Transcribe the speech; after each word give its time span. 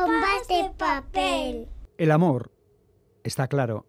Bombas 0.00 0.48
de 0.48 0.70
papel. 0.78 1.68
El 1.98 2.10
amor, 2.10 2.52
está 3.22 3.48
claro, 3.48 3.86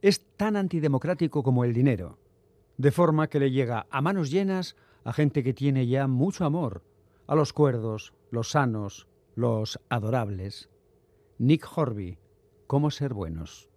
es 0.00 0.26
tan 0.36 0.56
antidemocrático 0.56 1.42
como 1.42 1.64
el 1.64 1.74
dinero, 1.74 2.18
de 2.78 2.90
forma 2.90 3.28
que 3.28 3.38
le 3.38 3.50
llega 3.50 3.86
a 3.90 4.00
manos 4.00 4.30
llenas 4.30 4.76
a 5.04 5.12
gente 5.12 5.42
que 5.42 5.52
tiene 5.52 5.86
ya 5.86 6.06
mucho 6.06 6.44
amor, 6.44 6.82
a 7.26 7.34
los 7.34 7.52
cuerdos, 7.52 8.14
los 8.30 8.50
sanos, 8.50 9.08
los 9.34 9.78
adorables. 9.90 10.70
Nick 11.38 11.66
Horby, 11.76 12.18
¿Cómo 12.72 12.90
ser 12.90 13.12
buenos? 13.12 13.68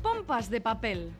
Pompas 0.00 0.48
de 0.48 0.60
papel. 0.60 1.12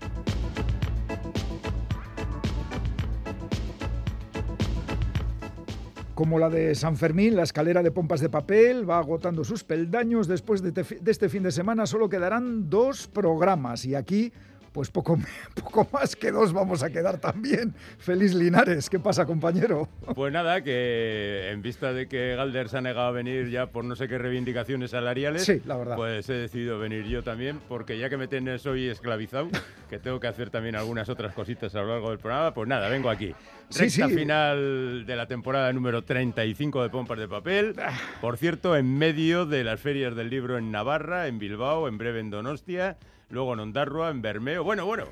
Como 6.18 6.40
la 6.40 6.50
de 6.50 6.74
San 6.74 6.96
Fermín, 6.96 7.36
la 7.36 7.45
escalera 7.45 7.80
de 7.80 7.92
pompas 7.92 8.20
de 8.20 8.28
papel 8.28 8.90
va 8.90 8.98
agotando 8.98 9.45
sus 9.45 9.62
peldaños. 9.62 10.26
Después 10.26 10.60
de, 10.62 10.72
de 10.72 11.10
este 11.12 11.28
fin 11.28 11.45
de 11.45 11.52
semana 11.52 11.86
solo 11.86 12.09
quedarán 12.09 12.68
dos 12.68 13.06
programas 13.06 13.84
y 13.84 13.95
aquí, 13.95 14.32
pues 14.78 14.91
poco, 14.92 15.18
poco 15.56 15.88
más 15.92 16.14
que 16.14 16.30
dos 16.30 16.52
vamos 16.52 16.84
a 16.84 16.91
quedar 16.91 17.18
también. 17.18 17.74
Feliz 17.98 18.32
Linares, 18.32 18.88
¿qué 18.88 19.01
pasa 19.01 19.26
compañero? 19.26 19.88
Pues 20.15 20.32
nada, 20.32 20.62
que 20.62 21.51
en 21.51 21.62
vista 21.62 21.93
de 21.93 22.07
que 22.07 22.37
Galder 22.37 22.68
se 22.68 22.79
ha 22.79 22.80
negado 22.80 23.09
a 23.09 23.10
venir 23.10 23.49
ya 23.51 23.66
por 23.66 23.84
no 23.84 23.96
sé 23.96 24.06
qué 24.06 24.18
reivindicaciones 24.18 24.93
salariales, 24.93 25.45
Sí, 25.45 25.60
la 25.66 25.76
verdad. 25.76 25.96
pues 25.96 26.29
he 26.30 26.34
decidido 26.34 26.79
venir 26.79 27.06
yo 27.06 27.24
también, 27.24 27.59
porque 27.68 27.99
ya 27.99 28.09
que 28.09 28.16
me 28.16 28.29
tienes 28.29 28.65
hoy 28.66 28.87
esclavizado, 28.87 29.49
que 29.90 29.99
tengo 29.99 30.21
que 30.21 30.29
hacer 30.29 30.51
también 30.51 30.76
algunas 30.76 31.09
otras 31.09 31.34
cositas 31.34 31.74
a 31.74 31.80
lo 31.80 31.88
largo 31.88 32.10
del 32.10 32.21
programa, 32.21 32.54
pues 32.54 32.68
nada, 32.68 32.88
vengo 32.88 33.10
aquí. 33.10 33.34
Sí, 33.71 33.80
Recta 33.80 34.06
sí. 34.09 34.15
final 34.15 35.04
de 35.06 35.16
la 35.16 35.26
temporada 35.26 35.73
número 35.73 36.02
35 36.04 36.84
de 36.84 36.88
Pompas 36.88 37.18
de 37.18 37.26
Papel. 37.26 37.74
Ah. 37.82 37.99
Por 38.21 38.37
cierto, 38.37 38.76
en 38.76 38.96
medio 38.96 39.45
de 39.45 39.65
las 39.65 39.80
ferias 39.80 40.15
del 40.15 40.30
libro 40.30 40.56
en 40.56 40.71
Navarra, 40.71 41.26
en 41.26 41.40
Bilbao, 41.40 41.88
en 41.88 41.99
breve 41.99 42.21
en 42.21 42.30
Donostia, 42.30 42.96
luego 43.30 43.54
en 43.54 43.60
Ondarroa, 43.60 44.10
en 44.10 44.23
Bermeo. 44.23 44.65
Bueno, 44.65 44.87
bueno, 44.87 45.04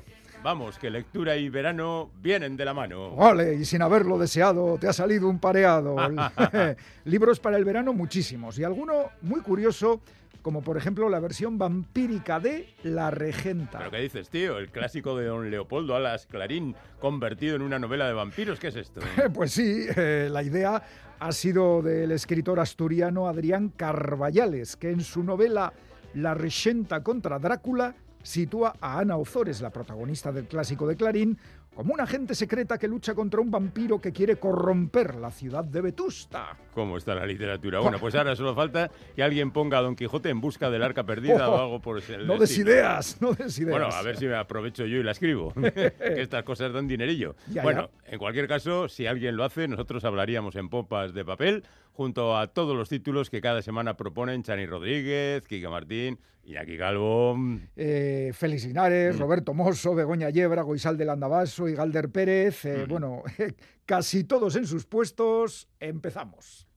vamos, 0.43 0.77
que 0.77 0.89
lectura 0.89 1.35
y 1.35 1.49
verano 1.49 2.11
vienen 2.21 2.57
de 2.57 2.65
la 2.65 2.73
mano. 2.73 3.13
Ole, 3.15 3.55
y 3.55 3.65
sin 3.65 3.81
haberlo 3.81 4.17
deseado, 4.17 4.77
te 4.79 4.87
ha 4.87 4.93
salido 4.93 5.27
un 5.27 5.39
pareado. 5.39 5.95
Libros 7.05 7.39
para 7.39 7.57
el 7.57 7.65
verano 7.65 7.93
muchísimos 7.93 8.57
y 8.59 8.63
alguno 8.63 9.11
muy 9.21 9.41
curioso, 9.41 10.01
como 10.41 10.61
por 10.61 10.77
ejemplo 10.77 11.09
la 11.09 11.19
versión 11.19 11.57
vampírica 11.57 12.39
de 12.39 12.73
La 12.83 13.11
Regenta. 13.11 13.79
¿Pero 13.79 13.91
qué 13.91 13.97
dices, 13.97 14.29
tío? 14.29 14.57
El 14.57 14.69
clásico 14.69 15.17
de 15.17 15.25
don 15.25 15.51
Leopoldo 15.51 15.95
Alas 15.95 16.25
Clarín 16.25 16.75
convertido 16.99 17.55
en 17.55 17.61
una 17.61 17.79
novela 17.79 18.07
de 18.07 18.13
vampiros. 18.13 18.59
¿Qué 18.59 18.67
es 18.67 18.75
esto? 18.75 19.01
Pues 19.33 19.51
sí, 19.51 19.85
eh, 19.95 20.29
la 20.31 20.43
idea 20.43 20.81
ha 21.19 21.31
sido 21.31 21.81
del 21.81 22.11
escritor 22.11 22.59
asturiano 22.59 23.27
Adrián 23.27 23.69
Carballales, 23.75 24.75
que 24.75 24.91
en 24.91 25.01
su 25.01 25.23
novela 25.23 25.73
La 26.13 26.33
Regenta 26.33 27.03
contra 27.03 27.39
Drácula 27.39 27.95
sitúa 28.27 28.73
a 28.81 28.99
Ana 28.99 29.15
Ozores, 29.15 29.61
la 29.61 29.69
protagonista 29.69 30.31
del 30.31 30.47
clásico 30.47 30.85
de 30.85 30.97
Clarín, 30.97 31.37
como 31.73 31.93
una 31.93 32.03
agente 32.03 32.33
secreta 32.35 32.77
que 32.77 32.87
lucha 32.87 33.13
contra 33.13 33.39
un 33.39 33.51
vampiro 33.51 34.01
que 34.01 34.11
quiere 34.11 34.37
corromper 34.37 35.15
la 35.15 35.31
ciudad 35.31 35.63
de 35.63 35.79
Vetusta. 35.79 36.57
¿Cómo 36.73 36.97
está 36.97 37.13
la 37.13 37.25
literatura? 37.25 37.79
Bueno, 37.79 37.99
pues 37.99 38.15
ahora 38.15 38.35
solo 38.35 38.55
falta 38.55 38.89
que 39.15 39.21
alguien 39.21 39.51
ponga 39.51 39.77
a 39.77 39.81
Don 39.81 39.95
Quijote 39.95 40.29
en 40.29 40.41
busca 40.41 40.69
del 40.69 40.83
arca 40.83 41.05
perdida 41.05 41.47
o 41.49 41.57
algo 41.57 41.79
por 41.79 41.99
ese 41.99 42.17
No 42.17 42.37
des 42.37 42.57
ideas, 42.57 43.21
no 43.21 43.33
des 43.33 43.59
ideas. 43.59 43.79
Bueno, 43.79 43.95
a 43.95 44.01
ver 44.01 44.17
si 44.17 44.25
me 44.25 44.35
aprovecho 44.35 44.85
yo 44.85 44.97
y 44.97 45.03
la 45.03 45.11
escribo. 45.11 45.53
que 45.61 45.93
estas 46.21 46.43
cosas 46.43 46.73
dan 46.73 46.87
dinerillo. 46.87 47.35
Ya, 47.47 47.61
bueno, 47.61 47.91
en 48.07 48.17
cualquier 48.17 48.47
caso, 48.47 48.89
si 48.89 49.05
alguien 49.05 49.37
lo 49.37 49.43
hace, 49.43 49.67
nosotros 49.67 50.03
hablaríamos 50.03 50.55
en 50.55 50.69
pompas 50.69 51.13
de 51.13 51.23
papel 51.23 51.63
junto 51.97 52.37
a 52.37 52.45
todos 52.45 52.77
los 52.77 52.89
títulos 52.89 53.31
que 53.31 53.41
cada 53.41 53.63
semana 53.63 53.97
proponen 53.97 54.43
Chani 54.43 54.67
Rodríguez, 54.67 55.47
Kike 55.47 55.67
Martín, 55.67 56.19
Iñaki 56.43 56.77
Calvo. 56.77 57.35
Eh, 57.75 58.31
Félix 58.35 58.65
Linares, 58.67 59.17
Roberto 59.17 59.55
Mosso, 59.55 59.95
Begoña 59.95 60.29
Yebra, 60.29 60.61
Goisal 60.61 60.95
del 60.95 61.09
Andabaso 61.09 61.67
y 61.67 61.73
Galder 61.73 62.09
Pérez. 62.11 62.65
eh, 62.65 62.85
Bueno, 62.87 63.23
casi 63.87 64.23
todos 64.25 64.55
en 64.57 64.67
sus 64.67 64.85
puestos. 64.85 65.67
Empezamos. 65.79 66.67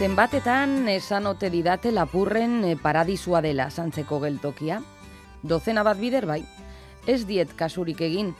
Zenbatetan 0.00 0.88
esan 0.88 1.26
ote 1.28 1.50
didate 1.52 1.90
lapurren 1.92 2.62
eh, 2.64 2.76
paradisua 2.80 3.42
dela 3.44 3.66
santzeko 3.68 4.16
geltokia. 4.22 4.78
Dozena 5.44 5.82
bat 5.84 6.00
bider 6.00 6.24
bai. 6.24 6.38
Ez 7.04 7.26
diet 7.28 7.52
kasurik 7.52 8.00
egin, 8.06 8.30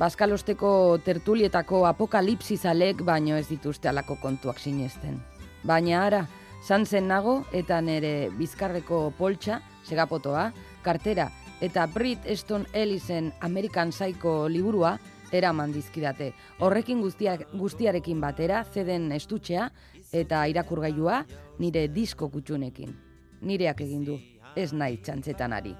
Baskalosteko 0.00 0.70
tertulietako 1.04 1.82
apokalipsizalek 1.90 3.04
baino 3.04 3.36
ez 3.36 3.50
dituzte 3.50 3.90
alako 3.92 4.16
kontuak 4.22 4.64
sinesten. 4.64 5.20
Baina 5.62 6.06
ara, 6.06 6.22
santzen 6.64 7.12
nago 7.12 7.42
eta 7.52 7.82
nere 7.84 8.30
bizkarreko 8.38 9.10
poltsa, 9.18 9.60
segapotoa, 9.84 10.48
kartera 10.80 11.28
eta 11.60 11.84
Brit 11.92 12.24
Easton 12.24 12.64
Ellisen 12.72 13.34
American 13.44 13.92
Psycho 13.92 14.48
liburua 14.48 14.96
eraman 15.36 15.72
dizkidate. 15.72 16.32
Horrekin 16.64 17.04
guztiak, 17.04 17.44
guztiarekin 17.52 18.20
batera, 18.24 18.64
zeden 18.64 19.10
estutxea 19.12 19.68
eta 20.12 20.46
irakurgailua 20.48 21.24
nire 21.58 21.88
disko 21.88 22.28
kutxunekin. 22.28 22.96
Nireak 23.40 23.80
egin 23.80 24.04
du, 24.04 24.18
ez 24.56 24.72
nahi 24.72 24.98
txantzetan 24.98 25.52
ari. 25.52 25.76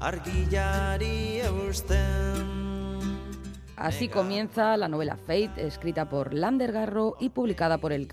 argillari 0.00 1.40
eusten 1.40 2.58
Así 3.76 4.08
comienza 4.08 4.76
la 4.76 4.88
novela 4.88 5.16
Fate, 5.16 5.66
escrita 5.66 6.08
por 6.08 6.34
Lander 6.34 6.72
Garro 6.72 7.16
y 7.20 7.30
publicada 7.30 7.78
por 7.78 7.92
El 7.92 8.08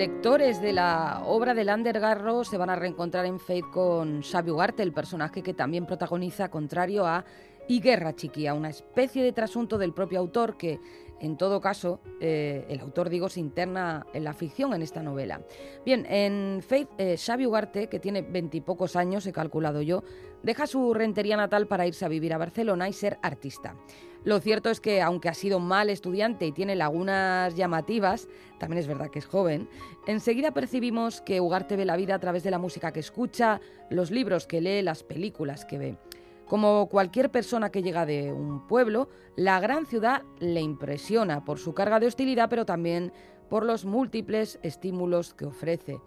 lectores 0.00 0.62
de 0.62 0.72
la 0.72 1.24
obra 1.26 1.52
de 1.52 1.62
Lander 1.62 2.00
Garro 2.00 2.42
se 2.42 2.56
van 2.56 2.70
a 2.70 2.74
reencontrar 2.74 3.26
en 3.26 3.38
Fate 3.38 3.66
con 3.70 4.22
Xavi 4.22 4.50
Ugarte, 4.50 4.82
el 4.82 4.94
personaje 4.94 5.42
que 5.42 5.52
también 5.52 5.84
protagoniza, 5.84 6.48
contrario 6.48 7.06
a 7.06 7.22
Y 7.68 7.82
Guerra 7.82 8.16
Chiquía, 8.16 8.54
una 8.54 8.70
especie 8.70 9.22
de 9.22 9.34
trasunto 9.34 9.76
del 9.76 9.92
propio 9.92 10.18
autor 10.18 10.56
que, 10.56 10.80
en 11.20 11.36
todo 11.36 11.60
caso, 11.60 12.00
eh, 12.18 12.64
el 12.70 12.80
autor, 12.80 13.10
digo, 13.10 13.28
se 13.28 13.40
interna 13.40 14.06
en 14.14 14.24
la 14.24 14.32
ficción 14.32 14.72
en 14.72 14.80
esta 14.80 15.02
novela. 15.02 15.42
Bien, 15.84 16.06
en 16.08 16.62
Fate, 16.62 16.88
eh, 16.96 17.18
Xavi 17.18 17.44
Ugarte, 17.44 17.90
que 17.90 18.00
tiene 18.00 18.22
veintipocos 18.22 18.96
años, 18.96 19.26
he 19.26 19.32
calculado 19.34 19.82
yo, 19.82 20.02
deja 20.42 20.66
su 20.66 20.94
rentería 20.94 21.36
natal 21.36 21.66
para 21.66 21.86
irse 21.86 22.06
a 22.06 22.08
vivir 22.08 22.32
a 22.32 22.38
Barcelona 22.38 22.88
y 22.88 22.94
ser 22.94 23.18
artista. 23.20 23.76
Lo 24.22 24.38
cierto 24.40 24.68
es 24.68 24.80
que, 24.80 25.00
aunque 25.00 25.30
ha 25.30 25.34
sido 25.34 25.60
mal 25.60 25.88
estudiante 25.88 26.46
y 26.46 26.52
tiene 26.52 26.76
lagunas 26.76 27.54
llamativas, 27.54 28.28
también 28.58 28.78
es 28.78 28.86
verdad 28.86 29.10
que 29.10 29.18
es 29.18 29.26
joven, 29.26 29.68
enseguida 30.06 30.52
percibimos 30.52 31.22
que 31.22 31.40
Ugarte 31.40 31.76
ve 31.76 31.86
la 31.86 31.96
vida 31.96 32.16
a 32.16 32.18
través 32.18 32.42
de 32.42 32.50
la 32.50 32.58
música 32.58 32.92
que 32.92 33.00
escucha, 33.00 33.60
los 33.88 34.10
libros 34.10 34.46
que 34.46 34.60
lee, 34.60 34.82
las 34.82 35.02
películas 35.02 35.64
que 35.64 35.78
ve. 35.78 35.98
Como 36.46 36.88
cualquier 36.88 37.30
persona 37.30 37.70
que 37.70 37.82
llega 37.82 38.04
de 38.04 38.32
un 38.32 38.66
pueblo, 38.66 39.08
la 39.36 39.58
gran 39.60 39.86
ciudad 39.86 40.22
le 40.40 40.60
impresiona 40.60 41.44
por 41.44 41.58
su 41.58 41.72
carga 41.72 42.00
de 42.00 42.08
hostilidad, 42.08 42.50
pero 42.50 42.66
también 42.66 43.12
por 43.48 43.64
los 43.64 43.84
múltiples 43.84 44.58
estímulos 44.62 45.32
que 45.32 45.46
ofrece. 45.46 46.00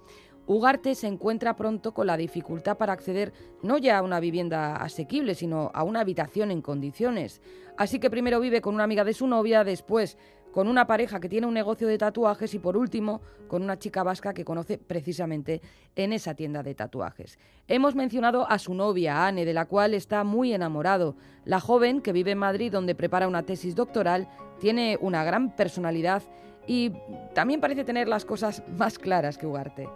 Ugarte 0.46 0.96
se 0.96 1.08
encuentra 1.08 1.56
pronto 1.56 1.94
con 1.94 2.08
la 2.08 2.18
dificultad 2.18 2.78
para 2.78 2.94
acceder 2.94 3.32
no 3.62 3.78
ya 3.78 3.98
a 3.98 4.02
una 4.02 4.20
vivienda 4.20 4.76
asequible, 4.76 5.36
sino 5.36 5.72
a 5.74 5.84
una 5.84 6.02
habitación 6.02 6.52
en 6.52 6.62
condiciones. 6.62 7.42
Así 7.78 8.00
que 8.00 8.10
primero 8.10 8.40
vive 8.40 8.60
con 8.62 8.76
una 8.76 8.84
amiga 8.84 9.04
de 9.04 9.14
su 9.14 9.26
novia, 9.26 9.64
después 9.64 10.18
con 10.54 10.68
una 10.68 10.86
pareja 10.86 11.20
que 11.20 11.28
tiene 11.28 11.48
un 11.48 11.54
negocio 11.54 11.88
de 11.88 11.98
tatuajes 11.98 12.54
y 12.54 12.60
por 12.60 12.78
último 12.78 13.22
con 13.48 13.64
una 13.64 13.80
chica 13.80 14.04
vasca 14.04 14.34
que 14.34 14.46
conoce 14.46 14.78
precisamente 14.78 15.62
en 15.96 16.14
esa 16.14 16.36
tienda 16.36 16.62
de 16.62 16.76
tatuajes. 16.76 17.40
Hemos 17.68 17.96
mencionado 17.96 18.48
a 18.48 18.60
su 18.60 18.74
novia, 18.76 19.26
Anne, 19.26 19.46
de 19.46 19.54
la 19.54 19.66
cual 19.66 19.96
está 19.96 20.24
muy 20.24 20.54
enamorado. 20.54 21.16
La 21.44 21.60
joven, 21.60 22.02
que 22.02 22.14
vive 22.14 22.32
en 22.32 22.38
Madrid 22.38 22.72
donde 22.72 22.94
prepara 22.94 23.28
una 23.28 23.44
tesis 23.44 23.76
doctoral, 23.76 24.30
tiene 24.60 24.98
una 25.02 25.24
gran 25.24 25.56
personalidad 25.56 26.22
y 26.68 26.92
también 27.34 27.60
parece 27.60 27.84
tener 27.84 28.08
las 28.08 28.24
cosas 28.24 28.62
más 28.78 29.00
claras 29.00 29.38
que 29.40 29.48
Ugarte. 29.48 29.90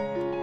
thank 0.00 0.16
you 0.16 0.39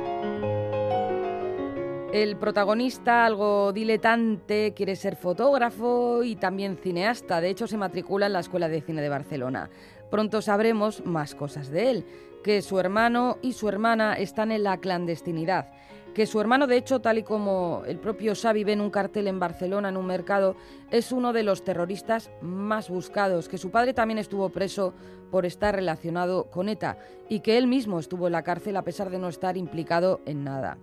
El 2.13 2.37
protagonista, 2.37 3.25
algo 3.25 3.73
diletante, 3.73 4.73
quiere 4.73 4.95
ser 4.95 5.17
fotógrafo 5.17 6.23
y 6.23 6.37
también 6.37 6.77
cineasta. 6.77 7.41
De 7.41 7.49
hecho, 7.49 7.67
se 7.67 7.75
matricula 7.75 8.27
en 8.27 8.33
la 8.33 8.39
Escuela 8.39 8.69
de 8.69 8.81
Cine 8.81 9.01
de 9.01 9.09
Barcelona. 9.09 9.69
Pronto 10.09 10.41
sabremos 10.41 11.05
más 11.05 11.35
cosas 11.35 11.69
de 11.69 11.89
él, 11.89 12.05
que 12.45 12.61
su 12.61 12.79
hermano 12.79 13.37
y 13.41 13.51
su 13.51 13.67
hermana 13.67 14.13
están 14.13 14.53
en 14.53 14.63
la 14.63 14.77
clandestinidad, 14.77 15.69
que 16.13 16.25
su 16.25 16.39
hermano, 16.39 16.65
de 16.65 16.77
hecho, 16.77 17.01
tal 17.01 17.17
y 17.17 17.23
como 17.23 17.83
el 17.85 17.99
propio 17.99 18.33
Xavi 18.35 18.63
ve 18.63 18.71
en 18.71 18.81
un 18.81 18.89
cartel 18.89 19.27
en 19.27 19.41
Barcelona, 19.41 19.89
en 19.89 19.97
un 19.97 20.05
mercado, 20.05 20.55
es 20.91 21.11
uno 21.11 21.33
de 21.33 21.43
los 21.43 21.65
terroristas 21.65 22.31
más 22.41 22.89
buscados, 22.89 23.49
que 23.49 23.57
su 23.57 23.69
padre 23.69 23.93
también 23.93 24.17
estuvo 24.17 24.47
preso 24.47 24.93
por 25.29 25.45
estar 25.45 25.75
relacionado 25.75 26.45
con 26.45 26.69
ETA 26.69 26.97
y 27.27 27.41
que 27.41 27.57
él 27.57 27.67
mismo 27.67 27.99
estuvo 27.99 28.27
en 28.27 28.31
la 28.31 28.43
cárcel 28.43 28.77
a 28.77 28.83
pesar 28.83 29.09
de 29.09 29.19
no 29.19 29.27
estar 29.27 29.57
implicado 29.57 30.21
en 30.25 30.45
nada. 30.45 30.77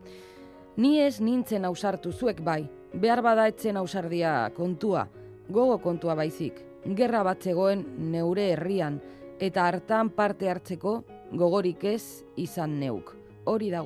Ni 0.77 0.99
ez 0.99 1.21
nintzen 1.23 1.65
ausartu 1.69 2.11
zuek 2.11 2.41
bai, 2.43 2.65
behar 2.93 3.21
bada 3.23 3.47
etzen 3.47 3.77
ausardia 3.79 4.51
kontua, 4.57 5.05
gogo 5.49 5.77
kontua 5.79 6.17
baizik, 6.19 6.57
gerra 6.99 7.23
bat 7.23 7.43
zegoen 7.43 7.85
neure 8.11 8.49
herrian, 8.53 8.97
eta 9.39 9.69
hartan 9.69 10.11
parte 10.11 10.51
hartzeko 10.51 10.97
gogorik 11.31 11.85
ez 11.85 12.25
izan 12.37 12.81
neuk. 12.81 13.15
Hori 13.45 13.71
da. 13.71 13.85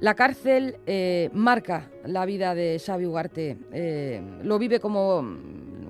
La 0.00 0.14
cárcel 0.14 0.78
eh, 0.86 1.28
marca 1.32 1.90
la 2.06 2.24
vida 2.24 2.54
de 2.54 2.80
Xavi 2.84 3.06
Ugarte. 3.06 3.58
Eh, 3.70 4.22
lo 4.42 4.58
vive 4.58 4.80
como 4.80 5.20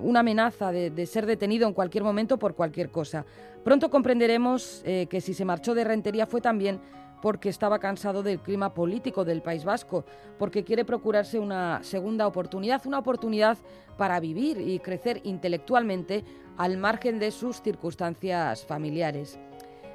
una 0.03 0.19
amenaza 0.19 0.71
de, 0.71 0.91
de, 0.91 1.05
ser 1.05 1.25
detenido 1.25 1.67
en 1.67 1.73
cualquier 1.73 2.03
momento 2.03 2.37
por 2.37 2.53
cualquier 2.53 2.89
cosa. 2.89 3.25
Pronto 3.63 3.89
comprenderemos 3.89 4.81
eh, 4.85 5.07
que 5.09 5.21
si 5.21 5.33
se 5.33 5.45
marchó 5.45 5.73
de 5.73 5.85
Rentería 5.85 6.25
fue 6.25 6.41
también 6.41 6.79
porque 7.21 7.49
estaba 7.49 7.79
cansado 7.79 8.23
del 8.23 8.39
clima 8.39 8.73
político 8.73 9.23
del 9.23 9.41
País 9.41 9.63
Vasco, 9.63 10.05
porque 10.39 10.63
quiere 10.63 10.85
procurarse 10.85 11.39
una 11.39 11.83
segunda 11.83 12.27
oportunidad, 12.27 12.85
una 12.85 12.99
oportunidad 12.99 13.57
para 13.97 14.19
vivir 14.19 14.59
y 14.59 14.79
crecer 14.79 15.21
intelectualmente 15.23 16.23
al 16.57 16.77
margen 16.77 17.19
de 17.19 17.31
sus 17.31 17.61
circunstancias 17.61 18.65
familiares. 18.65 19.39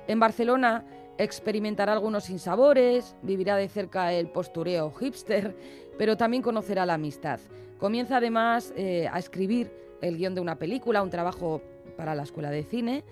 En 0.06 0.20
Barcelona 0.20 0.84
experimentará 1.18 1.92
algunos 1.92 2.24
sinsabores, 2.24 3.16
vivirá 3.22 3.56
de 3.56 3.68
cerca 3.68 4.12
el 4.12 4.28
postureo 4.28 4.92
hipster, 4.92 5.56
pero 5.98 6.16
también 6.16 6.42
conocerá 6.42 6.86
la 6.86 6.94
amistad. 6.94 7.40
Comienza 7.78 8.18
además 8.18 8.72
eh, 8.76 9.08
a 9.10 9.18
escribir 9.18 9.70
el 10.00 10.16
guion 10.16 10.34
de 10.34 10.40
una 10.40 10.56
película, 10.56 11.02
un 11.02 11.10
trabajo 11.10 11.62
para 11.96 12.14
la 12.14 12.22
escuela 12.22 12.50
de 12.50 12.62
cine, 12.62 13.04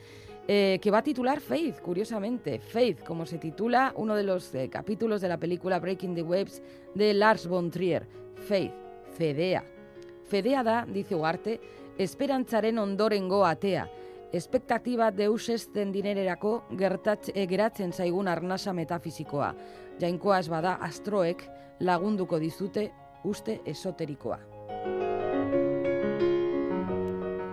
eh, 0.47 0.79
que 0.81 0.91
va 0.91 0.99
a 0.99 1.03
titular 1.03 1.41
Faith, 1.41 1.81
curiosamente. 1.81 2.59
Faith, 2.59 3.03
como 3.03 3.25
se 3.27 3.39
titula 3.39 3.93
uno 3.97 4.15
de 4.15 4.25
los 4.25 4.55
eh, 4.55 4.69
capítulos 4.69 5.21
de 5.21 5.29
la 5.29 5.39
película 5.39 5.79
Breaking 5.79 6.15
the 6.15 6.23
Waves 6.23 6.63
de 6.95 7.15
Lars 7.15 7.47
von 7.47 7.71
Trier. 7.71 8.07
Faith, 8.35 8.73
Fedea. 9.17 9.65
Fedea 10.25 10.63
da, 10.63 10.87
dice 10.87 11.15
Ugarte, 11.15 11.61
esperantzaren 11.99 12.79
ondorengo 12.79 13.45
atea. 13.47 13.89
Espektatiba 14.33 15.13
deusesten 15.13 15.93
dinererako 15.93 16.65
gertatz, 16.77 17.31
e, 17.35 17.47
geratzen 17.47 17.93
zaigun 17.93 18.29
arnasa 18.29 18.73
metafisikoa. 18.75 19.55
Jainkoa 20.01 20.41
ez 20.43 20.49
bada 20.51 20.75
astroek 20.83 21.47
lagunduko 21.81 22.41
dizute 22.43 22.91
uste 23.25 23.61
esoterikoa. 23.65 24.54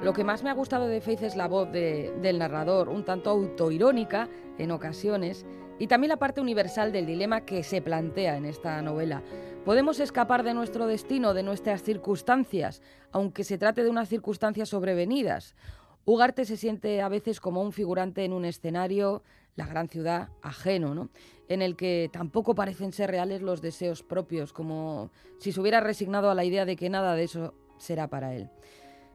Lo 0.01 0.13
que 0.13 0.23
más 0.23 0.43
me 0.43 0.49
ha 0.49 0.53
gustado 0.53 0.87
de 0.87 0.99
Faith 0.99 1.21
es 1.21 1.35
la 1.35 1.47
voz 1.47 1.71
de, 1.71 2.11
del 2.23 2.39
narrador, 2.39 2.89
un 2.89 3.05
tanto 3.05 3.29
autoirónica 3.29 4.27
en 4.57 4.71
ocasiones, 4.71 5.45
y 5.77 5.85
también 5.85 6.09
la 6.09 6.17
parte 6.17 6.41
universal 6.41 6.91
del 6.91 7.05
dilema 7.05 7.41
que 7.41 7.61
se 7.61 7.83
plantea 7.83 8.35
en 8.35 8.45
esta 8.45 8.81
novela. 8.81 9.21
Podemos 9.63 9.99
escapar 9.99 10.41
de 10.41 10.55
nuestro 10.55 10.87
destino, 10.87 11.35
de 11.35 11.43
nuestras 11.43 11.83
circunstancias, 11.83 12.81
aunque 13.11 13.43
se 13.43 13.59
trate 13.59 13.83
de 13.83 13.91
unas 13.91 14.09
circunstancias 14.09 14.69
sobrevenidas. 14.69 15.55
Ugarte 16.03 16.45
se 16.45 16.57
siente 16.57 17.03
a 17.03 17.09
veces 17.09 17.39
como 17.39 17.61
un 17.61 17.71
figurante 17.71 18.25
en 18.25 18.33
un 18.33 18.45
escenario, 18.45 19.21
la 19.55 19.67
gran 19.67 19.87
ciudad, 19.87 20.29
ajeno, 20.41 20.95
¿no? 20.95 21.09
en 21.47 21.61
el 21.61 21.75
que 21.75 22.09
tampoco 22.11 22.55
parecen 22.55 22.91
ser 22.91 23.11
reales 23.11 23.43
los 23.43 23.61
deseos 23.61 24.01
propios, 24.01 24.51
como 24.51 25.11
si 25.37 25.51
se 25.51 25.61
hubiera 25.61 25.79
resignado 25.79 26.31
a 26.31 26.35
la 26.35 26.43
idea 26.43 26.65
de 26.65 26.75
que 26.75 26.89
nada 26.89 27.13
de 27.13 27.25
eso 27.25 27.53
será 27.77 28.07
para 28.07 28.33
él. 28.33 28.49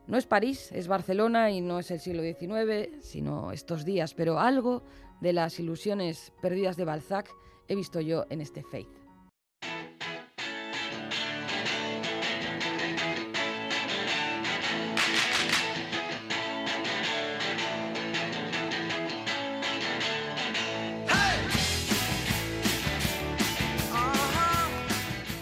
No 0.07 0.17
es 0.17 0.25
París, 0.25 0.71
es 0.71 0.87
Barcelona 0.87 1.51
y 1.51 1.59
no 1.59 1.79
es 1.79 1.91
el 1.91 1.99
siglo 1.99 2.23
XIX, 2.23 3.03
sino 3.05 3.51
estos 3.51 3.83
días, 3.83 4.13
pero 4.13 4.39
algo 4.39 4.83
de 5.19 5.33
las 5.33 5.59
ilusiones 5.59 6.31
perdidas 6.41 6.77
de 6.77 6.85
Balzac 6.85 7.29
he 7.67 7.75
visto 7.75 7.99
yo 7.99 8.25
en 8.29 8.39
este 8.39 8.63
Faith. 8.63 8.87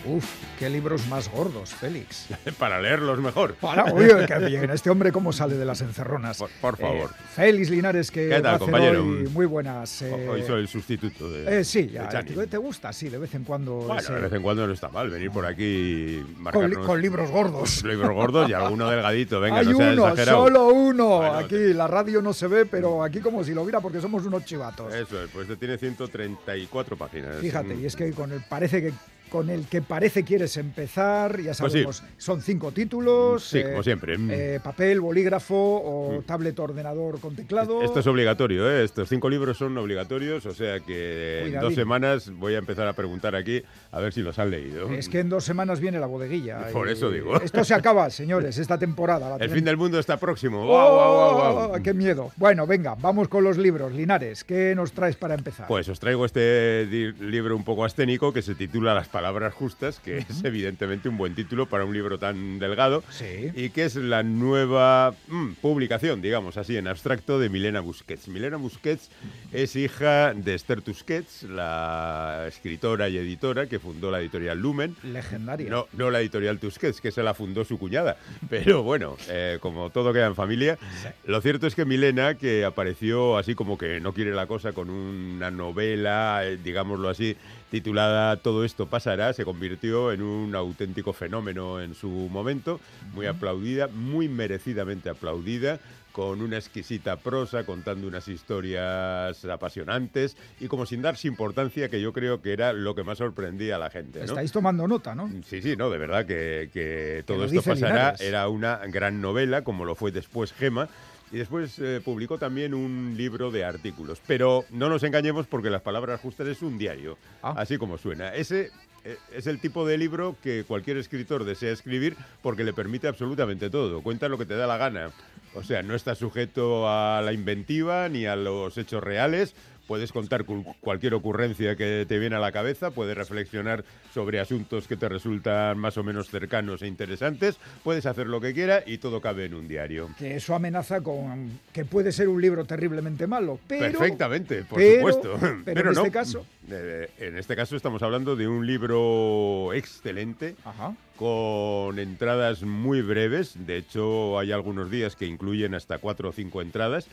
Uf, 0.07 0.44
qué 0.57 0.69
libros 0.69 1.07
más 1.07 1.30
gordos, 1.31 1.74
Félix. 1.74 2.28
Para 2.60 2.81
leerlos 2.81 3.19
mejor. 3.19 3.56
Para, 3.56 3.86
oye, 3.94 4.25
bien. 4.48 4.69
Este 4.72 4.90
hombre 4.90 5.12
cómo 5.12 5.31
sale 5.34 5.56
de 5.56 5.66
las 5.66 5.81
encerronas. 5.81 6.38
Por, 6.38 6.50
por 6.62 6.78
favor. 6.78 7.10
Eh, 7.12 7.24
Félix 7.36 7.69
Linares, 7.69 8.12
que 8.12 8.30
¿Qué 8.30 8.40
tal, 8.42 8.60
compañero? 8.60 9.02
hoy 9.04 9.28
muy 9.30 9.46
buenas. 9.46 10.02
eh, 10.02 10.28
Hoy 10.30 10.44
soy 10.44 10.62
el 10.62 10.68
sustituto 10.68 11.30
de. 11.30 11.60
eh, 11.60 11.63
sí, 11.63 11.88
ya. 11.88 12.07
¿te, 12.10 12.57
gusta? 12.57 12.92
Sí, 12.94 13.10
de 13.10 13.18
vez 13.18 13.34
en 13.36 13.44
cuando. 13.44 13.74
Bueno, 13.75 14.00
ese- 14.00 14.13
de 14.13 14.22
vez 14.22 14.34
en 14.34 14.42
cuando 14.42 14.66
no 14.68 14.74
está 14.74 14.90
mal 14.90 15.10
venir 15.10 15.31
por 15.31 15.46
aquí 15.46 15.63
y 15.63 16.19
con, 16.22 16.28
li- 16.28 16.40
marcarnos 16.42 16.86
con 16.86 17.01
libros 17.01 17.31
gordos. 17.31 17.84
libros 17.86 18.12
gordos 18.13 18.50
y 18.50 18.54
alguno 18.54 18.90
delgadito. 18.90 19.40
Venga, 19.40 19.60
Hay 19.60 19.68
no 19.68 19.78
seas 19.78 19.94
uno, 19.94 20.04
exagerado. 20.08 20.44
solo 20.46 20.68
uno. 20.69 21.08
Bueno, 21.18 21.34
aquí 21.36 21.74
la 21.74 21.88
radio 21.88 22.22
no 22.22 22.34
se 22.34 22.48
ve, 22.48 22.66
pero 22.66 23.04
aquí 23.04 23.19
como 23.19 23.44
si 23.44 23.54
lo 23.54 23.63
viera 23.66 23.80
porque 23.81 24.00
somos 24.01 24.25
unos 24.25 24.46
chivatos. 24.46 24.94
Eso 24.94 25.22
es, 25.24 25.30
pues 25.31 25.44
este 25.50 25.58
tiene 25.58 25.78
134 25.78 26.98
páginas. 26.98 27.36
Fíjate, 27.42 27.75
Mm. 27.75 27.81
y 27.81 27.86
es 27.86 27.96
que 27.96 28.12
con 28.12 28.31
el 28.31 28.42
parece 28.42 28.81
que 28.81 28.94
con 29.30 29.50
el 29.50 29.66
que 29.68 29.81
parece 29.81 30.24
quieres 30.24 30.57
empezar, 30.57 31.39
ya 31.42 31.54
Pues 31.54 31.57
sí. 31.57 31.63
sabemos, 31.80 32.04
son 32.18 32.42
cinco 32.42 32.72
títulos. 32.72 33.44
Sí, 33.44 33.63
como 33.63 33.83
siempre. 33.83 34.18
Mm. 34.18 34.29
eh, 34.32 34.60
papel, 34.63 35.01
bolígrafo 35.01 35.55
o 35.55 36.22
tablet 36.25 36.58
ordenador 36.60 37.20
con 37.20 37.36
teclado. 37.36 37.82
Esto 37.82 38.00
es 38.00 38.08
obligatorio, 38.08 38.70
¿eh? 38.70 38.84
Estos 38.84 39.10
cinco 39.10 39.29
libros 39.29 39.58
son 39.58 39.77
obligatorios, 39.77 40.46
o 40.46 40.53
sea 40.53 40.79
que 40.79 41.48
en 41.48 41.60
dos 41.60 41.74
semanas 41.75 42.29
voy 42.32 42.55
a 42.55 42.60
empezar 42.60 42.88
a 42.88 42.94
preguntar 42.94 43.36
aquí 43.36 43.62
a 43.91 44.00
ver 44.00 44.13
si 44.13 44.22
los 44.22 44.39
han 44.39 44.51
leído. 44.51 44.91
Es 44.91 45.10
que 45.10 45.20
en 45.20 45.29
dos 45.29 45.44
semanas 45.44 45.79
viene 45.79 46.00
la 46.00 46.08
bodeguilla. 46.08 46.67
Por 46.72 46.88
y 46.88 46.91
eso 46.94 47.10
digo. 47.12 47.39
Esto 47.41 47.63
se 47.63 47.74
acaba, 47.74 48.10
señores, 48.10 48.58
esta 48.58 48.77
temporada. 48.77 49.27
la 49.29 49.36
El 49.36 49.39
tenemos- 49.41 49.55
fin 49.55 49.65
del 49.65 49.77
mundo 49.77 50.00
está 50.00 50.17
próximo. 50.17 50.63
¡Oh! 50.63 50.67
¡Guau, 50.67 50.94
guau, 50.94 51.34
guau, 51.36 51.67
guau! 51.70 51.84
¡Qué 51.84 51.94
miedo! 51.94 52.32
Bueno, 52.38 52.65
venga, 52.67 52.96
vamos 53.00 53.27
con 53.27 53.44
los 53.44 53.58
libros. 53.58 53.91
Linares, 53.94 54.44
¿qué 54.44 54.74
nos 54.75 54.91
traes 54.91 55.15
para 55.15 55.34
empezar? 55.36 55.67
Pues 55.67 55.88
os 55.89 56.00
traigo 56.00 56.25
este 56.25 56.86
libro 57.20 57.55
un 57.55 57.63
poco 57.63 57.86
asténico 57.86 58.32
que 58.34 58.41
se 58.41 58.55
titula 58.55 58.94
Las 58.94 59.08
palabras 59.15 59.53
justas, 59.53 60.01
que 60.03 60.17
es 60.17 60.43
evidentemente 60.43 61.07
un 61.07 61.15
buen 61.15 61.36
título 61.36 61.67
para 61.67 61.86
un 61.86 61.93
libro 61.93 62.19
tan 62.19 62.60
delgado 62.60 63.01
Sí. 63.12 63.50
y 63.55 63.69
que 63.69 63.86
es 63.86 63.95
la 63.95 64.24
nueva 64.24 65.13
mm, 65.29 65.53
publicación, 65.62 66.22
digamos 66.22 66.57
así, 66.57 66.75
en 66.75 66.86
abstracto 66.89 67.39
de 67.39 67.48
Milena 67.48 67.79
Busquets. 67.79 68.27
Milena 68.27 68.57
Busquets 68.57 69.10
es 69.53 69.77
hija 69.77 70.34
de 70.34 70.53
Esther 70.53 70.81
Tusquets, 70.81 71.43
la 71.43 72.43
escritora 72.50 73.07
y 73.07 73.17
editora 73.17 73.67
que 73.67 73.79
fundó 73.79 74.12
la 74.12 74.19
editorial 74.19 74.60
Lumen. 74.60 74.98
Legendaria. 75.01 75.69
No, 75.69 75.88
no 75.93 76.12
la 76.12 76.19
editorial 76.19 76.60
Tusquets, 76.60 77.00
que 77.00 77.12
se 77.12 77.24
la 77.24 77.34
fundó 77.34 77.63
su 77.63 77.79
cuñada. 77.79 78.17
Pero 78.50 78.84
bueno, 78.84 79.15
eh, 79.29 79.60
como 79.62 79.91
todo 79.91 80.12
queda 80.12 80.25
en 80.27 80.36
familia, 80.36 80.77
lo 81.25 81.39
cierto 81.39 81.67
es 81.67 81.75
que 81.75 81.86
Milena, 81.86 82.36
que 82.36 82.65
apareció 82.65 83.38
así 83.38 83.55
como 83.55 83.77
que 83.77 84.01
no 84.01 84.12
quiere 84.12 84.34
la 84.34 84.45
cosa 84.45 84.74
con 84.74 84.89
una 84.89 85.51
novela, 85.51 86.41
eh, 86.43 86.57
digámoslo 86.62 87.07
así, 87.07 87.38
titulada 87.69 88.38
Todo 88.38 88.63
esto 88.65 88.88
pasará, 88.88 89.34
se 89.34 89.45
convirtió 89.45 90.12
en 90.12 90.22
un 90.22 90.55
auténtico 90.55 91.13
fenómeno 91.13 91.81
en 91.81 91.95
su 91.95 92.10
momento, 92.10 92.79
muy 93.13 93.25
aplaudida, 93.25 93.88
muy 93.88 94.29
merecidamente 94.29 95.10
aplaudida 95.10 95.79
con 96.15 96.41
una 96.41 96.55
exquisita 96.55 97.17
prosa, 97.17 97.65
contando 97.65 98.07
unas 98.07 98.29
historias 98.29 99.43
apasionantes 99.43 100.38
y 100.62 100.69
como 100.69 100.86
sin 100.86 101.01
darse 101.01 101.27
importancia, 101.27 101.89
que 101.89 102.00
yo 102.00 102.13
creo 102.13 102.41
que 102.41 102.53
era 102.53 102.72
lo 102.72 102.95
que 102.95 103.03
más 103.03 103.17
sorprendía 103.17 103.75
a 103.75 103.79
la 103.79 103.89
gente. 103.89 104.19
¿no? 104.19 104.25
Estáis 104.25 104.53
tomando 104.53 104.88
nota, 104.88 105.13
¿no? 105.13 105.29
Sí, 105.45 105.62
sí, 105.62 105.75
no, 105.75 105.89
de 105.89 105.98
verdad 105.98 106.25
que, 106.25 106.69
que 106.72 107.25
todo 107.27 107.43
esto 107.43 107.62
pasará. 107.62 107.93
Linares. 107.93 108.22
Era 108.22 108.48
una 108.48 108.77
gran 108.88 109.19
novela, 109.19 109.65
como 109.65 109.84
lo 109.84 109.95
fue 109.95 110.13
después 110.13 110.53
Gema. 110.53 110.88
Y 111.36 111.39
después 111.39 111.77
eh, 111.80 112.00
publicó 112.01 112.38
también 112.38 112.74
un 112.74 113.15
libro 113.18 113.51
de 113.51 113.65
artículos. 113.65 114.22
Pero 114.25 114.63
no 114.70 114.88
nos 114.88 115.04
engañemos 115.04 115.48
porque 115.48 115.70
Las 115.70 115.82
Palabras 115.82 116.22
Justas 116.22 116.48
es 116.48 116.62
un 116.62 116.77
diario, 116.77 117.18
Ah. 117.44 117.56
así 117.58 117.77
como 117.77 117.98
suena. 117.98 118.34
Ese 118.34 118.72
eh, 119.04 119.18
es 119.34 119.46
el 119.46 119.60
tipo 119.60 119.86
de 119.86 119.98
libro 119.98 120.38
que 120.42 120.63
cualquier 120.63 120.96
escritor 120.96 121.44
desea 121.44 121.74
escribir 121.74 122.15
porque 122.42 122.63
le 122.63 122.72
permite 122.72 123.10
absolutamente 123.10 123.70
todo. 123.70 124.01
Cuenta 124.01 124.30
lo 124.30 124.38
que 124.38 124.46
te 124.46 124.56
da 124.56 124.65
la 124.65 124.77
gana. 124.77 125.12
O 125.56 125.63
sea, 125.63 125.84
no 125.84 125.94
está 125.94 126.15
sujeto 126.15 126.88
a 126.88 127.22
la 127.22 127.34
inventiva 127.34 128.08
ni 128.08 128.25
a 128.25 128.38
los 128.38 128.77
hechos 128.77 129.04
reales 129.04 129.56
puedes 129.88 130.12
contar 130.12 130.46
cu- 130.46 130.63
cualquier 130.82 131.13
ocurrencia 131.13 131.75
que 131.75 132.06
te 132.08 132.20
viene 132.20 132.36
a 132.36 132.39
la 132.39 132.51
cabeza, 132.51 132.92
puedes 132.92 133.15
reflexionar 133.18 133.84
sobre 134.13 134.39
asuntos 134.39 134.88
que 134.88 134.98
te 134.98 135.08
resultan 135.10 135.77
más 135.77 135.98
o 135.98 136.04
menos 136.04 136.30
cercanos 136.30 136.82
e 136.82 136.88
interesantes, 136.88 137.58
puedes 137.84 138.06
hacer 138.06 138.27
lo 138.27 138.42
que 138.42 138.54
quieras 138.54 138.84
y 138.88 138.98
todo 138.98 139.22
cabe 139.22 139.46
en 139.46 139.54
un 139.54 139.68
diario. 139.68 140.10
Que 140.18 140.36
eso 140.38 140.56
amenaza 140.56 141.01
con 141.01 141.60
que 141.74 141.86
puede 141.86 142.12
ser 142.12 142.27
un 142.30 142.42
libro 142.42 142.65
terriblemente 142.65 143.27
malo, 143.27 143.60
pero... 143.68 143.86
Perfectamente, 144.00 144.63
por 144.63 144.77
pero- 144.80 144.96
supuesto. 144.98 145.39
pero 145.65 145.80
en 145.89 145.96
no. 145.96 146.01
este 146.01 146.12
caso- 146.12 146.46
Eh, 146.70 147.10
en 147.20 147.38
este 147.38 147.56
caso 147.56 147.75
estamos 147.75 148.01
hablando 148.01 148.36
de 148.36 148.48
un 148.48 148.65
libro 148.65 149.72
excelente, 149.74 150.56
Ajá. 150.65 150.96
con 151.15 152.00
entradas 152.00 152.63
muy 152.63 153.01
breves. 153.01 153.54
De 153.68 153.77
hecho, 153.77 154.39
hay 154.39 154.51
algunos 154.51 154.89
días 154.89 155.15
que 155.15 155.25
incluyen 155.27 155.75
hasta 155.75 156.00
cuatro 156.00 156.30
o 156.30 156.32
cinco 156.32 156.62
entradas. 156.62 157.08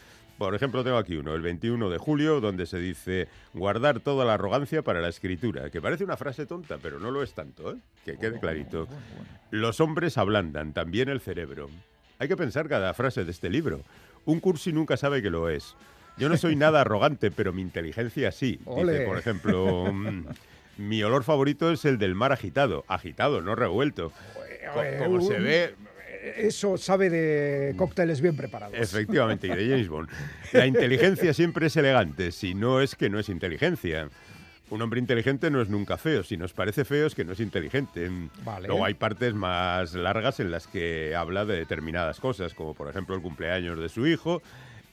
Por 0.47 0.55
ejemplo, 0.55 0.83
tengo 0.85 0.97
aquí 0.97 1.17
uno, 1.17 1.35
el 1.35 1.43
21 1.43 1.89
de 1.89 1.99
julio, 1.99 2.41
donde 2.41 2.67
se 2.67 2.79
dice 2.79 3.29
guardar 3.55 4.01
toda 4.01 4.25
la 4.25 4.35
arrogancia 4.35 4.83
para 4.83 5.01
la 5.01 5.09
escritura, 5.09 5.71
que 5.71 5.81
parece 5.81 6.05
una 6.05 6.17
frase 6.17 6.47
tonta, 6.47 6.79
pero 6.83 6.99
no 6.99 7.11
lo 7.11 7.23
es 7.23 7.33
tanto, 7.35 7.73
¿eh? 7.73 7.77
que 8.05 8.17
quede 8.19 8.41
clarito. 8.41 8.89
Los 9.51 9.81
hombres 9.81 10.19
ablandan, 10.19 10.73
también 10.73 11.09
el 11.09 11.21
cerebro. 11.21 11.69
Hay 12.19 12.29
que 12.29 12.37
pensar 12.37 12.69
cada 12.69 12.93
frase 12.95 13.25
de 13.25 13.31
este 13.31 13.51
libro. 13.51 13.81
Un 14.25 14.41
cursi 14.41 14.73
nunca 14.73 14.97
sabe 14.97 15.23
que 15.23 15.31
lo 15.31 15.49
es. 15.49 15.75
Yo 16.19 16.29
no 16.29 16.37
soy 16.37 16.57
nada 16.57 16.81
arrogante, 16.83 17.31
pero 17.31 17.53
mi 17.53 17.63
inteligencia 17.63 18.33
sí. 18.33 18.61
Dice, 18.93 19.07
por 19.07 19.19
ejemplo, 19.19 19.93
mm, 19.93 20.27
mi 20.79 21.03
olor 21.03 21.25
favorito 21.25 21.71
es 21.73 21.85
el 21.85 21.99
del 21.99 22.15
mar 22.15 22.33
agitado. 22.33 22.85
Agitado, 22.89 23.41
no 23.41 23.55
revuelto. 23.55 24.11
Co- 24.75 24.83
Eh, 24.83 24.99
Como 24.99 25.21
se 25.21 25.39
ve, 25.39 25.75
Eso 26.23 26.77
sabe 26.79 27.11
de 27.11 27.75
cócteles 27.77 28.21
bien 28.21 28.37
preparados. 28.37 28.75
efectivamente, 28.79 29.49
y 29.49 29.51
de 29.51 29.69
James 29.69 29.89
Bond. 29.89 30.09
La 30.53 30.67
inteligencia 30.67 31.35
siempre 31.35 31.67
es 31.67 31.77
elegante, 31.77 32.31
si 32.33 32.55
no 32.55 32.81
es 32.81 32.95
que 32.95 33.11
no 33.11 33.19
es 33.19 33.29
inteligencia. 33.29 34.09
Un 34.71 34.81
hombre 34.81 35.01
inteligente 35.01 35.51
no 35.51 35.61
es 35.61 35.69
nunca 35.69 35.99
feo. 35.99 36.23
Si 36.23 36.37
nos 36.39 36.53
parece 36.55 36.85
feo 36.87 37.07
es 37.07 37.15
que 37.15 37.25
no 37.25 37.33
es 37.33 37.41
inteligente. 37.41 38.09
Vale. 38.45 38.69
Luego 38.69 38.85
hay 38.87 38.95
partes 38.95 39.35
más 39.35 39.93
largas 39.95 40.41
en 40.41 40.51
las 40.51 40.67
que 40.67 41.15
habla 41.15 41.45
de 41.45 41.57
determinadas 41.57 42.21
cosas, 42.21 42.55
como 42.55 42.73
por 42.73 42.89
ejemplo 42.89 43.15
el 43.15 43.21
cumpleaños 43.21 43.79
de 43.79 43.89
su 43.91 44.07
hijo, 44.07 44.41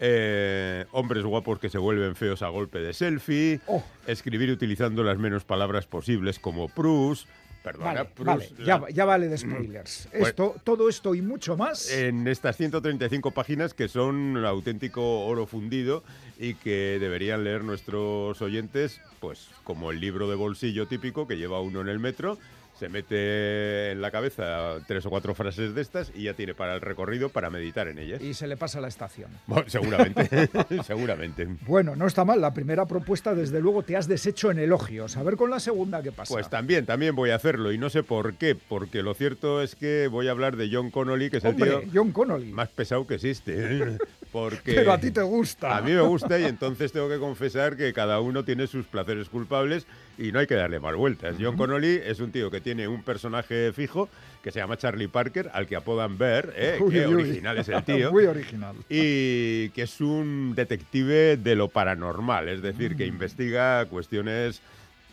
eh, 0.01 0.85
hombres 0.91 1.23
guapos 1.23 1.59
que 1.59 1.69
se 1.69 1.77
vuelven 1.77 2.15
feos 2.15 2.41
a 2.41 2.49
golpe 2.49 2.79
de 2.79 2.91
selfie, 2.93 3.59
Oh. 3.67 3.83
escribir 4.07 4.49
utilizando 4.51 5.03
las 5.03 5.17
menos 5.17 5.45
palabras 5.45 5.85
posibles 5.87 6.39
como 6.39 6.67
Prus. 6.67 7.27
Perdona, 7.63 8.03
Vale, 8.03 8.09
vale, 8.19 8.49
la- 8.59 8.65
ya, 8.65 8.81
ya 8.89 9.05
vale 9.05 9.27
de 9.27 9.37
spoilers. 9.37 10.07
Bueno. 10.11 10.27
Esto, 10.27 10.55
todo 10.63 10.87
esto 10.87 11.13
y 11.13 11.21
mucho 11.21 11.57
más. 11.57 11.91
en 11.91 12.27
estas 12.27 12.55
135 12.55 13.31
páginas 13.31 13.73
que 13.73 13.87
son 13.89 14.15
un 14.15 14.45
auténtico 14.45 15.25
oro 15.25 15.45
fundido 15.45 16.03
y 16.39 16.53
que 16.53 16.97
deberían 17.01 17.43
leer 17.43 17.63
nuestros 17.65 18.41
oyentes, 18.41 19.01
pues 19.19 19.49
como 19.65 19.91
el 19.91 19.99
libro 19.99 20.29
de 20.29 20.35
bolsillo 20.35 20.87
típico 20.87 21.27
que 21.27 21.35
lleva 21.37 21.59
uno 21.59 21.81
en 21.81 21.89
el 21.89 21.99
metro, 21.99 22.37
se 22.79 22.87
mete 22.87 23.91
en 23.91 24.01
la 24.01 24.09
cabeza 24.09 24.77
tres 24.87 25.05
o 25.05 25.09
cuatro 25.09 25.35
frases 25.35 25.75
de 25.75 25.81
estas 25.81 26.11
y 26.15 26.23
ya 26.23 26.33
tiene 26.33 26.53
para 26.53 26.75
el 26.75 26.81
recorrido 26.81 27.27
para 27.29 27.49
meditar 27.49 27.89
en 27.89 27.99
ellas. 27.99 28.21
Y 28.21 28.33
se 28.33 28.47
le 28.47 28.55
pasa 28.55 28.79
la 28.79 28.87
estación. 28.87 29.29
Bueno, 29.47 29.65
seguramente, 29.67 30.49
seguramente. 30.85 31.47
Bueno, 31.67 31.95
no 31.97 32.07
está 32.07 32.23
mal. 32.23 32.39
La 32.39 32.53
primera 32.53 32.85
propuesta, 32.85 33.35
desde 33.35 33.59
luego, 33.59 33.83
te 33.83 33.97
has 33.97 34.07
deshecho 34.07 34.49
en 34.49 34.59
elogios. 34.59 35.17
A 35.17 35.23
ver 35.23 35.35
con 35.35 35.49
la 35.49 35.59
segunda 35.59 36.01
qué 36.01 36.13
pasa. 36.13 36.33
Pues 36.33 36.49
también, 36.49 36.85
también 36.85 37.15
voy 37.15 37.31
a 37.31 37.35
hacerlo 37.35 37.73
y 37.73 37.77
no 37.77 37.89
sé 37.89 38.03
por 38.03 38.35
qué, 38.35 38.55
porque 38.55 39.03
lo 39.03 39.13
cierto 39.13 39.61
es 39.61 39.75
que 39.75 40.07
voy 40.07 40.29
a 40.29 40.31
hablar 40.31 40.55
de 40.55 40.69
John 40.71 40.89
Connolly, 40.89 41.29
que 41.29 41.37
es 41.37 41.45
Hombre, 41.45 41.73
el 41.73 41.81
tío 41.81 41.91
John 41.93 42.11
Connolly. 42.13 42.51
más 42.53 42.69
pesado 42.69 43.05
que 43.05 43.15
existe. 43.15 43.97
Porque 44.31 44.75
Pero 44.75 44.91
a 44.93 44.99
ti 44.99 45.09
te 45.09 45.23
gusta. 45.23 45.75
A 45.75 45.81
mí 45.81 45.91
me 45.91 46.01
gusta 46.01 46.37
y 46.37 46.43
entonces 46.43 46.91
tengo 46.91 47.09
que 47.09 47.17
confesar 47.17 47.75
que 47.75 47.91
cada 47.93 48.19
uno 48.19 48.45
tiene 48.45 48.67
sus 48.67 48.85
placeres 48.85 49.27
culpables 49.27 49.87
y 50.19 50.31
no 50.31 50.37
hay 50.37 50.45
que 50.45 50.53
darle 50.53 50.79
más 50.79 50.95
vueltas. 50.95 51.37
John 51.39 51.57
Connolly 51.57 51.99
es 52.05 52.19
un 52.19 52.31
tío 52.31 52.51
que 52.51 52.61
tiene 52.61 52.68
un 52.71 53.03
personaje 53.03 53.71
fijo 53.73 54.09
que 54.43 54.51
se 54.51 54.59
llama 54.59 54.77
Charlie 54.77 55.07
Parker, 55.07 55.49
al 55.53 55.67
que 55.67 55.75
apodan 55.75 56.17
Bear, 56.17 56.53
¿eh? 56.55 56.77
Uy, 56.81 56.93
Qué 56.93 57.07
uy, 57.07 57.15
uy. 57.15 57.21
original 57.23 57.57
es 57.57 57.67
el 57.69 57.83
tío. 57.83 58.11
Muy 58.11 58.25
original. 58.25 58.75
Y 58.89 59.69
que 59.69 59.81
es 59.83 59.99
un 60.01 60.53
detective 60.55 61.35
de 61.37 61.55
lo 61.55 61.67
paranormal, 61.67 62.47
es 62.49 62.61
decir, 62.61 62.93
Mm. 62.93 62.97
que 62.97 63.05
investiga 63.05 63.85
cuestiones 63.85 64.61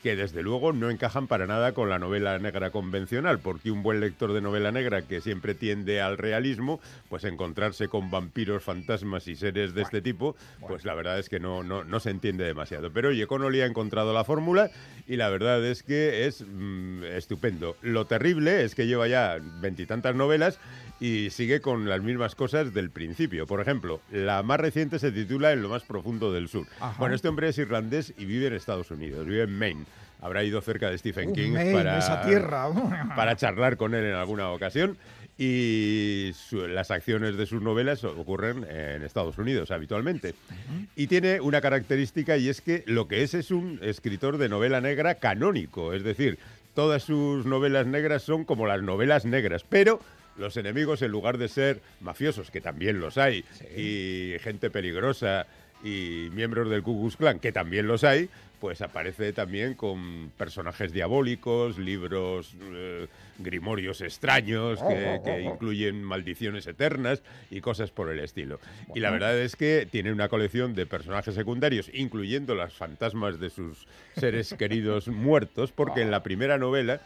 que 0.07 0.15
desde 0.15 0.45
luego 0.45 0.73
no 0.73 0.89
encajan 0.89 1.27
para 1.27 1.49
nada 1.49 1.73
con 1.73 1.89
la 1.89 1.99
novela 1.99 2.39
negra 2.39 2.71
convencional, 2.71 3.41
porque 3.41 3.73
un 3.73 3.83
buen 3.83 3.99
lector 3.99 4.33
de 4.33 4.41
novela 4.41 4.71
negra 4.71 5.03
que 5.03 5.21
siempre 5.21 5.57
tiende 5.57 6.01
al 6.01 6.17
realismo, 6.17 6.79
pues 7.09 7.25
encontrarse 7.25 7.89
con 7.89 8.09
vampiros, 8.09 8.63
fantasmas 8.63 9.27
y 9.27 9.35
seres 9.35 9.75
de 9.75 9.83
este 9.83 10.03
tipo, 10.03 10.37
pues 10.61 10.85
la 10.85 10.95
verdad 10.95 11.19
es 11.19 11.29
que 11.29 11.41
no, 11.41 11.65
no, 11.65 11.83
no 11.83 11.99
se 11.99 12.11
entiende 12.11 12.45
demasiado. 12.45 12.93
Pero 12.93 13.09
oye, 13.09 13.27
Connolly 13.27 13.63
ha 13.63 13.67
encontrado 13.67 14.15
la 14.15 14.23
fórmula 14.23 14.71
y 15.09 15.17
la 15.17 15.29
verdad 15.29 15.67
es 15.67 15.83
que 15.83 16.29
es 16.29 16.45
mm, 16.47 17.03
estupendo. 17.03 17.77
Lo 17.83 18.05
terrible 18.05 18.63
es 18.63 18.77
que 18.77 18.87
lleva 18.87 19.09
ya 19.09 19.41
veintitantas 19.61 20.15
novelas 20.15 20.61
y 21.01 21.31
sigue 21.31 21.61
con 21.61 21.89
las 21.89 22.01
mismas 22.01 22.37
cosas 22.37 22.73
del 22.73 22.91
principio. 22.91 23.47
Por 23.49 23.61
ejemplo, 23.61 24.01
la 24.13 24.45
más 24.45 24.61
reciente 24.61 25.01
se 25.01 25.11
titula 25.11 25.53
En 25.53 25.63
lo 25.63 25.69
más 25.69 25.83
profundo 25.83 26.33
del 26.33 26.49
sur. 26.49 26.65
Ajá. 26.79 26.95
Bueno, 27.01 27.17
este 27.17 27.27
hombre 27.27 27.49
es 27.49 27.59
irlandés 27.59 28.15
y 28.17 28.25
vive 28.25 28.47
en 28.47 28.55
Estados 28.55 28.93
Unidos, 28.93 29.27
vive 29.27 29.43
en 29.43 29.59
Maine. 29.59 29.85
Habrá 30.21 30.43
ido 30.45 30.61
cerca 30.61 30.91
de 30.91 30.99
Stephen 30.99 31.33
King 31.33 31.53
para, 31.73 31.99
esa 31.99 32.23
tierra. 32.23 32.69
para 33.17 33.37
charlar 33.37 33.77
con 33.77 33.95
él 33.95 34.05
en 34.05 34.15
alguna 34.15 34.51
ocasión. 34.51 34.97
Y 35.39 36.31
su- 36.35 36.67
las 36.67 36.91
acciones 36.91 37.37
de 37.37 37.45
sus 37.45 37.61
novelas 37.61 38.03
ocurren 38.05 38.65
en 38.71 39.03
Estados 39.03 39.37
Unidos 39.37 39.71
habitualmente. 39.71 40.35
Y 40.97 41.09
tiene 41.09 41.41
una 41.41 41.61
característica 41.61 42.37
y 42.39 42.49
es 42.49 42.63
que 42.63 42.83
lo 42.87 43.07
que 43.07 43.23
es 43.23 43.35
es 43.35 43.51
un 43.51 43.79
escritor 43.83 44.39
de 44.39 44.49
novela 44.49 44.81
negra 44.81 45.17
canónico. 45.17 45.93
Es 45.93 46.05
decir, 46.05 46.39
todas 46.75 47.03
sus 47.03 47.45
novelas 47.45 47.87
negras 47.87 48.23
son 48.23 48.45
como 48.45 48.67
las 48.67 48.83
novelas 48.83 49.27
negras, 49.27 49.65
pero 49.69 50.01
los 50.39 50.57
enemigos 50.57 51.03
en 51.03 51.11
lugar 51.11 51.39
de 51.39 51.49
ser 51.49 51.81
mafiosos, 52.01 52.51
que 52.51 52.61
también 52.61 53.01
los 53.01 53.17
hay, 53.19 53.45
y 53.77 54.39
gente 54.41 54.71
peligrosa 54.71 55.47
y 55.83 56.29
miembros 56.33 56.71
del 56.71 56.83
Ku 56.83 57.01
Klux 57.01 57.17
Klan, 57.17 57.39
que 57.39 57.53
también 57.53 57.87
los 57.87 58.05
hay, 58.05 58.29
pues 58.61 58.81
aparece 58.81 59.33
también 59.33 59.75
con 59.75 60.31
personajes 60.37 60.93
diabólicos, 60.93 61.79
libros, 61.79 62.55
eh, 62.73 63.07
grimorios 63.39 64.01
extraños 64.01 64.83
que, 64.83 65.21
que 65.25 65.43
incluyen 65.43 66.03
maldiciones 66.03 66.67
eternas 66.67 67.23
y 67.51 67.61
cosas 67.61 67.91
por 67.91 68.11
el 68.11 68.21
estilo. 68.21 68.59
Y 68.95 69.01
la 69.01 69.11
verdad 69.11 69.39
es 69.39 69.57
que 69.57 69.87
tiene 69.91 70.13
una 70.13 70.29
colección 70.29 70.75
de 70.75 70.87
personajes 70.87 71.35
secundarios, 71.35 71.91
incluyendo 71.93 72.55
las 72.55 72.73
fantasmas 72.73 73.39
de 73.39 73.51
sus 73.51 73.87
seres 74.17 74.55
queridos 74.59 75.09
muertos, 75.09 75.73
porque 75.73 76.03
en 76.03 76.11
la 76.11 76.23
primera 76.23 76.59
novela 76.59 77.01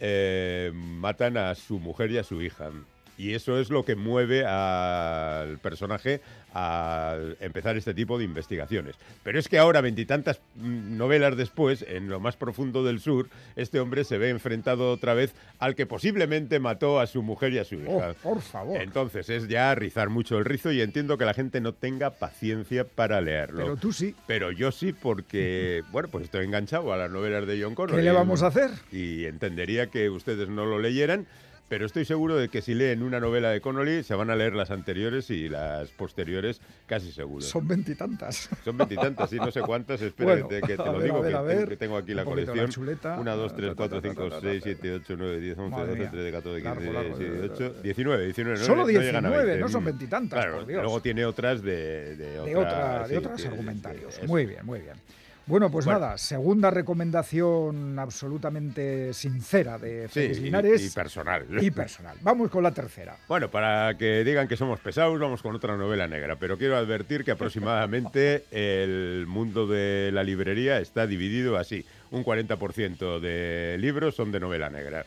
eh, 0.00 0.72
matan 0.74 1.36
a 1.36 1.54
su 1.54 1.78
mujer 1.78 2.10
y 2.10 2.18
a 2.18 2.24
su 2.24 2.42
hija. 2.42 2.70
Y 3.18 3.34
eso 3.34 3.58
es 3.58 3.70
lo 3.70 3.84
que 3.84 3.96
mueve 3.96 4.44
al 4.44 5.58
personaje 5.58 6.20
a 6.58 7.16
empezar 7.40 7.76
este 7.76 7.92
tipo 7.94 8.18
de 8.18 8.24
investigaciones. 8.24 8.94
Pero 9.22 9.38
es 9.38 9.48
que 9.48 9.58
ahora, 9.58 9.80
veintitantas 9.82 10.40
mm, 10.56 10.96
novelas 10.96 11.36
después, 11.36 11.84
en 11.86 12.08
lo 12.08 12.18
más 12.20 12.36
profundo 12.36 12.82
del 12.84 13.00
sur, 13.00 13.28
este 13.56 13.78
hombre 13.80 14.04
se 14.04 14.16
ve 14.18 14.30
enfrentado 14.30 14.90
otra 14.90 15.12
vez 15.14 15.34
al 15.58 15.74
que 15.74 15.84
posiblemente 15.86 16.58
mató 16.58 16.98
a 17.00 17.06
su 17.06 17.22
mujer 17.22 17.52
y 17.52 17.58
a 17.58 17.64
su 17.64 17.76
Oh, 17.86 17.98
hija. 17.98 18.14
por 18.22 18.40
favor. 18.40 18.80
Entonces 18.80 19.28
es 19.28 19.48
ya 19.48 19.74
rizar 19.74 20.08
mucho 20.08 20.38
el 20.38 20.44
rizo 20.46 20.72
y 20.72 20.80
entiendo 20.80 21.18
que 21.18 21.24
la 21.26 21.34
gente 21.34 21.60
no 21.60 21.72
tenga 21.74 22.10
paciencia 22.10 22.84
para 22.84 23.20
leerlo. 23.20 23.64
Pero 23.64 23.76
tú 23.76 23.92
sí. 23.92 24.14
Pero 24.26 24.50
yo 24.50 24.72
sí 24.72 24.92
porque, 24.94 25.82
bueno, 25.92 26.08
pues 26.10 26.24
estoy 26.24 26.44
enganchado 26.46 26.92
a 26.92 26.96
las 26.96 27.10
novelas 27.10 27.46
de 27.46 27.62
John 27.62 27.74
Connor. 27.74 27.96
¿Qué 27.96 28.02
le 28.02 28.12
vamos 28.12 28.42
a 28.42 28.46
hacer? 28.48 28.70
Y 28.92 29.24
entendería 29.26 29.88
que 29.88 30.08
ustedes 30.08 30.48
no 30.48 30.64
lo 30.64 30.78
leyeran, 30.78 31.26
pero 31.68 31.84
estoy 31.86 32.04
seguro 32.04 32.36
de 32.36 32.48
que 32.48 32.62
si 32.62 32.74
leen 32.74 33.02
una 33.02 33.18
novela 33.18 33.50
de 33.50 33.60
Connolly 33.60 34.02
se 34.04 34.14
van 34.14 34.30
a 34.30 34.36
leer 34.36 34.54
las 34.54 34.70
anteriores 34.70 35.30
y 35.30 35.48
las 35.48 35.90
posteriores 35.90 36.60
casi 36.86 37.10
seguro. 37.10 37.44
Son 37.44 37.66
veintitantas. 37.66 38.48
Son 38.64 38.76
veintitantas 38.78 39.32
y 39.32 39.36
no 39.36 39.50
sé 39.50 39.60
cuántas. 39.62 40.00
Espera 40.00 40.32
Bueno, 40.32 40.48
que 40.48 40.60
te, 40.60 40.76
lo 40.76 40.92
ver, 40.98 41.02
digo, 41.02 41.20
ver, 41.22 41.32
que, 41.32 41.36
tengo- 41.36 41.44
ver. 41.44 41.68
que 41.68 41.76
tengo 41.76 41.96
aquí 41.96 42.14
la 42.14 42.24
colección. 42.24 42.68
chuleta. 42.70 43.18
1, 43.18 43.36
2, 43.36 43.56
3, 43.56 43.72
4, 43.76 44.00
5, 44.00 44.28
6, 44.40 44.60
7, 44.62 44.92
8, 44.94 45.14
9, 45.18 45.40
10, 45.40 45.58
11, 45.58 45.70
Madre 45.70 45.86
12, 45.88 45.98
mía. 46.00 46.10
13, 46.10 46.32
14, 46.32 46.62
15, 46.62 46.64
Largo, 46.64 46.92
largo, 46.92 47.18
16, 47.18 47.30
largo. 47.40 47.54
18, 47.56 47.82
19, 47.82 48.24
19. 48.24 48.58
No, 48.58 48.64
Solo 48.64 48.82
no 48.82 48.88
llegan 48.88 49.16
a 49.16 49.20
19, 49.20 49.44
20. 49.46 49.60
no 49.60 49.68
son 49.68 49.84
veintitantas, 49.84 50.38
Claro, 50.40 50.56
por 50.58 50.66
Dios. 50.66 50.82
luego 50.82 51.00
tiene 51.02 51.24
otras 51.24 51.62
de, 51.62 52.16
de, 52.16 52.16
de, 52.16 52.38
otra- 52.38 52.60
otra, 52.60 53.02
de 53.02 53.08
sí, 53.08 53.16
otros 53.16 53.42
que- 53.42 53.48
argumentarios. 53.48 54.20
Muy 54.26 54.46
bien, 54.46 54.64
muy 54.64 54.80
bien. 54.80 54.94
Bueno, 55.46 55.70
pues 55.70 55.84
Bueno. 55.84 56.00
nada, 56.00 56.18
segunda 56.18 56.70
recomendación 56.70 57.96
absolutamente 58.00 59.14
sincera 59.14 59.78
de 59.78 60.08
Sí, 60.08 60.14
Félix 60.14 60.38
y- 60.38 60.40
Linares 60.42 60.84
y 60.84 60.90
personal. 60.94 61.46
y 61.60 61.70
personal. 61.70 62.16
Vamos 62.22 62.50
con 62.50 62.64
la 62.64 62.72
tercera. 62.72 63.16
Bueno, 63.28 63.48
para 63.48 63.96
que 63.96 64.24
digan 64.24 64.48
que 64.48 64.56
somos 64.56 64.80
pesados, 64.80 65.18
vamos 65.20 65.42
con 65.42 65.54
otra 65.54 65.76
novela 65.76 66.08
negra. 66.08 66.34
Pero 66.36 66.58
quiero 66.58 66.76
advertir 66.76 67.22
que 67.24 67.30
aproximadamente 67.30 68.44
el 68.50 69.26
mundo 69.28 69.68
de 69.68 70.10
la 70.12 70.24
librería 70.24 70.80
está 70.80 71.06
dividido 71.06 71.56
así. 71.56 71.84
Un 72.10 72.24
40% 72.24 73.20
de 73.20 73.76
libros 73.78 74.16
son 74.16 74.32
de 74.32 74.40
novela 74.40 74.68
negra. 74.68 75.06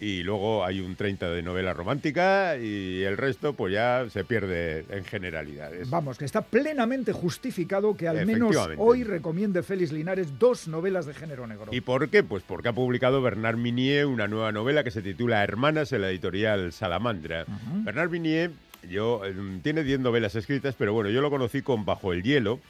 Y 0.00 0.22
luego 0.22 0.64
hay 0.64 0.80
un 0.80 0.96
30 0.96 1.30
de 1.30 1.42
novela 1.42 1.74
romántica 1.74 2.56
y 2.56 3.02
el 3.02 3.18
resto 3.18 3.52
pues 3.52 3.74
ya 3.74 4.06
se 4.10 4.24
pierde 4.24 4.86
en 4.88 5.04
generalidades. 5.04 5.90
Vamos, 5.90 6.16
que 6.16 6.24
está 6.24 6.40
plenamente 6.40 7.12
justificado 7.12 7.94
que 7.94 8.08
al 8.08 8.24
menos 8.24 8.56
hoy 8.78 9.04
recomiende 9.04 9.62
Félix 9.62 9.92
Linares 9.92 10.38
dos 10.38 10.68
novelas 10.68 11.04
de 11.04 11.12
género 11.12 11.46
negro. 11.46 11.66
¿Y 11.70 11.82
por 11.82 12.08
qué? 12.08 12.22
Pues 12.22 12.42
porque 12.46 12.68
ha 12.68 12.72
publicado 12.72 13.20
Bernard 13.20 13.58
Minier 13.58 14.06
una 14.06 14.26
nueva 14.26 14.52
novela 14.52 14.82
que 14.84 14.90
se 14.90 15.02
titula 15.02 15.44
Hermanas 15.44 15.92
en 15.92 16.00
la 16.00 16.10
editorial 16.10 16.72
Salamandra. 16.72 17.44
Bernard 17.84 18.08
Minier 18.08 18.52
yo, 18.88 19.22
eh, 19.24 19.34
tiene 19.62 19.84
10 19.84 20.00
novelas 20.00 20.34
escritas, 20.34 20.74
pero 20.78 20.92
bueno, 20.92 21.10
yo 21.10 21.20
lo 21.20 21.30
conocí 21.30 21.62
con 21.62 21.84
Bajo 21.84 22.12
el 22.12 22.22
hielo, 22.22 22.60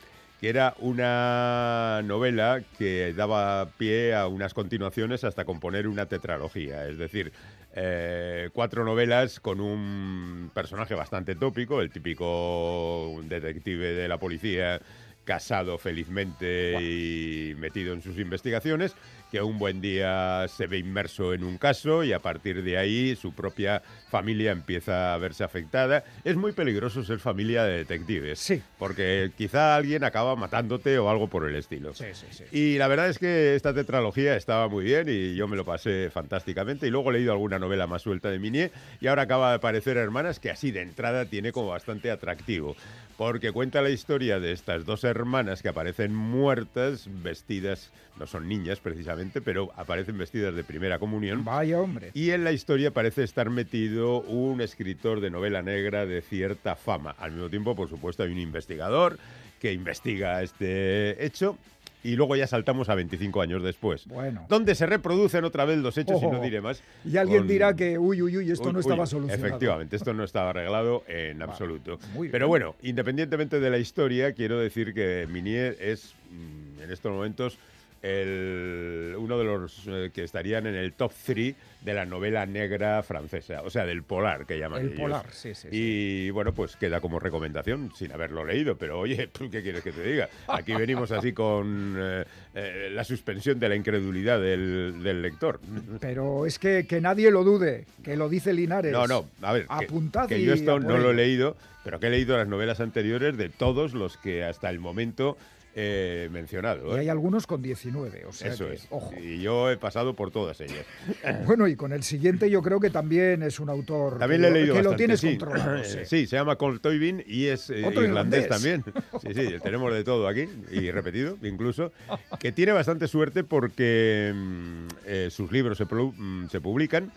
que 0.40 0.48
era 0.48 0.74
una 0.78 2.00
novela 2.02 2.62
que 2.78 3.12
daba 3.12 3.68
pie 3.76 4.14
a 4.14 4.26
unas 4.26 4.54
continuaciones 4.54 5.22
hasta 5.22 5.44
componer 5.44 5.86
una 5.86 6.06
tetralogía, 6.06 6.86
es 6.86 6.96
decir, 6.96 7.32
eh, 7.74 8.48
cuatro 8.54 8.84
novelas 8.84 9.38
con 9.38 9.60
un 9.60 10.50
personaje 10.54 10.94
bastante 10.94 11.34
tópico, 11.34 11.82
el 11.82 11.90
típico 11.90 13.20
detective 13.24 13.92
de 13.92 14.08
la 14.08 14.18
policía 14.18 14.80
casado 15.24 15.76
felizmente 15.76 16.80
y 16.80 17.54
metido 17.56 17.92
en 17.92 18.00
sus 18.00 18.18
investigaciones, 18.18 18.96
que 19.30 19.40
un 19.42 19.58
buen 19.58 19.80
día 19.80 20.46
se 20.48 20.66
ve 20.66 20.78
inmerso 20.78 21.32
en 21.34 21.44
un 21.44 21.56
caso 21.58 22.02
y 22.04 22.12
a 22.12 22.18
partir 22.18 22.62
de 22.62 22.76
ahí 22.78 23.14
su 23.16 23.32
propia 23.32 23.82
familia 24.10 24.50
empieza 24.52 25.14
a 25.14 25.18
verse 25.18 25.44
afectada. 25.44 26.04
Es 26.24 26.36
muy 26.36 26.52
peligroso 26.52 27.04
ser 27.04 27.18
familia 27.20 27.64
de 27.64 27.78
detectives, 27.78 28.38
Sí. 28.40 28.60
porque 28.78 29.30
quizá 29.38 29.76
alguien 29.76 30.02
acaba 30.04 30.34
matándote 30.36 30.98
o 30.98 31.08
algo 31.10 31.28
por 31.28 31.48
el 31.48 31.54
estilo. 31.56 31.94
Sí, 31.94 32.06
sí, 32.12 32.26
sí. 32.30 32.44
Y 32.50 32.78
la 32.78 32.88
verdad 32.88 33.08
es 33.08 33.18
que 33.18 33.54
esta 33.54 33.72
tetralogía 33.72 34.36
estaba 34.36 34.68
muy 34.68 34.84
bien 34.84 35.06
y 35.08 35.34
yo 35.36 35.46
me 35.46 35.56
lo 35.56 35.64
pasé 35.64 36.10
fantásticamente. 36.12 36.86
Y 36.86 36.90
luego 36.90 37.10
he 37.10 37.14
leído 37.14 37.32
alguna 37.32 37.58
novela 37.58 37.86
más 37.86 38.02
suelta 38.02 38.30
de 38.30 38.38
Minier 38.38 38.72
y 39.00 39.06
ahora 39.06 39.22
acaba 39.22 39.50
de 39.50 39.56
aparecer 39.56 39.96
Hermanas, 39.96 40.40
que 40.40 40.50
así 40.50 40.70
de 40.72 40.82
entrada 40.82 41.24
tiene 41.26 41.52
como 41.52 41.68
bastante 41.68 42.10
atractivo. 42.10 42.74
Porque 43.16 43.52
cuenta 43.52 43.82
la 43.82 43.90
historia 43.90 44.40
de 44.40 44.52
estas 44.52 44.86
dos 44.86 45.04
hermanas 45.04 45.60
que 45.62 45.68
aparecen 45.68 46.14
muertas, 46.14 47.06
vestidas, 47.22 47.92
no 48.18 48.26
son 48.26 48.48
niñas 48.48 48.80
precisamente, 48.80 49.19
pero 49.42 49.70
aparecen 49.76 50.16
vestidas 50.18 50.54
de 50.54 50.64
primera 50.64 50.98
comunión. 50.98 51.44
Vaya 51.44 51.80
hombre. 51.80 52.10
Y 52.14 52.30
en 52.30 52.44
la 52.44 52.52
historia 52.52 52.90
parece 52.92 53.22
estar 53.22 53.50
metido 53.50 54.20
un 54.22 54.60
escritor 54.60 55.20
de 55.20 55.30
novela 55.30 55.62
negra 55.62 56.06
de 56.06 56.22
cierta 56.22 56.76
fama. 56.76 57.14
Al 57.18 57.32
mismo 57.32 57.48
tiempo, 57.50 57.74
por 57.76 57.88
supuesto, 57.88 58.22
hay 58.22 58.32
un 58.32 58.38
investigador 58.38 59.18
que 59.60 59.72
investiga 59.72 60.42
este 60.42 61.24
hecho. 61.24 61.56
Y 62.02 62.16
luego 62.16 62.34
ya 62.34 62.46
saltamos 62.46 62.88
a 62.88 62.94
25 62.94 63.42
años 63.42 63.62
después. 63.62 64.06
Bueno. 64.06 64.46
Donde 64.48 64.74
se 64.74 64.86
reproducen 64.86 65.44
otra 65.44 65.66
vez 65.66 65.76
los 65.80 65.98
hechos, 65.98 66.22
y 66.22 66.26
no 66.28 66.40
diré 66.40 66.62
más. 66.62 66.82
Y 67.04 67.18
alguien 67.18 67.40
con- 67.40 67.48
dirá 67.48 67.76
que, 67.76 67.98
uy, 67.98 68.22
uy, 68.22 68.38
uy, 68.38 68.50
esto 68.50 68.68
Uy, 68.68 68.72
no 68.72 68.78
uy, 68.78 68.80
estaba 68.80 69.04
solucionado. 69.04 69.46
Efectivamente, 69.46 69.96
esto 69.96 70.14
no 70.14 70.24
estaba 70.24 70.48
arreglado 70.48 71.04
en 71.08 71.42
absoluto. 71.42 71.98
muy 72.14 72.28
bien. 72.28 72.32
Pero 72.32 72.48
bueno, 72.48 72.74
independientemente 72.80 73.60
de 73.60 73.68
la 73.68 73.76
historia, 73.76 74.32
quiero 74.32 74.58
decir 74.58 74.94
que 74.94 75.28
Minier 75.30 75.76
es, 75.78 76.14
mm, 76.30 76.82
en 76.84 76.90
estos 76.90 77.12
momentos, 77.12 77.58
el- 78.02 79.14
uno 79.18 79.38
de 79.38 79.44
los 79.44 79.82
eh, 79.86 80.10
que 80.12 80.24
estarían 80.24 80.66
en 80.66 80.74
el 80.74 80.92
top 80.92 81.12
3 81.26 81.54
de 81.82 81.94
la 81.94 82.04
novela 82.04 82.44
negra 82.46 83.02
francesa, 83.02 83.62
o 83.62 83.70
sea, 83.70 83.86
del 83.86 84.02
polar 84.02 84.44
que 84.46 84.58
llaman 84.58 84.80
El 84.82 84.86
ellos. 84.88 85.00
polar, 85.00 85.26
sí, 85.32 85.54
sí, 85.54 85.68
sí. 85.70 85.76
Y 85.76 86.30
bueno, 86.30 86.52
pues 86.52 86.76
queda 86.76 87.00
como 87.00 87.18
recomendación 87.18 87.90
sin 87.94 88.12
haberlo 88.12 88.44
leído, 88.44 88.76
pero 88.76 88.98
oye, 88.98 89.26
¿tú 89.32 89.50
¿qué 89.50 89.62
quieres 89.62 89.82
que 89.82 89.92
te 89.92 90.02
diga? 90.02 90.28
Aquí 90.48 90.72
venimos 90.74 91.10
así 91.12 91.32
con 91.32 91.96
eh, 91.98 92.24
eh, 92.54 92.88
la 92.92 93.04
suspensión 93.04 93.58
de 93.58 93.68
la 93.68 93.76
incredulidad 93.76 94.40
del, 94.40 95.02
del 95.02 95.22
lector. 95.22 95.60
Pero 96.00 96.46
es 96.46 96.58
que, 96.58 96.86
que 96.86 97.00
nadie 97.00 97.30
lo 97.30 97.44
dude, 97.44 97.86
que 98.02 98.16
lo 98.16 98.28
dice 98.28 98.52
Linares. 98.52 98.92
No, 98.92 99.06
no, 99.06 99.26
a 99.42 99.52
ver, 99.52 99.66
que- 99.66 99.84
Apuntad 99.86 100.28
que, 100.28 100.38
y 100.38 100.44
yo 100.44 100.52
esto 100.54 100.80
no 100.80 100.98
lo 100.98 101.10
he 101.10 101.14
leído, 101.14 101.56
pero 101.84 101.98
que 102.00 102.08
he 102.08 102.10
leído 102.10 102.36
las 102.36 102.46
novelas 102.48 102.80
anteriores 102.80 103.36
de 103.36 103.48
todos 103.48 103.94
los 103.94 104.16
que 104.18 104.44
hasta 104.44 104.68
el 104.70 104.78
momento 104.80 105.36
he 105.74 106.28
mencionado. 106.30 106.88
Y 106.92 106.96
¿eh? 106.96 107.00
hay 107.00 107.08
algunos 107.08 107.46
con 107.46 107.62
19, 107.62 108.24
o 108.26 108.32
sea 108.32 108.52
Eso 108.52 108.66
que, 108.66 108.74
es. 108.74 108.86
ojo. 108.90 109.12
Y 109.20 109.40
yo 109.40 109.70
he 109.70 109.76
pasado 109.76 110.14
por 110.14 110.30
todas 110.30 110.60
ellas. 110.60 110.84
Bueno, 111.46 111.68
y 111.68 111.76
con 111.76 111.92
el 111.92 112.02
siguiente 112.02 112.50
yo 112.50 112.62
creo 112.62 112.80
que 112.80 112.90
también 112.90 113.42
es 113.42 113.60
un 113.60 113.70
autor 113.70 114.18
También 114.18 114.42
que, 114.42 114.50
le 114.50 114.58
he 114.58 114.60
leído 114.60 114.74
que 114.74 114.82
lo 114.82 114.96
tienes 114.96 115.20
sí. 115.20 115.36
controlado. 115.36 115.76
Eh, 115.76 115.84
sí. 115.84 115.98
Sí, 116.04 116.26
se 116.26 116.36
llama 116.36 116.56
Cole 116.56 116.78
Toybin 116.78 117.24
y 117.26 117.46
es 117.46 117.70
eh, 117.70 117.80
irlandés 117.80 118.04
irlandés. 118.04 118.48
también. 118.48 118.84
Sí, 119.22 119.34
sí, 119.34 119.54
tenemos 119.62 119.92
de 119.92 120.04
todo 120.04 120.28
aquí 120.28 120.48
y 120.70 120.90
repetido 120.90 121.36
incluso. 121.42 121.92
Que 122.38 122.52
tiene 122.52 122.72
bastante 122.72 123.08
suerte 123.08 123.44
porque 123.44 124.32
mm, 124.34 124.86
eh, 125.06 125.28
sus 125.30 125.50
libros 125.52 125.78
se, 125.78 125.84
mm, 125.84 126.48
se 126.48 126.60
publican. 126.60 127.10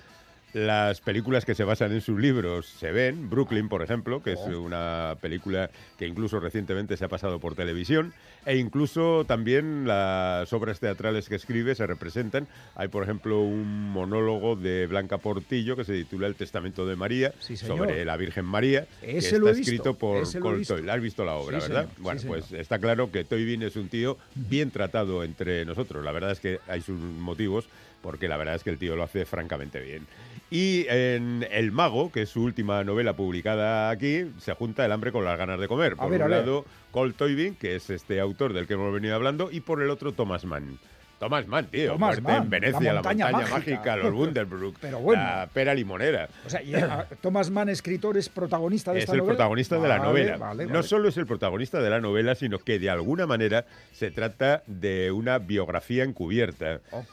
Las 0.53 1.01
películas 1.01 1.45
que 1.45 1.55
se 1.55 1.63
basan 1.63 1.91
en 1.93 2.01
sus 2.01 2.19
libros 2.19 2.67
se 2.67 2.91
ven, 2.91 3.27
Brooklyn, 3.27 3.69
por 3.69 3.81
ejemplo, 3.81 4.21
que 4.21 4.33
es 4.33 4.39
Oh. 4.39 4.61
una 4.61 5.15
película 5.19 5.71
que 5.97 6.05
incluso 6.05 6.39
recientemente 6.39 6.95
se 6.95 7.05
ha 7.05 7.07
pasado 7.07 7.39
por 7.39 7.55
televisión, 7.55 8.13
e 8.45 8.57
incluso 8.57 9.25
también 9.25 9.87
las 9.87 10.53
obras 10.53 10.79
teatrales 10.79 11.27
que 11.27 11.35
escribe 11.35 11.73
se 11.73 11.87
representan. 11.87 12.47
Hay, 12.75 12.89
por 12.89 13.01
ejemplo, 13.01 13.41
un 13.41 13.89
monólogo 13.89 14.55
de 14.55 14.85
Blanca 14.85 15.17
Portillo 15.17 15.75
que 15.75 15.85
se 15.85 15.93
titula 15.93 16.27
El 16.27 16.35
Testamento 16.35 16.85
de 16.85 16.95
María, 16.95 17.33
Sí, 17.39 17.57
sobre 17.57 18.05
la 18.05 18.15
Virgen 18.15 18.45
María, 18.45 18.85
Ese 19.01 19.29
que 19.31 19.35
está 19.37 19.49
escrito 19.49 19.93
por 19.95 20.21
ese 20.21 20.39
lo 20.39 20.45
he 20.45 20.49
Cole 20.49 20.57
visto. 20.59 20.75
Toy- 20.77 20.89
Has 20.89 21.01
visto 21.01 21.25
la 21.25 21.33
obra, 21.33 21.59
Sí, 21.61 21.67
¿verdad? 21.67 21.85
señor, 21.87 22.03
Bueno, 22.03 22.19
sí, 22.21 22.27
pues 22.27 22.45
señor. 22.45 22.61
está 22.61 22.77
claro 22.77 23.11
que 23.11 23.23
Toybin 23.23 23.63
es 23.63 23.75
un 23.75 23.87
tío 23.89 24.19
bien 24.35 24.69
tratado 24.69 25.23
entre 25.23 25.65
nosotros. 25.65 26.05
La 26.05 26.11
verdad 26.11 26.29
es 26.31 26.39
que 26.39 26.59
hay 26.67 26.81
sus 26.81 26.99
motivos, 26.99 27.65
porque 28.03 28.27
la 28.27 28.37
verdad 28.37 28.53
es 28.55 28.63
que 28.63 28.69
el 28.69 28.77
tío 28.77 28.95
lo 28.95 29.01
hace 29.01 29.25
francamente 29.25 29.79
bien. 29.79 30.05
Y 30.51 30.85
en 30.89 31.47
El 31.49 31.71
Mago, 31.71 32.11
que 32.11 32.21
es 32.23 32.29
su 32.29 32.43
última 32.43 32.83
novela 32.83 33.13
publicada 33.15 33.89
aquí, 33.89 34.25
se 34.37 34.53
junta 34.53 34.85
el 34.85 34.91
hambre 34.91 35.11
con 35.11 35.25
las 35.25 35.35
ganas 35.39 35.59
de 35.59 35.67
comer. 35.67 35.93
A 35.93 35.95
Por 35.95 36.11
ver, 36.11 36.21
un 36.23 36.29
lado, 36.29 36.65
Cole 36.91 37.13
Toybin, 37.13 37.55
que 37.55 37.75
es 37.75 37.89
este 37.89 38.19
autor 38.19 38.53
del 38.53 38.67
que 38.67 38.73
hemos 38.75 38.93
venido 38.93 39.15
hablando, 39.15 39.49
y 39.51 39.61
por 39.61 39.81
el 39.81 39.89
otro, 39.89 40.11
Thomas 40.11 40.45
Mann. 40.45 40.77
Thomas 41.19 41.47
Mann, 41.47 41.67
tío. 41.67 41.93
Thomas 41.93 42.21
Mann, 42.21 42.43
en 42.43 42.49
Venecia, 42.49 42.79
la 42.81 42.85
la 42.85 42.93
montaña 42.95 43.25
montaña, 43.31 43.49
mágica. 43.49 43.75
mágica, 43.77 43.95
los 43.95 44.13
Wunderbrook, 44.19 44.75
Pero 44.81 44.99
bueno. 44.99 45.23
la 45.23 45.47
pera 45.51 45.73
limonera. 45.73 46.27
O 46.45 46.49
sea, 46.49 46.61
y, 46.61 46.75
ah, 46.75 47.07
Thomas 47.21 47.49
Mann, 47.49 47.69
escritor, 47.69 48.17
es 48.17 48.27
protagonista 48.27 48.91
de 48.91 48.97
Es 48.99 49.03
esta 49.05 49.13
el 49.13 49.19
novela. 49.19 49.35
protagonista 49.37 49.79
de 49.79 49.87
la 49.87 49.99
novela. 49.99 50.37
vale, 50.37 50.65
No 50.65 50.73
vale. 50.73 50.83
solo 50.87 51.07
es 51.07 51.15
el 51.17 51.25
protagonista 51.25 51.81
de 51.81 51.89
la 51.89 52.01
novela, 52.01 52.35
sino 52.35 52.59
que 52.59 52.77
de 52.77 52.89
alguna 52.89 53.25
manera 53.25 53.65
se 53.93 54.11
trata 54.11 54.63
de 54.67 55.11
una 55.11 55.37
biografía 55.39 56.03
encubierta. 56.03 56.81
Oh. 56.91 57.05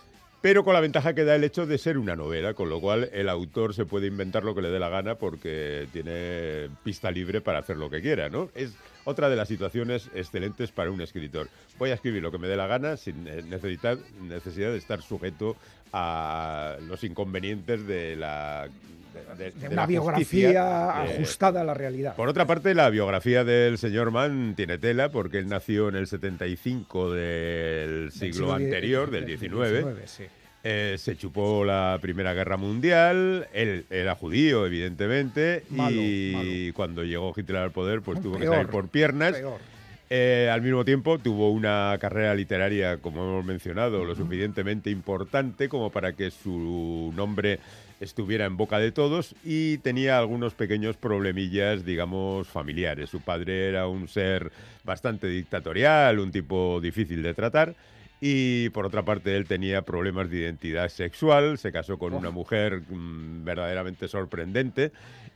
Pero 0.43 0.65
con 0.65 0.73
la 0.73 0.81
ventaja 0.81 1.15
que 1.15 1.25
da 1.25 1.37
el 1.37 1.45
hecho 1.45 1.67
de 1.67 1.77
ser 1.77 1.99
una 1.99 2.17
novela, 2.17 2.55
con 2.55 2.71
lo 2.71 2.81
cual 2.81 3.11
el 3.13 3.29
autor 3.29 3.75
se 3.75 3.85
puede 3.85 4.07
inventar 4.07 4.43
lo 4.43 4.55
que 4.55 4.63
le 4.63 4.71
dé 4.71 4.79
la 4.79 4.89
gana 4.89 5.17
porque 5.17 5.87
tiene 5.93 6.71
pista 6.83 7.11
libre 7.11 7.43
para 7.43 7.59
hacer 7.59 7.77
lo 7.77 7.91
que 7.91 8.01
quiera, 8.01 8.31
¿no? 8.31 8.49
Otra 9.05 9.29
de 9.29 9.37
las 9.37 9.49
situaciones 9.49 10.09
excelentes 10.15 10.71
para 10.73 10.91
un 10.91 11.01
escritor. 11.01 11.49
Voy 11.79 11.91
a 11.91 11.95
escribir 11.95 12.23
lo 12.23 12.31
que 12.31 12.39
me 12.39 12.49
dé 12.49 12.57
la 12.57 12.67
gana 12.67 12.97
sin 12.97 13.27
eh, 13.27 13.43
necesitar, 13.49 13.99
necesidad 14.23 14.71
de 14.71 14.79
estar 14.79 15.03
sujeto 15.03 15.57
a 15.93 16.77
los 16.89 17.03
inconvenientes 17.05 17.87
de 17.87 18.17
la... 18.17 18.69
de- 18.69 19.45
de- 19.45 19.51
De 19.51 19.59
de 19.61 19.67
una 19.69 19.77
la 19.83 19.87
biografía 19.87 20.21
justicia, 20.25 20.53
de- 21.05 21.15
ajustada 21.15 21.61
a 21.63 21.65
la 21.65 21.75
realidad. 21.75 22.15
por 22.15 22.29
otra 22.29 22.47
parte, 22.47 22.75
la 22.75 22.89
biografía 22.91 23.43
del 23.45 23.77
señor 23.79 24.11
Mann 24.13 24.55
tiene 24.57 24.79
tela 24.79 25.11
porque 25.11 25.39
él 25.39 25.49
nació 25.49 25.89
en 25.89 25.97
el 25.97 26.07
75 26.07 27.11
del 27.13 27.21
Del 28.11 28.13
siglo 28.13 28.33
siglo 28.33 28.59
die- 28.59 28.65
anterior, 28.67 29.11
del 29.11 29.21
del 29.27 29.39
19. 29.39 29.73
19, 29.73 30.07
sí. 30.07 30.25
Eh, 30.63 30.97
se 30.99 31.17
chupó 31.17 31.65
la 31.65 31.99
Primera 32.03 32.35
Guerra 32.35 32.59
Mundial, 32.59 33.49
él 33.55 33.87
era 33.89 34.15
judío, 34.15 34.67
evidentemente, 34.67 35.65
Malo, 35.71 35.97
y 35.97 36.33
malo. 36.35 36.75
cuando 36.75 37.03
llegó 37.03 37.33
Hitler 37.35 37.63
al 37.63 37.71
poder, 37.71 38.03
pues 38.03 38.21
tuvo 38.21 38.39
que 38.39 38.47
salir 38.47 38.69
por 38.69 38.89
piernas. 38.89 39.37
Eh, 40.13 40.51
al 40.53 40.61
mismo 40.61 40.85
tiempo 40.85 41.19
tuvo 41.21 41.51
una 41.53 41.97
carrera 42.01 42.35
literaria, 42.35 42.99
como 42.99 43.23
hemos 43.23 43.45
mencionado, 43.45 44.05
lo 44.05 44.17
suficientemente 44.17 44.91
importante 44.91 45.69
como 45.69 45.91
para 45.91 46.15
que 46.15 46.33
su 46.33 47.13
nombre 47.15 47.61
estuviera 48.01 48.45
en 48.45 48.57
boca 48.57 48.79
de 48.81 48.91
todos 48.91 49.37
y 49.45 49.79
tenía 49.79 50.19
algunos 50.19 50.55
pequeños 50.55 50.97
problemillas, 50.97 51.85
digamos, 51.85 52.49
familiares. 52.49 53.09
Su 53.09 53.21
padre 53.21 53.69
era 53.69 53.87
un 53.87 54.09
ser 54.09 54.51
bastante 54.85 55.29
dictatorial, 55.29 56.19
un 56.19 56.33
tipo 56.33 56.81
difícil 56.83 57.23
de 57.23 57.33
tratar. 57.33 57.75
Y 58.21 58.69
por 58.71 58.85
otra 58.85 59.03
parte, 59.03 59.37
él 59.37 59.47
tenía 59.47 59.83
problemas 59.83 60.31
de 60.31 60.39
identidad 60.39 60.89
sexual, 60.89 61.57
se 61.59 61.73
casó 61.73 61.99
con 61.99 62.13
una 62.13 62.31
mujer 62.31 62.83
mm, 62.89 63.45
verdaderamente 63.45 64.09
sorprendente 64.09 64.93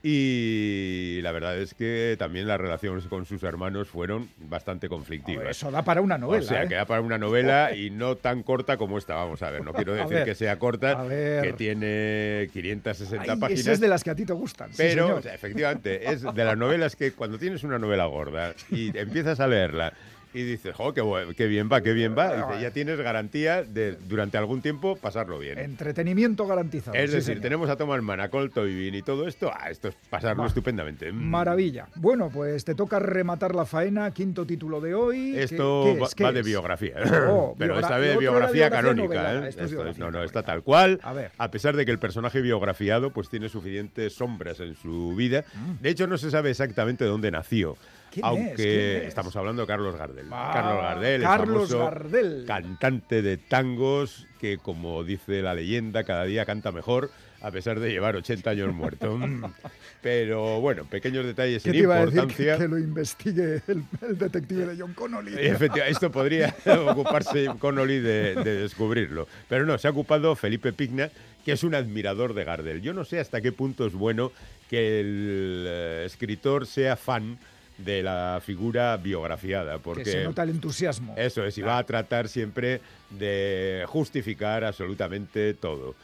y 0.07 1.21
la 1.23 1.33
verdad 1.33 1.57
es 1.57 1.73
que 1.73 2.15
también 2.19 2.47
las 2.47 2.61
relaciones 2.61 3.07
con 3.07 3.25
sus 3.25 3.43
hermanos 3.43 3.89
fueron 3.89 4.29
bastante 4.37 4.87
conflictivas. 4.87 5.49
Eso 5.49 5.71
da 5.71 5.83
para 5.83 6.03
una 6.03 6.19
novela. 6.19 6.45
o 6.45 6.47
sea, 6.47 6.65
¿eh? 6.65 6.69
que 6.69 6.75
da 6.75 6.85
para 6.85 7.01
una 7.01 7.17
novela 7.17 7.75
y 7.75 7.89
no 7.89 8.15
tan 8.15 8.43
corta 8.43 8.77
como 8.77 8.99
esta. 8.99 9.15
Vamos 9.15 9.43
a 9.43 9.51
ver, 9.51 9.65
no 9.65 9.73
quiero 9.73 9.95
decir 9.95 10.13
ver, 10.13 10.27
que 10.27 10.35
sea 10.35 10.59
corta, 10.59 11.07
que 11.09 11.55
tiene 11.57 12.51
560 12.53 13.33
Ay, 13.33 13.39
páginas. 13.41 13.61
esas 13.63 13.81
de 13.81 13.89
las 13.89 14.05
que 14.05 14.11
a 14.11 14.15
ti 14.15 14.27
te 14.27 14.35
gustan. 14.35 14.69
Pero, 14.77 15.07
señor. 15.07 15.19
o 15.21 15.23
sea, 15.23 15.35
efectivamente, 15.35 16.13
es 16.13 16.21
de 16.21 16.45
las 16.45 16.59
novelas 16.59 16.97
que 16.97 17.13
cuando 17.13 17.39
tienes 17.39 17.65
una 17.65 17.79
novela 17.79 18.05
gorda 18.05 18.53
y 18.71 18.95
empiezas 18.99 19.41
a 19.41 19.47
leerla 19.47 19.95
y 20.35 20.43
dices, 20.43 20.75
jo, 20.75 20.93
qué, 20.93 21.03
qué 21.37 21.47
bien 21.47 21.69
va, 21.73 21.81
qué 21.81 21.93
bien 21.93 22.15
va. 22.19 22.49
Dice, 22.49 22.61
ya 22.63 22.71
tienes 22.73 22.99
garantía 22.99 23.63
de 23.63 23.93
durante 24.09 24.37
algún 24.37 24.61
tiempo 24.61 24.97
pasarlo 24.97 25.39
bien. 25.39 25.59
Entretenimiento 25.59 26.47
garantizado. 26.47 26.97
Es 26.97 27.11
sí, 27.11 27.17
decir, 27.17 27.27
señor. 27.35 27.43
tenemos 27.43 27.71
a 27.71 27.77
Thomas 27.77 28.03
Mann, 28.03 28.21
a 28.21 28.29
Colt 28.29 28.55
y 28.57 29.03
todo 29.03 29.29
esto, 29.29 29.51
ah, 29.55 29.71
esto 29.71 29.89
es 29.89 29.95
pasarlo 30.11 30.43
Va. 30.43 30.49
estupendamente. 30.49 31.13
Mm. 31.13 31.17
Maravilla. 31.31 31.87
Bueno, 31.95 32.31
pues 32.33 32.65
te 32.65 32.75
toca 32.75 32.99
rematar 32.99 33.55
la 33.55 33.65
faena, 33.65 34.11
quinto 34.13 34.45
título 34.45 34.81
de 34.81 34.95
hoy. 34.95 35.33
¿Qué- 35.35 35.43
Esto 35.45 35.85
qué 35.95 36.01
va, 36.01 36.07
es? 36.07 36.15
¿Qué 36.15 36.25
va 36.25 36.33
de 36.33 36.43
biografía. 36.43 36.97
Oh, 37.29 37.55
Pero 37.59 37.79
esta 37.79 37.99
vez 37.99 38.17
otro 38.17 38.21
era 38.23 38.31
biografía 38.31 38.69
biografía 38.69 38.71
canónica. 38.71 39.33
¿eh? 39.35 39.37
esto 39.37 39.49
es 39.49 39.49
Esto 39.51 39.65
es- 39.65 39.71
biografía 39.71 40.05
no, 40.05 40.11
no, 40.11 40.23
está 40.25 40.43
tal 40.43 40.63
cual. 40.63 40.99
A 41.03 41.13
ver. 41.13 41.31
A 41.39 41.51
pesar 41.51 41.77
de 41.77 41.85
que 41.85 41.91
el 41.93 41.99
personaje 41.99 42.41
biografiado 42.41 43.11
pues 43.11 43.29
tiene 43.29 43.49
suficientes 43.49 44.15
sombras 44.15 44.61
en 44.61 44.75
su 44.75 45.15
vida. 45.15 45.45
De 45.81 45.91
hecho, 45.91 46.07
no 46.07 46.19
se 46.19 46.31
sabe 46.31 46.51
exactamente 46.51 47.05
dónde 47.05 47.31
nació. 47.31 47.77
Aunque 48.23 49.07
estamos 49.07 49.35
hablando 49.37 49.63
de 49.63 49.69
Carlos 49.69 49.97
Gardel. 49.97 50.27
Ah, 50.31 50.51
Carlos 50.53 50.83
Gardel, 50.83 51.15
el 51.15 51.23
Carlos 51.23 51.69
famoso 51.69 51.79
Gardel. 51.79 52.45
cantante 52.47 53.23
de 53.23 53.37
tangos 53.37 54.27
que, 54.41 54.59
como 54.59 55.05
dice 55.05 55.43
la 55.43 55.55
leyenda, 55.55 56.05
cada 56.05 56.25
día 56.25 56.45
canta 56.45 56.73
mejor 56.73 57.11
a 57.41 57.51
pesar 57.51 57.79
de 57.79 57.91
llevar 57.91 58.17
80 58.17 58.49
años 58.51 58.75
muerto. 58.75 59.19
Pero 60.01 60.61
bueno, 60.61 60.85
pequeños 60.85 61.27
detalles 61.27 61.63
¿Qué 61.63 61.73
sin 61.73 61.81
iba 61.83 61.97
a 61.97 62.07
decir? 62.07 62.15
importancia. 62.21 62.57
Que, 62.57 62.63
que 62.63 62.69
lo 62.69 62.79
investigue 62.79 63.63
el, 63.69 63.85
el 64.07 64.19
detective 64.19 64.67
de 64.67 64.77
John 64.81 64.95
Connolly. 64.95 65.33
Efectivamente, 65.35 65.91
esto 65.91 66.11
podría 66.11 66.55
ocuparse 66.89 67.47
Connolly 67.59 68.01
de, 68.01 68.35
de 68.35 68.57
descubrirlo. 68.63 69.29
Pero 69.49 69.67
no, 69.67 69.77
se 69.77 69.89
ha 69.89 69.91
ocupado 69.91 70.35
Felipe 70.37 70.73
Pigna, 70.73 71.11
que 71.45 71.53
es 71.53 71.63
un 71.65 71.75
admirador 71.75 72.33
de 72.35 72.45
Gardel. 72.45 72.81
Yo 72.81 72.95
no 72.95 73.05
sé 73.05 73.21
hasta 73.21 73.41
qué 73.43 73.53
punto 73.53 73.87
es 73.87 73.93
bueno 73.93 74.33
que 74.71 75.01
el 75.01 75.65
eh, 75.69 76.03
escritor 76.07 76.67
sea 76.67 76.97
fan 76.97 77.39
de 77.79 78.03
la 78.03 78.41
figura 78.45 78.97
biografiada, 78.97 79.79
porque 79.79 80.05
que 80.05 80.11
se 80.11 80.25
nota 80.25 80.43
el 80.43 80.51
entusiasmo. 80.51 81.15
eso 81.17 81.45
es, 81.45 81.59
y 81.59 81.63
va 81.63 81.79
a 81.79 81.85
tratar 81.85 82.29
siempre 82.29 82.81
de 83.11 83.85
justificar 83.89 84.65
absolutamente 84.65 85.55
todo. 85.55 85.95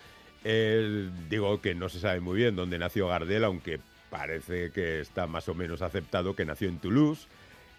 Él, 0.43 1.11
digo 1.29 1.61
que 1.61 1.75
no 1.75 1.89
se 1.89 2.01
sabe 2.01 2.21
muy 2.21 2.37
bien 2.39 2.57
dónde 2.57 2.79
nació 2.79 3.09
Gardel, 3.09 3.45
aunque 3.45 3.79
parece 4.09 4.71
que 4.73 5.01
está 5.01 5.27
más 5.27 5.49
o 5.49 5.55
menos 5.55 5.83
aceptado 5.83 6.35
que 6.35 6.45
nació 6.45 6.69
en 6.69 6.79
Toulouse, 6.79 7.29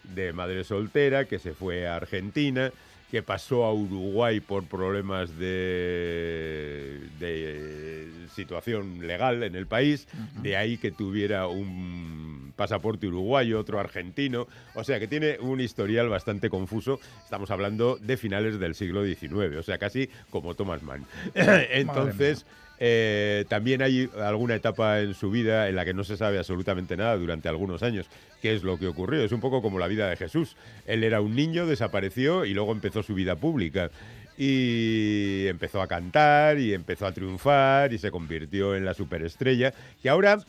de 0.03 0.33
madre 0.33 0.63
soltera, 0.63 1.25
que 1.25 1.39
se 1.39 1.53
fue 1.53 1.87
a 1.87 1.95
Argentina, 1.95 2.71
que 3.11 3.21
pasó 3.21 3.65
a 3.65 3.73
Uruguay 3.73 4.39
por 4.39 4.63
problemas 4.63 5.37
de, 5.37 6.97
de 7.19 8.09
situación 8.33 9.05
legal 9.05 9.43
en 9.43 9.55
el 9.55 9.67
país, 9.67 10.07
de 10.41 10.55
ahí 10.55 10.77
que 10.77 10.91
tuviera 10.91 11.47
un 11.47 12.53
pasaporte 12.55 13.07
uruguayo, 13.07 13.59
otro 13.59 13.81
argentino, 13.81 14.47
o 14.75 14.85
sea 14.85 14.97
que 14.97 15.07
tiene 15.07 15.37
un 15.41 15.59
historial 15.59 16.07
bastante 16.07 16.49
confuso, 16.49 17.01
estamos 17.21 17.51
hablando 17.51 17.97
de 17.97 18.15
finales 18.15 18.59
del 18.59 18.75
siglo 18.75 19.03
XIX, 19.03 19.57
o 19.57 19.63
sea 19.63 19.77
casi 19.77 20.09
como 20.29 20.55
Thomas 20.55 20.81
Mann. 20.81 21.05
Entonces... 21.35 22.45
Eh, 22.83 23.45
también 23.47 23.83
hay 23.83 24.09
alguna 24.19 24.55
etapa 24.55 25.01
en 25.01 25.13
su 25.13 25.29
vida 25.29 25.69
en 25.69 25.75
la 25.75 25.85
que 25.85 25.93
no 25.93 26.03
se 26.03 26.17
sabe 26.17 26.39
absolutamente 26.39 26.97
nada 26.97 27.15
durante 27.15 27.47
algunos 27.47 27.83
años. 27.83 28.07
¿Qué 28.41 28.55
es 28.55 28.63
lo 28.63 28.79
que 28.79 28.87
ocurrió? 28.87 29.23
Es 29.23 29.31
un 29.31 29.39
poco 29.39 29.61
como 29.61 29.77
la 29.77 29.87
vida 29.87 30.09
de 30.09 30.17
Jesús. 30.17 30.55
Él 30.87 31.03
era 31.03 31.21
un 31.21 31.35
niño, 31.35 31.67
desapareció 31.67 32.43
y 32.43 32.55
luego 32.55 32.71
empezó 32.71 33.03
su 33.03 33.13
vida 33.13 33.35
pública. 33.35 33.91
Y 34.35 35.45
empezó 35.45 35.79
a 35.83 35.87
cantar 35.87 36.57
y 36.57 36.73
empezó 36.73 37.05
a 37.05 37.11
triunfar 37.11 37.93
y 37.93 37.99
se 37.99 38.09
convirtió 38.09 38.75
en 38.75 38.83
la 38.83 38.95
superestrella. 38.95 39.75
Que 40.01 40.09
ahora 40.09 40.39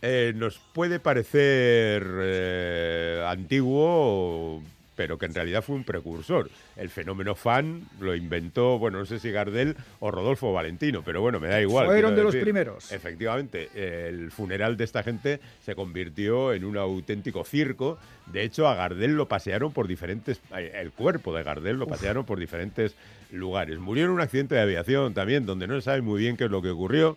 eh, 0.00 0.32
nos 0.34 0.58
puede 0.72 0.98
parecer 0.98 2.06
eh, 2.22 3.22
antiguo, 3.28 4.62
pero 4.96 5.18
que 5.18 5.26
en 5.26 5.34
realidad 5.34 5.62
fue 5.62 5.76
un 5.76 5.84
precursor. 5.84 6.50
El 6.74 6.88
fenómeno 6.88 7.34
fan 7.34 7.82
lo 8.00 8.16
inventó, 8.16 8.78
bueno, 8.78 8.98
no 8.98 9.06
sé 9.06 9.20
si 9.20 9.30
Gardel 9.30 9.76
o 10.00 10.10
Rodolfo 10.10 10.52
Valentino, 10.52 11.02
pero 11.04 11.20
bueno, 11.20 11.38
me 11.38 11.48
da 11.48 11.60
igual. 11.60 11.86
Fueron 11.86 12.16
de 12.16 12.22
los 12.22 12.34
primeros. 12.34 12.90
Efectivamente, 12.90 13.68
el 13.74 14.32
funeral 14.32 14.76
de 14.76 14.84
esta 14.84 15.02
gente 15.02 15.40
se 15.64 15.74
convirtió 15.74 16.52
en 16.52 16.64
un 16.64 16.78
auténtico 16.78 17.44
circo. 17.44 17.98
De 18.32 18.42
hecho, 18.42 18.66
a 18.66 18.74
Gardel 18.74 19.14
lo 19.14 19.28
pasearon 19.28 19.72
por 19.72 19.86
diferentes, 19.86 20.40
eh, 20.56 20.72
el 20.74 20.90
cuerpo 20.90 21.34
de 21.34 21.42
Gardel 21.42 21.76
lo 21.76 21.86
pasearon 21.86 22.24
por 22.24 22.40
diferentes 22.40 22.94
lugares. 23.30 23.78
Murió 23.78 24.06
en 24.06 24.10
un 24.10 24.20
accidente 24.20 24.54
de 24.54 24.62
aviación 24.62 25.12
también, 25.14 25.44
donde 25.46 25.66
no 25.66 25.74
se 25.74 25.82
sabe 25.82 26.00
muy 26.00 26.20
bien 26.20 26.36
qué 26.36 26.44
es 26.44 26.50
lo 26.50 26.62
que 26.62 26.70
ocurrió 26.70 27.16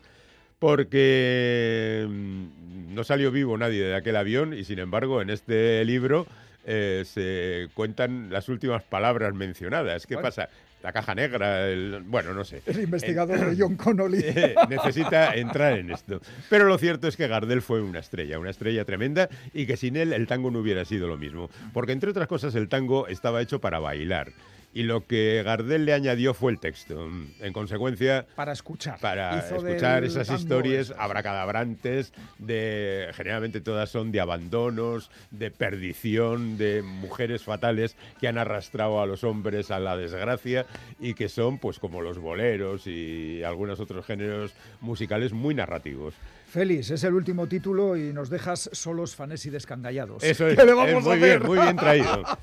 porque 0.60 2.06
mm, 2.08 2.94
no 2.94 3.04
salió 3.06 3.32
vivo 3.32 3.58
nadie 3.58 3.82
de 3.82 3.96
aquel 3.96 4.18
avión 4.18 4.54
y 4.54 4.66
sin 4.66 4.80
embargo 4.80 5.22
en 5.22 5.30
este 5.30 5.84
libro 5.86 6.28
eh, 6.72 7.04
se 7.04 7.68
cuentan 7.74 8.30
las 8.30 8.48
últimas 8.48 8.84
palabras 8.84 9.34
mencionadas. 9.34 10.06
¿Qué 10.06 10.14
Bueno. 10.14 10.28
pasa? 10.30 10.50
La 10.84 10.94
caja 10.94 11.14
negra, 11.14 11.68
el- 11.68 12.04
bueno, 12.06 12.34
no 12.34 12.46
sé. 12.46 12.62
El 12.66 12.80
investigador 12.82 13.38
de 13.50 13.62
John 13.62 13.76
Connolly. 13.76 14.20
Eh, 14.24 14.56
necesita 14.70 15.34
entrar 15.36 15.78
en 15.78 15.90
esto. 15.92 16.22
Pero 16.50 16.66
lo 16.66 16.78
cierto 16.78 17.08
es 17.10 17.18
que 17.18 17.28
Gardel 17.28 17.62
fue 17.62 17.82
una 17.82 18.00
estrella, 18.00 18.40
una 18.40 18.52
estrella 18.52 18.86
tremenda 18.86 19.28
y 19.54 19.66
que 19.66 19.76
sin 19.76 19.98
él 19.98 20.14
el 20.14 20.28
tango 20.28 20.52
no 20.52 20.60
hubiera 20.60 20.86
sido 20.86 21.08
lo 21.10 21.18
mismo. 21.18 21.50
Porque 21.74 21.92
entre 21.92 22.12
otras 22.12 22.28
cosas 22.30 22.56
el 22.56 22.70
tango 22.70 23.08
estaba 23.08 23.42
hecho 23.42 23.60
para 23.60 23.80
bailar. 23.80 24.32
Y 24.72 24.84
lo 24.84 25.08
que 25.08 25.42
Gardel 25.44 25.86
le 25.86 25.94
añadió 25.94 26.36
fue 26.36 26.52
el 26.52 26.60
texto. 26.60 27.10
En 27.40 27.54
consecuencia, 27.54 28.28
Para 28.36 28.52
escuchar. 28.52 29.00
para 29.00 29.42
del 29.42 29.56
escuchar 29.68 30.04
esas 30.04 30.30
historias 30.30 30.88
esas. 30.92 31.00
abracadabrantes 31.00 32.14
de 32.38 33.08
generalmente 33.14 33.62
todas 33.62 33.90
son 33.90 34.12
de 34.12 34.20
abandonos, 34.20 35.10
de 35.32 35.50
perdición, 35.50 36.58
de 36.60 36.84
mujeres 36.84 37.44
fatales 37.44 37.96
que 38.20 38.28
han 38.28 38.38
arrastrado 38.38 39.02
a 39.02 39.08
los 39.08 39.24
hombres 39.24 39.72
a 39.72 39.80
la 39.80 39.98
desgracia 39.98 40.68
y 41.00 41.16
que 41.16 41.30
son 41.30 41.58
pues 41.58 41.80
como 41.80 42.02
los 42.02 42.20
boleros 42.20 42.86
y 42.86 43.42
algunos 43.44 43.80
otros 43.80 44.06
géneros 44.06 44.54
musicales 44.82 45.34
muy 45.34 45.56
narrativos. 45.56 46.14
Félix, 46.50 46.90
es 46.90 47.04
el 47.04 47.14
último 47.14 47.48
título 47.48 47.96
y 47.96 48.12
nos 48.12 48.30
dejas 48.30 48.72
solos, 48.74 49.16
fanes 49.16 49.46
y 49.46 49.52
descangallados. 49.52 50.24
Eso 50.24 50.48
es, 50.48 50.58
¿Qué 50.58 50.66
le 50.66 50.72
es 50.72 50.78
vamos 50.78 51.06
a 51.06 51.10
muy 51.10 51.18
bien, 51.20 51.44
muy 51.44 51.60
bien 51.60 51.76
traído. 51.76 52.24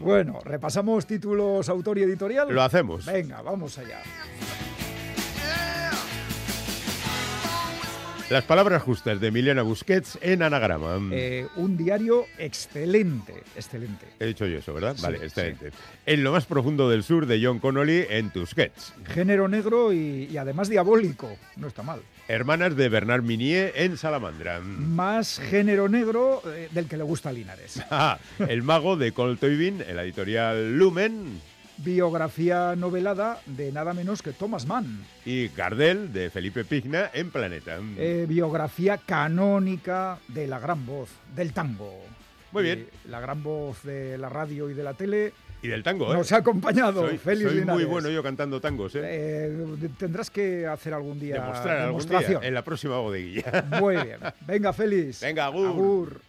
Bueno, 0.00 0.38
repasamos 0.42 1.06
títulos, 1.06 1.68
autor 1.68 1.98
y 1.98 2.02
editorial. 2.02 2.48
Lo 2.50 2.62
hacemos. 2.62 3.04
Venga, 3.04 3.42
vamos 3.42 3.76
allá. 3.76 4.00
Las 8.30 8.44
palabras 8.44 8.82
justas 8.82 9.20
de 9.20 9.28
Emiliana 9.28 9.60
Busquets 9.60 10.18
en 10.22 10.42
anagrama. 10.42 10.98
Eh, 11.12 11.46
un 11.56 11.76
diario 11.76 12.24
excelente, 12.38 13.34
excelente. 13.54 14.06
He 14.18 14.24
dicho 14.26 14.46
yo 14.46 14.58
eso, 14.58 14.72
¿verdad? 14.72 14.96
Sí, 14.96 15.02
vale, 15.02 15.18
sí. 15.18 15.24
excelente. 15.26 15.72
En 16.06 16.24
lo 16.24 16.32
más 16.32 16.46
profundo 16.46 16.88
del 16.88 17.02
sur 17.02 17.26
de 17.26 17.44
John 17.44 17.58
Connolly 17.58 18.06
en 18.08 18.30
Tusquets. 18.30 18.94
Género 19.12 19.46
negro 19.46 19.92
y, 19.92 20.26
y 20.32 20.36
además 20.38 20.70
diabólico. 20.70 21.36
No 21.56 21.66
está 21.66 21.82
mal. 21.82 22.00
Hermanas 22.26 22.74
de 22.74 22.88
Bernard 22.88 23.22
Minier 23.22 23.72
en 23.76 23.98
Salamandra. 23.98 24.60
Más 24.60 25.38
género 25.38 25.90
negro 25.90 26.42
eh, 26.46 26.68
del 26.72 26.86
que 26.86 26.96
le 26.96 27.02
gusta 27.02 27.28
a 27.28 27.32
Linares. 27.32 27.82
Ah, 27.90 28.18
el 28.48 28.62
mago 28.62 28.96
de 28.96 29.12
Toibin 29.12 29.82
en 29.82 29.96
la 29.96 30.04
editorial 30.04 30.76
Lumen. 30.76 31.40
Biografía 31.76 32.74
novelada 32.76 33.40
de 33.46 33.70
nada 33.72 33.92
menos 33.94 34.22
que 34.22 34.32
Thomas 34.32 34.66
Mann. 34.66 35.04
Y 35.24 35.48
Gardel 35.48 36.12
de 36.12 36.30
Felipe 36.30 36.64
Pigna 36.64 37.10
en 37.12 37.30
Planeta. 37.30 37.78
Eh, 37.98 38.26
biografía 38.28 38.96
canónica 38.98 40.18
de 40.28 40.46
la 40.46 40.58
gran 40.58 40.86
voz 40.86 41.10
del 41.36 41.52
tango. 41.52 41.92
Muy 42.52 42.62
bien. 42.62 42.88
Y 43.04 43.08
la 43.08 43.20
gran 43.20 43.42
voz 43.42 43.82
de 43.82 44.16
la 44.16 44.28
radio 44.28 44.70
y 44.70 44.74
de 44.74 44.82
la 44.82 44.94
tele 44.94 45.32
y 45.64 45.68
del 45.68 45.82
tango, 45.82 46.12
¿eh? 46.12 46.16
nos 46.18 46.30
ha 46.32 46.36
acompañado. 46.36 47.08
soy 47.08 47.16
Félix 47.16 47.50
soy 47.50 47.64
muy 47.64 47.84
bueno 47.84 48.10
yo 48.10 48.22
cantando 48.22 48.60
tangos, 48.60 48.94
¿eh? 48.96 49.00
Eh, 49.02 49.88
tendrás 49.98 50.28
que 50.30 50.66
hacer 50.66 50.92
algún 50.92 51.18
día 51.18 51.36
Demostrar 51.36 51.78
algún 51.78 52.00
día 52.00 52.08
demostración. 52.08 52.44
en 52.44 52.52
la 52.54 52.62
próxima 52.62 52.98
bodeguilla. 52.98 53.64
Muy 53.80 53.94
bien. 53.96 54.18
Venga, 54.46 54.72
Félix. 54.74 55.20
Venga, 55.22 55.46
agur. 55.46 55.66
Agur. 55.68 56.20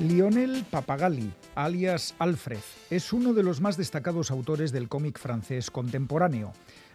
Lionel 0.00 0.64
Papagali, 0.70 1.32
alias 1.56 2.14
Alfred, 2.18 2.58
es 2.90 3.12
uno 3.12 3.34
de 3.34 3.42
los 3.42 3.60
más 3.60 3.76
destacados 3.76 4.30
autores 4.30 4.70
del 4.70 4.88
cómic 4.88 5.18
francés 5.18 5.70
contemporáneo. 5.70 6.52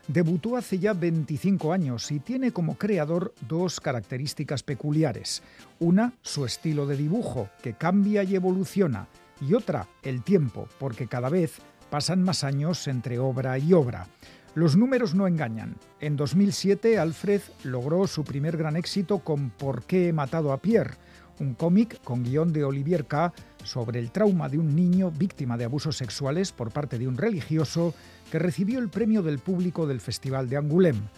Debutó 0.07 0.57
hace 0.57 0.79
ya 0.79 0.93
25 0.93 1.71
años 1.71 2.11
y 2.11 2.19
tiene 2.19 2.51
como 2.51 2.77
creador 2.77 3.33
dos 3.47 3.79
características 3.79 4.61
peculiares. 4.61 5.41
Una, 5.79 6.13
su 6.21 6.45
estilo 6.45 6.85
de 6.85 6.97
dibujo, 6.97 7.49
que 7.61 7.73
cambia 7.73 8.23
y 8.23 8.35
evoluciona, 8.35 9.07
y 9.39 9.53
otra, 9.53 9.87
el 10.03 10.21
tiempo, 10.21 10.67
porque 10.77 11.07
cada 11.07 11.29
vez 11.29 11.59
pasan 11.89 12.21
más 12.21 12.43
años 12.43 12.87
entre 12.87 13.17
obra 13.17 13.57
y 13.57 13.71
obra. 13.71 14.07
Los 14.55 14.75
números 14.75 15.15
no 15.15 15.25
engañan. 15.25 15.77
En 15.99 16.15
2007, 16.15 16.99
Alfred 16.99 17.41
logró 17.63 18.05
su 18.05 18.23
primer 18.23 18.57
gran 18.57 18.75
éxito 18.75 19.19
con 19.19 19.51
¿Por 19.51 19.83
qué 19.83 20.09
he 20.09 20.13
matado 20.13 20.51
a 20.51 20.57
Pierre? 20.57 20.97
un 21.39 21.53
cómic 21.55 22.01
con 22.03 22.23
guion 22.23 22.53
de 22.53 22.63
Olivier 22.63 23.05
K., 23.05 23.33
sobre 23.63 23.99
el 23.99 24.11
trauma 24.11 24.49
de 24.49 24.57
un 24.59 24.75
niño 24.75 25.09
víctima 25.09 25.57
de 25.57 25.63
abusos 25.63 25.95
sexuales 25.95 26.51
por 26.51 26.71
parte 26.71 26.99
de 26.99 27.07
un 27.07 27.17
religioso 27.17 27.93
que 28.31 28.39
recibió 28.39 28.79
el 28.79 28.89
premio 28.89 29.23
del 29.23 29.39
público 29.39 29.87
del 29.87 30.01
Festival 30.01 30.49
de 30.49 30.57
Angoulême. 30.57 31.09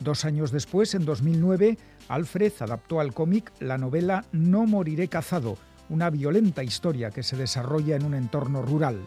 Dos 0.00 0.24
años 0.24 0.50
después, 0.50 0.94
en 0.94 1.04
2009, 1.04 1.78
Alfred 2.08 2.52
adaptó 2.60 3.00
al 3.00 3.14
cómic 3.14 3.52
la 3.60 3.78
novela 3.78 4.24
No 4.32 4.66
moriré 4.66 5.08
cazado, 5.08 5.56
una 5.88 6.10
violenta 6.10 6.62
historia 6.62 7.10
que 7.10 7.22
se 7.22 7.36
desarrolla 7.36 7.96
en 7.96 8.04
un 8.04 8.14
entorno 8.14 8.62
rural. 8.62 9.06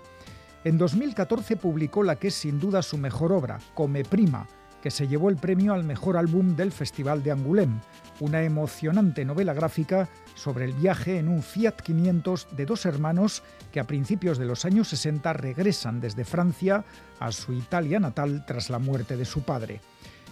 En 0.63 0.78
2014 0.78 1.56
publicó 1.56 2.04
la 2.04 2.15
que 2.15 2.30
es 2.30 2.36
sin 2.36 2.60
duda 2.60 2.82
su 2.82 2.98
mejor 2.98 3.32
obra, 3.32 3.60
Come 3.74 4.04
Prima, 4.04 4.48
que 4.88 4.91
se 4.91 5.10
llevó 5.10 5.30
el 5.30 5.36
premio 5.36 5.73
al 5.73 5.84
mejor 5.84 6.15
álbum 6.15 6.56
del 6.56 6.71
Festival 6.71 7.21
de 7.21 7.34
Angoulême, 7.34 7.82
una 8.21 8.43
emocionante 8.43 9.26
novela 9.26 9.54
gráfica 9.54 10.08
sobre 10.34 10.63
el 10.63 10.71
viaje 10.71 11.19
en 11.19 11.28
un 11.28 11.43
Fiat 11.43 11.82
500 11.82 12.47
de 12.56 12.65
dos 12.65 12.86
hermanos 12.86 13.43
que 13.73 13.82
a 13.82 13.84
principios 13.84 14.38
de 14.38 14.45
los 14.45 14.63
años 14.63 14.88
60 14.88 15.34
regresan 15.34 16.00
desde 16.00 16.23
Francia 16.23 16.86
a 17.19 17.34
su 17.34 17.52
Italia 17.52 18.00
natal 18.00 18.45
tras 18.47 18.69
la 18.69 18.80
muerte 18.80 19.17
de 19.17 19.26
su 19.26 19.41
padre. 19.41 19.82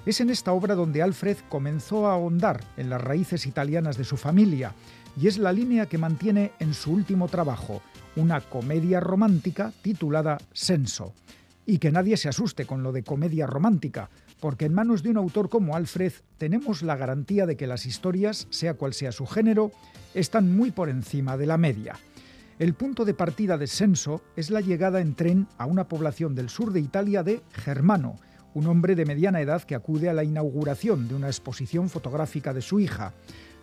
Es 0.06 0.22
en 0.22 0.30
esta 0.30 0.54
obra 0.54 0.74
donde 0.74 1.04
Alfred 1.04 1.36
comenzó 1.50 2.08
a 2.08 2.14
ahondar 2.14 2.64
en 2.78 2.90
las 2.90 3.02
raíces 3.02 3.46
italianas 3.48 3.98
de 3.98 4.06
su 4.06 4.16
familia 4.16 4.74
y 5.20 5.28
es 5.28 5.38
la 5.38 5.52
línea 5.52 5.88
que 5.88 5.98
mantiene 5.98 6.54
en 6.60 6.74
su 6.74 6.94
último 6.94 7.28
trabajo, 7.28 7.82
una 8.16 8.40
comedia 8.40 9.02
romántica 9.02 9.74
titulada 9.82 10.38
Senso. 10.54 11.14
Y 11.68 11.80
que 11.80 11.92
nadie 11.92 12.16
se 12.16 12.30
asuste 12.30 12.68
con 12.68 12.84
lo 12.84 12.92
de 12.92 13.04
comedia 13.04 13.48
romántica, 13.48 14.12
porque 14.46 14.66
en 14.66 14.76
manos 14.76 15.02
de 15.02 15.10
un 15.10 15.18
autor 15.18 15.50
como 15.50 15.76
Alfred 15.76 16.14
tenemos 16.38 16.84
la 16.84 16.96
garantía 16.96 17.48
de 17.48 17.58
que 17.58 17.66
las 17.66 17.88
historias, 17.88 18.46
sea 18.52 18.76
cual 18.76 18.94
sea 18.94 19.12
su 19.12 19.26
género, 19.26 19.72
están 20.14 20.56
muy 20.56 20.70
por 20.70 20.88
encima 20.88 21.36
de 21.36 21.48
la 21.48 21.58
media. 21.58 21.96
El 22.60 22.76
punto 22.76 23.06
de 23.06 23.16
partida 23.16 23.58
de 23.58 23.66
Senso 23.66 24.22
es 24.36 24.52
la 24.52 24.62
llegada 24.62 25.02
en 25.02 25.16
tren 25.16 25.48
a 25.58 25.66
una 25.66 25.88
población 25.88 26.36
del 26.36 26.50
sur 26.50 26.74
de 26.74 26.80
Italia 26.80 27.24
de 27.24 27.42
Germano, 27.54 28.20
un 28.54 28.68
hombre 28.68 28.94
de 28.94 29.06
mediana 29.08 29.42
edad 29.42 29.64
que 29.64 29.74
acude 29.74 30.10
a 30.10 30.14
la 30.14 30.24
inauguración 30.24 31.08
de 31.08 31.16
una 31.16 31.26
exposición 31.26 31.90
fotográfica 31.90 32.54
de 32.54 32.62
su 32.62 32.80
hija. 32.80 33.14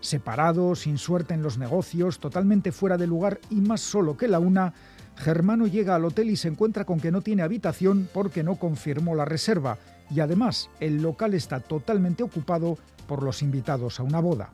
Separado, 0.01 0.75
sin 0.75 0.99
suerte 0.99 1.33
en 1.33 1.45
los 1.45 1.59
negocios, 1.59 2.18
totalmente 2.18 2.73
fuera 2.73 2.99
de 2.99 3.07
lugar 3.07 3.38
y 3.51 3.61
más 3.61 3.83
solo 3.83 4.16
que 4.16 4.27
la 4.27 4.40
una, 4.40 4.75
Germano 5.14 5.68
llega 5.68 5.95
al 5.95 6.05
hotel 6.07 6.31
y 6.31 6.37
se 6.37 6.49
encuentra 6.49 6.85
con 6.85 6.99
que 6.99 7.12
no 7.12 7.21
tiene 7.21 7.42
habitación 7.42 8.09
porque 8.12 8.42
no 8.42 8.57
confirmó 8.57 9.14
la 9.14 9.25
reserva 9.25 9.79
y 10.14 10.20
además 10.20 10.70
el 10.81 11.03
local 11.03 11.35
está 11.35 11.61
totalmente 11.61 12.22
ocupado 12.22 12.79
por 13.07 13.22
los 13.22 13.42
invitados 13.42 14.01
a 14.01 14.03
una 14.03 14.20
boda. 14.20 14.51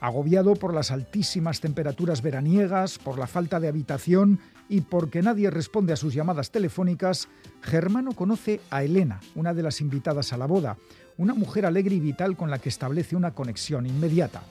Agobiado 0.00 0.54
por 0.54 0.74
las 0.74 0.90
altísimas 0.90 1.60
temperaturas 1.60 2.22
veraniegas, 2.22 2.98
por 2.98 3.18
la 3.18 3.26
falta 3.26 3.60
de 3.60 3.68
habitación 3.68 4.40
y 4.68 4.80
porque 4.80 5.22
nadie 5.22 5.50
responde 5.50 5.92
a 5.92 5.96
sus 5.96 6.14
llamadas 6.14 6.50
telefónicas, 6.50 7.28
Germano 7.60 8.12
conoce 8.12 8.60
a 8.70 8.82
Elena, 8.82 9.20
una 9.34 9.54
de 9.54 9.62
las 9.62 9.80
invitadas 9.80 10.32
a 10.32 10.36
la 10.36 10.46
boda, 10.46 10.76
una 11.18 11.34
mujer 11.34 11.66
alegre 11.66 11.94
y 11.94 12.00
vital 12.00 12.36
con 12.36 12.50
la 12.50 12.58
que 12.58 12.68
establece 12.68 13.14
una 13.14 13.32
conexión 13.32 13.86
inmediata. 13.86 14.42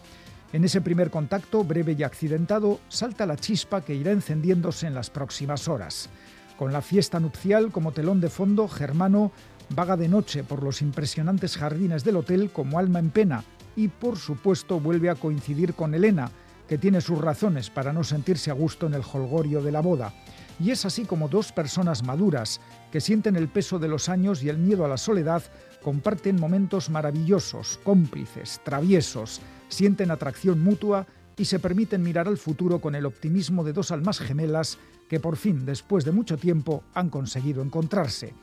En 0.53 0.63
ese 0.63 0.81
primer 0.81 1.09
contacto, 1.09 1.63
breve 1.63 1.95
y 1.97 2.03
accidentado, 2.03 2.79
salta 2.89 3.25
la 3.25 3.37
chispa 3.37 3.81
que 3.81 3.95
irá 3.95 4.11
encendiéndose 4.11 4.87
en 4.87 4.93
las 4.93 5.09
próximas 5.09 5.67
horas. 5.67 6.09
Con 6.57 6.71
la 6.71 6.81
fiesta 6.81 7.19
nupcial 7.19 7.71
como 7.71 7.91
telón 7.91 8.21
de 8.21 8.29
fondo, 8.29 8.67
Germano 8.67 9.31
vaga 9.75 9.97
de 9.97 10.07
noche 10.07 10.43
por 10.43 10.63
los 10.63 10.81
impresionantes 10.81 11.57
jardines 11.57 12.03
del 12.03 12.17
hotel 12.17 12.51
como 12.51 12.79
alma 12.79 12.99
en 12.99 13.09
pena 13.09 13.43
y 13.75 13.87
por 13.87 14.17
supuesto 14.17 14.79
vuelve 14.79 15.09
a 15.09 15.15
coincidir 15.15 15.73
con 15.73 15.93
Elena, 15.93 16.29
que 16.67 16.77
tiene 16.77 17.01
sus 17.01 17.19
razones 17.19 17.69
para 17.69 17.93
no 17.93 18.03
sentirse 18.03 18.51
a 18.51 18.53
gusto 18.53 18.87
en 18.87 18.93
el 18.93 19.01
holgorio 19.01 19.61
de 19.61 19.71
la 19.71 19.81
boda. 19.81 20.13
Y 20.59 20.71
es 20.71 20.85
así 20.85 21.05
como 21.05 21.27
dos 21.27 21.51
personas 21.51 22.03
maduras, 22.03 22.61
que 22.91 23.01
sienten 23.01 23.35
el 23.35 23.47
peso 23.47 23.79
de 23.79 23.87
los 23.87 24.09
años 24.09 24.43
y 24.43 24.49
el 24.49 24.57
miedo 24.57 24.85
a 24.85 24.87
la 24.87 24.97
soledad, 24.97 25.41
comparten 25.81 26.39
momentos 26.39 26.89
maravillosos, 26.89 27.79
cómplices, 27.83 28.61
traviesos, 28.63 29.41
sienten 29.69 30.11
atracción 30.11 30.61
mutua 30.61 31.07
y 31.37 31.45
se 31.45 31.59
permiten 31.59 32.03
mirar 32.03 32.27
al 32.27 32.37
futuro 32.37 32.79
con 32.79 32.95
el 32.95 33.05
optimismo 33.05 33.63
de 33.63 33.73
dos 33.73 33.91
almas 33.91 34.19
gemelas 34.19 34.77
que 35.09 35.19
por 35.19 35.35
fin, 35.35 35.65
después 35.65 36.05
de 36.05 36.11
mucho 36.11 36.37
tiempo, 36.37 36.83
han 36.93 37.09
conseguido 37.09 37.61
encontrarse. 37.61 38.33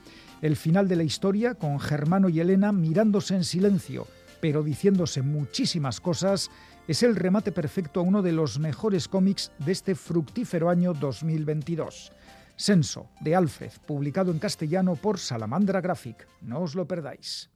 El 0.42 0.54
final 0.54 0.86
de 0.86 0.96
la 0.96 1.02
historia, 1.02 1.54
con 1.54 1.80
Germano 1.80 2.28
y 2.28 2.40
Elena 2.40 2.72
mirándose 2.72 3.34
en 3.34 3.44
silencio, 3.44 4.06
pero 4.40 4.62
diciéndose 4.62 5.22
muchísimas 5.22 6.00
cosas, 6.00 6.50
es 6.86 7.02
el 7.02 7.16
remate 7.16 7.52
perfecto 7.52 8.00
a 8.00 8.02
uno 8.02 8.22
de 8.22 8.32
los 8.32 8.58
mejores 8.58 9.08
cómics 9.08 9.50
de 9.58 9.72
este 9.72 9.94
fructífero 9.94 10.70
año 10.70 10.94
2022. 10.94 12.12
Senso, 12.56 13.08
de 13.20 13.36
Alfred, 13.36 13.72
publicado 13.86 14.30
en 14.32 14.38
castellano 14.38 14.96
por 14.96 15.18
Salamandra 15.18 15.80
Graphic. 15.80 16.26
No 16.42 16.60
os 16.60 16.74
lo 16.74 16.86
perdáis. 16.86 17.50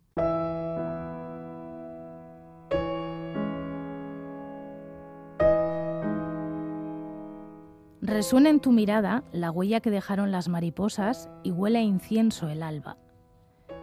Resuena 8.13 8.51
en 8.51 8.61
tu 8.61 8.73
mirada 8.73 9.25
la 9.33 9.51
huella 9.51 9.81
que 9.81 9.91
dejaron 9.91 10.33
las 10.33 10.51
mariposas 10.51 11.31
y 11.43 11.51
huele 11.51 11.79
a 11.79 11.83
incienso 11.83 12.51
el 12.51 12.63
alba. 12.63 12.99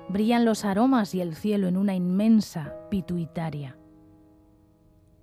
Brillan 0.08 0.46
los 0.46 0.66
aromas 0.66 1.16
y 1.16 1.22
el 1.22 1.34
cielo 1.34 1.68
en 1.68 1.76
una 1.76 1.96
inmensa 1.96 2.76
pituitaria. 2.92 3.76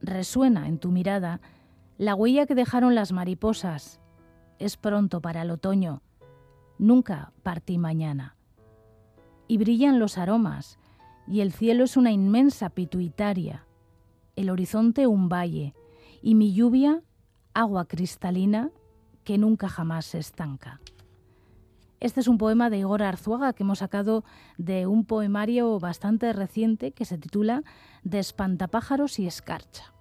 Resuena 0.00 0.66
en 0.66 0.78
tu 0.78 0.90
mirada 0.90 1.40
la 1.98 2.16
huella 2.16 2.46
que 2.46 2.56
dejaron 2.56 2.96
las 2.96 3.12
mariposas. 3.12 4.00
Es 4.58 4.76
pronto 4.76 5.20
para 5.20 5.42
el 5.42 5.52
otoño. 5.52 6.02
Nunca 6.76 7.32
partí 7.44 7.78
mañana. 7.78 8.34
Y 9.46 9.58
brillan 9.58 10.00
los 10.00 10.18
aromas 10.18 10.80
y 11.28 11.42
el 11.42 11.52
cielo 11.52 11.84
es 11.84 11.96
una 11.96 12.10
inmensa 12.10 12.70
pituitaria. 12.70 13.68
El 14.34 14.50
horizonte 14.50 15.06
un 15.06 15.28
valle 15.28 15.74
y 16.22 16.34
mi 16.34 16.52
lluvia 16.52 17.04
agua 17.54 17.84
cristalina 17.86 18.72
que 19.26 19.36
nunca 19.38 19.68
jamás 19.68 20.06
se 20.06 20.18
estanca. 20.18 20.80
Este 21.98 22.20
es 22.20 22.28
un 22.28 22.38
poema 22.38 22.70
de 22.70 22.78
Igor 22.78 23.02
Arzuaga 23.02 23.52
que 23.52 23.64
hemos 23.64 23.80
sacado 23.80 24.24
de 24.56 24.86
un 24.86 25.04
poemario 25.04 25.80
bastante 25.80 26.32
reciente 26.32 26.92
que 26.92 27.04
se 27.04 27.18
titula 27.18 27.64
De 28.04 28.20
espantapájaros 28.20 29.18
y 29.18 29.26
escarcha. 29.26 29.95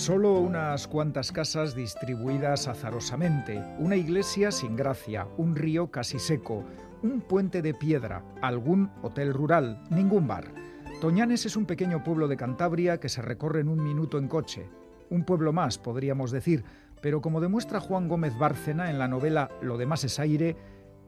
Solo 0.00 0.40
unas 0.40 0.88
cuantas 0.88 1.30
casas 1.30 1.74
distribuidas 1.74 2.68
azarosamente, 2.68 3.62
una 3.78 3.96
iglesia 3.96 4.50
sin 4.50 4.74
gracia, 4.74 5.28
un 5.36 5.54
río 5.54 5.90
casi 5.90 6.18
seco, 6.18 6.64
un 7.02 7.20
puente 7.20 7.60
de 7.60 7.74
piedra, 7.74 8.24
algún 8.40 8.90
hotel 9.02 9.34
rural, 9.34 9.84
ningún 9.90 10.26
bar. 10.26 10.54
Toñanes 11.02 11.44
es 11.44 11.54
un 11.54 11.66
pequeño 11.66 12.02
pueblo 12.02 12.28
de 12.28 12.38
Cantabria 12.38 12.98
que 12.98 13.10
se 13.10 13.20
recorre 13.20 13.60
en 13.60 13.68
un 13.68 13.84
minuto 13.84 14.16
en 14.16 14.28
coche. 14.28 14.66
Un 15.10 15.24
pueblo 15.24 15.52
más, 15.52 15.76
podríamos 15.76 16.30
decir, 16.30 16.64
pero 17.02 17.20
como 17.20 17.42
demuestra 17.42 17.78
Juan 17.78 18.08
Gómez 18.08 18.32
Bárcena 18.38 18.90
en 18.90 18.98
la 18.98 19.06
novela 19.06 19.50
Lo 19.60 19.76
demás 19.76 20.02
es 20.04 20.18
aire, 20.18 20.56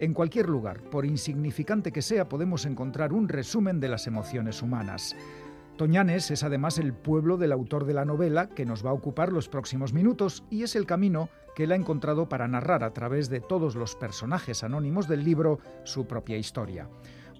en 0.00 0.14
cualquier 0.14 0.48
lugar, 0.48 0.82
por 0.82 1.06
insignificante 1.06 1.92
que 1.92 2.02
sea, 2.02 2.28
podemos 2.28 2.66
encontrar 2.66 3.12
un 3.12 3.28
resumen 3.28 3.78
de 3.78 3.88
las 3.88 4.06
emociones 4.06 4.60
humanas. 4.60 5.16
Toñanes 5.76 6.30
es 6.30 6.42
además 6.44 6.78
el 6.78 6.92
pueblo 6.92 7.38
del 7.38 7.50
autor 7.50 7.86
de 7.86 7.94
la 7.94 8.04
novela 8.04 8.48
que 8.48 8.66
nos 8.66 8.84
va 8.84 8.90
a 8.90 8.94
ocupar 8.94 9.32
los 9.32 9.48
próximos 9.48 9.92
minutos 9.92 10.44
y 10.50 10.64
es 10.64 10.76
el 10.76 10.86
camino 10.86 11.30
que 11.56 11.64
él 11.64 11.72
ha 11.72 11.76
encontrado 11.76 12.28
para 12.28 12.46
narrar 12.46 12.84
a 12.84 12.92
través 12.92 13.30
de 13.30 13.40
todos 13.40 13.74
los 13.74 13.96
personajes 13.96 14.62
anónimos 14.62 15.08
del 15.08 15.24
libro 15.24 15.60
su 15.84 16.06
propia 16.06 16.36
historia. 16.36 16.88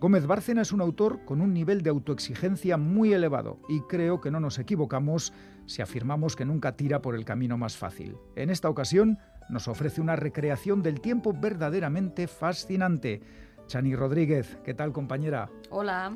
Gómez 0.01 0.27
Bárcena 0.27 0.63
es 0.63 0.73
un 0.73 0.81
autor 0.81 1.25
con 1.25 1.41
un 1.41 1.53
nivel 1.53 1.83
de 1.83 1.91
autoexigencia 1.91 2.77
muy 2.77 3.13
elevado 3.13 3.61
y 3.69 3.81
creo 3.83 4.21
que 4.21 4.31
no 4.31 4.41
nos 4.41 4.59
equivocamos 4.59 5.33
si 5.67 5.83
afirmamos 5.83 6.35
que 6.35 6.45
nunca 6.45 6.75
tira 6.75 7.01
por 7.01 7.15
el 7.15 7.25
camino 7.25 7.57
más 7.57 7.77
fácil. 7.77 8.17
En 8.35 8.51
esta 8.51 8.69
ocasión 8.69 9.19
nos 9.49 9.69
ofrece 9.69 10.01
una 10.01 10.17
recreación 10.17 10.83
del 10.83 11.01
tiempo 11.01 11.33
verdaderamente 11.33 12.27
fascinante. 12.27 13.21
Chani 13.67 13.95
Rodríguez, 13.95 14.59
¿qué 14.65 14.75
tal 14.75 14.93
compañera? 14.93 15.51
Hola. 15.71 16.13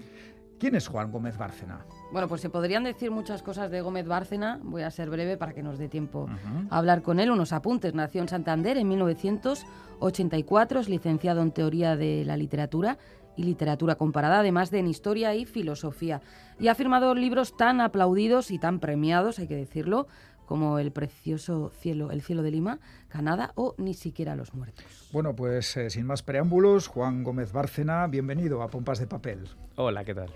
¿Quién 0.58 0.74
es 0.74 0.88
Juan 0.88 1.12
Gómez 1.12 1.36
Bárcena? 1.36 1.84
Bueno, 2.12 2.28
pues 2.28 2.40
se 2.40 2.50
podrían 2.50 2.84
decir 2.84 3.10
muchas 3.10 3.42
cosas 3.42 3.70
de 3.70 3.80
Gómez 3.80 4.06
Bárcena. 4.06 4.60
Voy 4.62 4.82
a 4.82 4.90
ser 4.90 5.10
breve 5.10 5.36
para 5.36 5.52
que 5.52 5.62
nos 5.62 5.78
dé 5.78 5.88
tiempo 5.88 6.28
a 6.70 6.78
hablar 6.78 7.02
con 7.02 7.20
él. 7.20 7.30
Unos 7.30 7.52
apuntes. 7.52 7.94
Nació 7.94 8.22
en 8.22 8.28
Santander 8.28 8.78
en 8.78 8.88
1984, 8.88 10.80
es 10.80 10.88
licenciado 10.88 11.42
en 11.42 11.50
Teoría 11.50 11.96
de 11.96 12.24
la 12.24 12.36
Literatura 12.36 12.98
y 13.36 13.42
Literatura 13.42 13.96
Comparada, 13.96 14.40
además 14.40 14.70
de 14.70 14.78
en 14.78 14.86
Historia 14.86 15.34
y 15.34 15.44
Filosofía. 15.44 16.22
Y 16.58 16.68
ha 16.68 16.74
firmado 16.74 17.14
libros 17.14 17.56
tan 17.56 17.80
aplaudidos 17.80 18.50
y 18.50 18.58
tan 18.58 18.80
premiados, 18.80 19.38
hay 19.38 19.46
que 19.46 19.56
decirlo, 19.56 20.06
como 20.46 20.78
El 20.78 20.92
precioso 20.92 21.70
cielo, 21.80 22.10
El 22.12 22.22
cielo 22.22 22.42
de 22.42 22.52
Lima, 22.52 22.78
Canadá 23.08 23.52
o 23.56 23.74
Ni 23.78 23.94
siquiera 23.94 24.36
los 24.36 24.54
muertos. 24.54 25.10
Bueno, 25.12 25.34
pues 25.34 25.76
eh, 25.76 25.90
sin 25.90 26.06
más 26.06 26.22
preámbulos, 26.22 26.86
Juan 26.86 27.24
Gómez 27.24 27.52
Bárcena, 27.52 28.06
bienvenido 28.06 28.62
a 28.62 28.68
Pompas 28.68 29.00
de 29.00 29.06
Papel. 29.06 29.48
Hola, 29.76 30.04
¿qué 30.04 30.14
tal? 30.14 30.30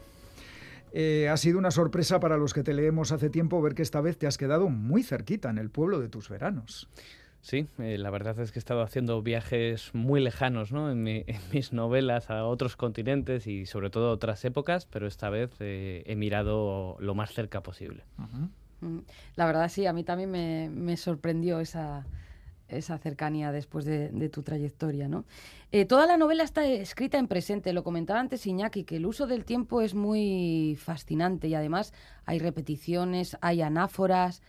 Eh, 0.92 1.28
ha 1.28 1.36
sido 1.36 1.58
una 1.58 1.70
sorpresa 1.70 2.20
para 2.20 2.36
los 2.36 2.52
que 2.54 2.62
te 2.62 2.74
leemos 2.74 3.12
hace 3.12 3.30
tiempo 3.30 3.60
ver 3.62 3.74
que 3.74 3.82
esta 3.82 4.00
vez 4.00 4.18
te 4.18 4.26
has 4.26 4.38
quedado 4.38 4.68
muy 4.68 5.02
cerquita 5.02 5.50
en 5.50 5.58
el 5.58 5.70
pueblo 5.70 6.00
de 6.00 6.08
tus 6.08 6.28
veranos. 6.28 6.88
Sí, 7.42 7.66
eh, 7.78 7.96
la 7.96 8.10
verdad 8.10 8.38
es 8.40 8.52
que 8.52 8.58
he 8.58 8.60
estado 8.60 8.82
haciendo 8.82 9.22
viajes 9.22 9.94
muy 9.94 10.20
lejanos 10.20 10.72
¿no? 10.72 10.90
en, 10.90 11.02
mi- 11.02 11.24
en 11.26 11.40
mis 11.52 11.72
novelas 11.72 12.28
a 12.28 12.44
otros 12.44 12.76
continentes 12.76 13.46
y 13.46 13.64
sobre 13.64 13.88
todo 13.88 14.10
a 14.10 14.12
otras 14.12 14.44
épocas, 14.44 14.84
pero 14.86 15.06
esta 15.06 15.30
vez 15.30 15.50
eh, 15.60 16.02
he 16.06 16.16
mirado 16.16 16.96
lo 17.00 17.14
más 17.14 17.32
cerca 17.32 17.62
posible. 17.62 18.04
Mm, 18.82 18.98
La 19.36 19.46
verdad 19.46 19.68
sí, 19.70 19.86
a 19.86 19.92
mí 19.94 20.04
también 20.04 20.30
me, 20.30 20.68
me 20.70 20.98
sorprendió 20.98 21.60
esa, 21.60 22.04
esa 22.70 22.98
cercanía 22.98 23.52
después 23.52 23.84
de, 23.84 24.28
tu 24.28 24.42
trayectoria. 24.42 25.08
¿no? 25.08 25.24
Eh, 25.72 25.84
toda 25.84 26.06
la 26.06 26.16
novela 26.16 26.44
está 26.44 26.64
escrita 26.66 27.18
en 27.18 27.28
presente, 27.28 27.72
lo 27.72 27.84
comentaba 27.84 28.20
antes 28.20 28.46
Iñaki, 28.46 28.84
que 28.84 28.96
el 28.96 29.06
uso 29.06 29.26
del 29.26 29.44
tiempo 29.44 29.82
es 29.82 29.94
muy 29.94 30.76
fascinante 30.80 31.48
y 31.48 31.54
además 31.54 31.92
hay 32.24 32.38
repeticiones, 32.38 33.36
hay 33.40 33.62
anáforas. 33.62 34.42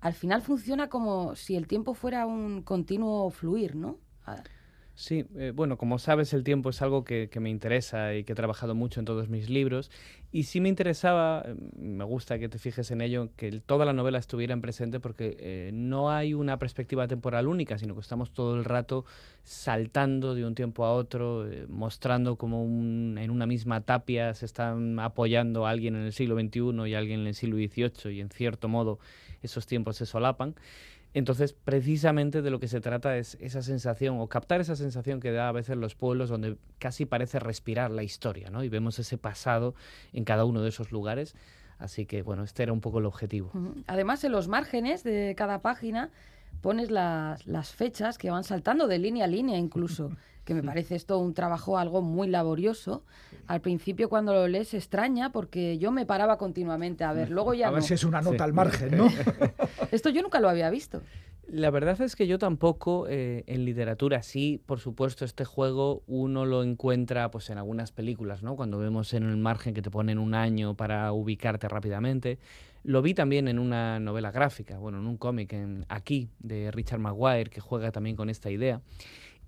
Al 0.00 0.14
final 0.14 0.42
funciona 0.42 0.88
como 0.88 1.34
si 1.36 1.56
el 1.56 1.66
tiempo 1.66 1.94
fuera 1.94 2.26
un 2.26 2.62
continuo 2.62 3.30
fluir, 3.30 3.74
¿no? 3.76 3.98
Sí, 5.00 5.24
eh, 5.36 5.52
bueno, 5.54 5.78
como 5.78 6.00
sabes, 6.00 6.34
el 6.34 6.42
tiempo 6.42 6.70
es 6.70 6.82
algo 6.82 7.04
que, 7.04 7.30
me 7.38 7.50
interesa 7.50 8.16
y 8.16 8.24
que 8.24 8.32
he 8.32 8.34
trabajado 8.34 8.74
mucho 8.74 8.98
en 8.98 9.06
todos 9.06 9.28
mis 9.28 9.48
libros. 9.48 9.92
Y 10.32 10.42
sí 10.42 10.60
me 10.60 10.68
interesaba, 10.68 11.44
eh, 11.46 11.54
me 11.76 12.02
gusta 12.02 12.40
que 12.40 12.48
te 12.48 12.58
fijes 12.58 12.90
en 12.90 13.00
ello, 13.00 13.30
que 13.36 13.60
toda 13.60 13.84
la 13.84 13.92
novela 13.92 14.18
estuviera 14.18 14.54
en 14.54 14.60
presente 14.60 14.98
porque 14.98 15.36
eh, 15.38 15.70
no 15.72 16.10
hay 16.10 16.34
una 16.34 16.58
perspectiva 16.58 17.06
temporal 17.06 17.46
única, 17.46 17.78
sino 17.78 17.94
que 17.94 18.00
estamos 18.00 18.32
todo 18.32 18.56
el 18.56 18.64
rato 18.64 19.04
saltando 19.44 20.34
de 20.34 20.44
un 20.44 20.56
tiempo 20.56 20.84
a 20.84 20.92
otro, 20.92 21.46
mostrando 21.68 22.34
como 22.34 22.64
en 22.64 23.30
una 23.30 23.46
misma 23.46 23.82
tapia 23.82 24.34
se 24.34 24.46
están 24.46 24.98
apoyando 24.98 25.64
alguien 25.68 25.94
en 25.94 26.06
el 26.06 26.12
siglo 26.12 26.34
XXI 26.34 26.88
y 26.88 26.94
alguien 26.94 27.20
en 27.20 27.28
el 27.28 27.34
siglo 27.36 27.56
XVIII 27.56 28.16
y 28.16 28.20
en 28.20 28.30
cierto 28.30 28.66
modo 28.66 28.98
esos 29.42 29.64
tiempos 29.68 29.96
se 29.96 30.06
solapan. 30.06 30.56
Entonces, 31.14 31.52
precisamente 31.52 32.42
de 32.42 32.50
lo 32.50 32.60
que 32.60 32.68
se 32.68 32.80
trata 32.80 33.16
es 33.16 33.36
esa 33.40 33.62
sensación, 33.62 34.20
o 34.20 34.28
captar 34.28 34.60
esa 34.60 34.76
sensación 34.76 35.20
que 35.20 35.32
da 35.32 35.48
a 35.48 35.52
veces 35.52 35.76
los 35.76 35.94
pueblos 35.94 36.28
donde 36.28 36.56
casi 36.78 37.06
parece 37.06 37.38
respirar 37.38 37.90
la 37.90 38.02
historia, 38.02 38.50
¿no? 38.50 38.62
Y 38.62 38.68
vemos 38.68 38.98
ese 38.98 39.18
pasado 39.18 39.74
en 40.12 40.24
cada 40.24 40.44
uno 40.44 40.62
de 40.62 40.68
esos 40.68 40.92
lugares. 40.92 41.34
Así 41.78 42.06
que, 42.06 42.22
bueno, 42.22 42.42
este 42.42 42.64
era 42.64 42.72
un 42.72 42.80
poco 42.80 42.98
el 42.98 43.06
objetivo. 43.06 43.52
Además, 43.86 44.24
en 44.24 44.32
los 44.32 44.48
márgenes 44.48 45.04
de 45.04 45.34
cada 45.36 45.62
página 45.62 46.10
pones 46.60 46.90
las, 46.90 47.46
las 47.46 47.70
fechas 47.72 48.18
que 48.18 48.30
van 48.30 48.44
saltando 48.44 48.86
de 48.88 48.98
línea 48.98 49.24
a 49.24 49.28
línea 49.28 49.56
incluso, 49.58 50.10
que 50.44 50.54
me 50.54 50.62
parece 50.62 50.94
esto 50.96 51.18
un 51.18 51.34
trabajo 51.34 51.78
algo 51.78 52.00
muy 52.02 52.26
laborioso. 52.28 53.04
Al 53.46 53.60
principio 53.60 54.08
cuando 54.08 54.32
lo 54.34 54.48
lees 54.48 54.74
extraña 54.74 55.30
porque 55.30 55.78
yo 55.78 55.90
me 55.90 56.04
paraba 56.06 56.36
continuamente 56.38 57.04
a 57.04 57.12
ver, 57.12 57.30
luego 57.30 57.54
ya 57.54 57.68
A 57.68 57.70
ver 57.70 57.80
no. 57.80 57.86
si 57.86 57.94
es 57.94 58.04
una 58.04 58.20
nota 58.22 58.38
Sí. 58.38 58.42
al 58.44 58.52
margen, 58.52 58.96
¿no? 58.96 59.06
Esto 59.92 60.08
yo 60.10 60.22
nunca 60.22 60.40
lo 60.40 60.48
había 60.48 60.68
visto. 60.70 61.02
La 61.50 61.70
verdad 61.70 61.98
es 62.02 62.14
que 62.14 62.26
yo 62.26 62.38
tampoco 62.38 63.06
eh, 63.08 63.42
en 63.46 63.64
literatura, 63.64 64.22
sí, 64.22 64.60
por 64.66 64.80
supuesto, 64.80 65.24
este 65.24 65.46
juego 65.46 66.02
uno 66.06 66.44
lo 66.44 66.62
encuentra 66.62 67.30
pues 67.30 67.48
en 67.48 67.56
algunas 67.56 67.90
películas, 67.90 68.42
¿no? 68.42 68.54
Cuando 68.54 68.76
vemos 68.76 69.14
en 69.14 69.22
el 69.22 69.38
margen 69.38 69.72
que 69.72 69.80
te 69.80 69.90
ponen 69.90 70.18
un 70.18 70.34
año 70.34 70.74
para 70.74 71.10
ubicarte 71.12 71.66
rápidamente. 71.66 72.38
Lo 72.88 73.02
vi 73.02 73.12
también 73.12 73.48
en 73.48 73.58
una 73.58 74.00
novela 74.00 74.30
gráfica, 74.30 74.78
bueno, 74.78 74.96
en 74.96 75.06
un 75.06 75.18
cómic 75.18 75.52
en 75.52 75.84
Aquí, 75.90 76.30
de 76.38 76.70
Richard 76.70 77.00
Maguire, 77.00 77.50
que 77.50 77.60
juega 77.60 77.92
también 77.92 78.16
con 78.16 78.30
esta 78.30 78.50
idea. 78.50 78.80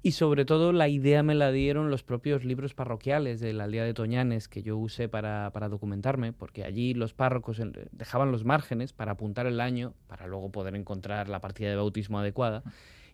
Y 0.02 0.12
sobre 0.12 0.44
todo 0.44 0.72
la 0.72 0.88
idea 0.88 1.22
me 1.22 1.34
la 1.34 1.50
dieron 1.50 1.90
los 1.90 2.02
propios 2.02 2.44
libros 2.44 2.74
parroquiales 2.74 3.40
de 3.40 3.54
la 3.54 3.64
aldea 3.64 3.84
de 3.84 3.94
Toñanes 3.94 4.46
que 4.46 4.62
yo 4.62 4.76
usé 4.76 5.08
para, 5.08 5.52
para 5.54 5.70
documentarme, 5.70 6.34
porque 6.34 6.64
allí 6.64 6.92
los 6.92 7.14
párrocos 7.14 7.62
dejaban 7.92 8.30
los 8.30 8.44
márgenes 8.44 8.92
para 8.92 9.12
apuntar 9.12 9.46
el 9.46 9.62
año, 9.62 9.94
para 10.06 10.26
luego 10.26 10.52
poder 10.52 10.76
encontrar 10.76 11.30
la 11.30 11.40
partida 11.40 11.70
de 11.70 11.76
bautismo 11.76 12.18
adecuada. 12.18 12.62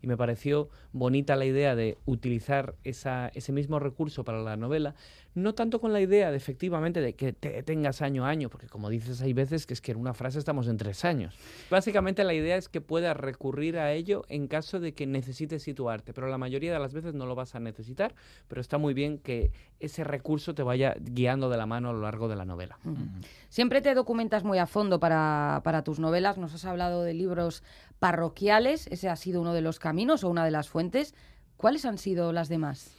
Y 0.03 0.07
me 0.07 0.17
pareció 0.17 0.69
bonita 0.93 1.37
la 1.37 1.45
idea 1.45 1.75
de 1.75 1.99
utilizar 2.05 2.75
ese 2.85 3.53
mismo 3.53 3.79
recurso 3.79 4.25
para 4.25 4.43
la 4.43 4.57
novela, 4.57 4.95
no 5.35 5.55
tanto 5.55 5.81
con 5.81 5.93
la 5.93 6.01
idea 6.01 6.31
de 6.31 6.37
efectivamente 6.37 7.01
de 7.01 7.15
que 7.15 7.33
te 7.33 7.51
detengas 7.51 8.03
año 8.03 8.25
a 8.25 8.31
año, 8.31 8.49
porque 8.49 8.69
como 8.69 8.89
dices 8.89 9.21
hay 9.21 9.33
veces 9.33 9.67
que 9.67 9.75
es 9.75 9.81
que 9.81 9.93
en 9.93 9.99
una 9.99 10.15
frase 10.15 10.39
estamos 10.39 10.67
en 10.69 10.77
tres 10.77 11.05
años. 11.05 11.37
Básicamente 11.71 12.25
la 12.25 12.35
idea 12.35 12.57
es 12.57 12.69
que 12.69 12.81
puedas 12.81 13.17
recurrir 13.17 13.79
a 13.79 13.93
ello 13.93 14.25
en 14.29 14.49
caso 14.49 14.81
de 14.81 14.95
que 14.95 15.07
necesites 15.07 15.63
situarte, 15.63 16.13
pero 16.13 16.29
la 16.29 16.39
mayoría 16.39 16.73
de 16.73 16.79
las 16.79 16.95
veces 16.95 17.15
no 17.15 17.27
lo 17.27 17.35
vas 17.35 17.55
a 17.55 17.61
necesitar, 17.61 18.15
pero 18.49 18.61
está 18.61 18.79
muy 18.79 18.95
bien 18.95 19.19
que 19.19 19.51
ese 19.79 20.05
recurso 20.05 20.55
te 20.55 20.63
vaya 20.63 20.97
guiando 20.99 21.51
de 21.51 21.57
la 21.59 21.67
mano 21.67 21.91
a 21.91 21.93
lo 21.93 22.01
largo 22.01 22.29
de 22.29 22.37
la 22.37 22.45
novela. 22.45 22.79
Siempre 23.49 23.83
te 23.83 23.95
documentas 23.95 24.43
muy 24.45 24.59
a 24.59 24.67
fondo 24.67 25.01
para, 25.01 25.61
para 25.65 25.85
tus 25.85 25.99
novelas. 25.99 26.39
Nos 26.39 26.55
has 26.55 26.65
hablado 26.65 27.03
de 27.03 27.15
libros 27.15 27.63
parroquiales. 27.99 28.87
Ese 28.89 29.09
ha 29.09 29.17
sido 29.17 29.41
uno 29.41 29.55
de 29.55 29.63
los 29.63 29.79
caminos 29.79 30.25
o 30.25 30.29
una 30.29 30.45
de 30.45 30.51
las 30.51 30.69
fuentes. 30.69 31.15
¿Cuáles 31.57 31.85
han 31.85 31.99
sido 31.99 32.33
las 32.33 32.49
demás? 32.49 32.97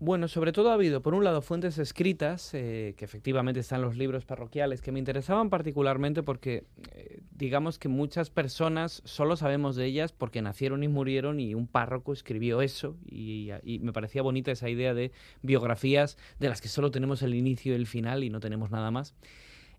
Bueno, 0.00 0.28
sobre 0.28 0.52
todo 0.52 0.70
ha 0.70 0.74
habido, 0.74 1.02
por 1.02 1.12
un 1.12 1.24
lado, 1.24 1.42
fuentes 1.42 1.76
escritas, 1.78 2.54
eh, 2.54 2.94
que 2.96 3.04
efectivamente 3.04 3.58
están 3.58 3.82
los 3.82 3.96
libros 3.96 4.24
parroquiales, 4.24 4.80
que 4.80 4.92
me 4.92 5.00
interesaban 5.00 5.50
particularmente 5.50 6.22
porque, 6.22 6.66
eh, 6.92 7.20
digamos 7.32 7.80
que 7.80 7.88
muchas 7.88 8.30
personas 8.30 9.02
solo 9.04 9.34
sabemos 9.36 9.74
de 9.74 9.86
ellas 9.86 10.12
porque 10.12 10.40
nacieron 10.40 10.84
y 10.84 10.88
murieron 10.88 11.40
y 11.40 11.56
un 11.56 11.66
párroco 11.66 12.12
escribió 12.12 12.62
eso 12.62 12.96
y, 13.10 13.50
y 13.64 13.80
me 13.80 13.92
parecía 13.92 14.22
bonita 14.22 14.52
esa 14.52 14.68
idea 14.68 14.94
de 14.94 15.10
biografías 15.42 16.16
de 16.38 16.48
las 16.48 16.60
que 16.60 16.68
solo 16.68 16.92
tenemos 16.92 17.22
el 17.22 17.34
inicio 17.34 17.72
y 17.72 17.76
el 17.76 17.88
final 17.88 18.22
y 18.22 18.30
no 18.30 18.38
tenemos 18.38 18.70
nada 18.70 18.92
más. 18.92 19.16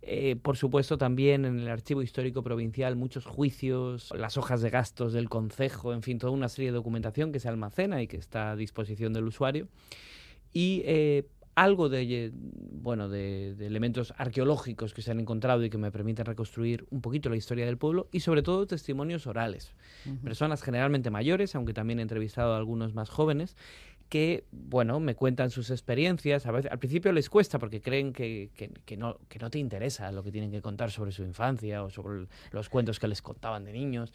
Eh, 0.01 0.37
por 0.41 0.57
supuesto, 0.57 0.97
también 0.97 1.45
en 1.45 1.59
el 1.59 1.67
Archivo 1.67 2.01
Histórico 2.01 2.41
Provincial 2.41 2.95
muchos 2.95 3.25
juicios, 3.25 4.11
las 4.15 4.37
hojas 4.37 4.61
de 4.61 4.69
gastos 4.69 5.13
del 5.13 5.29
concejo, 5.29 5.93
en 5.93 6.03
fin, 6.03 6.19
toda 6.19 6.31
una 6.31 6.49
serie 6.49 6.71
de 6.71 6.75
documentación 6.75 7.31
que 7.31 7.39
se 7.39 7.49
almacena 7.49 8.01
y 8.01 8.07
que 8.07 8.17
está 8.17 8.51
a 8.51 8.55
disposición 8.55 9.13
del 9.13 9.25
usuario. 9.25 9.67
Y 10.53 10.81
eh, 10.85 11.25
algo 11.55 11.89
de, 11.89 12.01
eh, 12.03 12.31
bueno, 12.33 13.09
de, 13.09 13.53
de 13.55 13.67
elementos 13.67 14.13
arqueológicos 14.17 14.93
que 14.93 15.01
se 15.01 15.11
han 15.11 15.19
encontrado 15.19 15.63
y 15.65 15.69
que 15.69 15.77
me 15.77 15.91
permiten 15.91 16.25
reconstruir 16.25 16.85
un 16.89 17.01
poquito 17.01 17.29
la 17.29 17.35
historia 17.35 17.65
del 17.65 17.77
pueblo 17.77 18.07
y 18.13 18.21
sobre 18.21 18.43
todo 18.43 18.65
testimonios 18.65 19.27
orales. 19.27 19.73
Personas 20.23 20.63
generalmente 20.63 21.09
mayores, 21.09 21.55
aunque 21.55 21.73
también 21.73 21.99
he 21.99 22.01
entrevistado 22.01 22.53
a 22.53 22.57
algunos 22.57 22.93
más 22.93 23.09
jóvenes, 23.09 23.57
que, 24.09 24.43
bueno, 24.51 24.99
me 24.99 25.15
cuentan 25.15 25.51
sus 25.51 25.69
experiencias. 25.71 26.45
A 26.45 26.51
veces, 26.51 26.71
al 26.71 26.79
principio 26.79 27.11
les 27.11 27.29
cuesta 27.29 27.59
porque 27.59 27.79
creen 27.81 28.11
que, 28.11 28.49
que- 28.55 28.69
que 28.85 28.97
no, 28.97 29.17
que 29.29 29.39
no 29.39 29.49
te 29.49 29.59
interesa 29.59 30.11
lo 30.11 30.23
que 30.23 30.31
tienen 30.31 30.51
que 30.51 30.61
contar 30.61 30.91
sobre 30.91 31.11
su 31.11 31.23
infancia 31.23 31.83
o 31.83 31.89
sobre 31.89 32.27
los 32.51 32.69
cuentos 32.69 32.99
que 32.99 33.07
les 33.07 33.21
contaban 33.21 33.63
de 33.65 33.71
niños. 33.73 34.11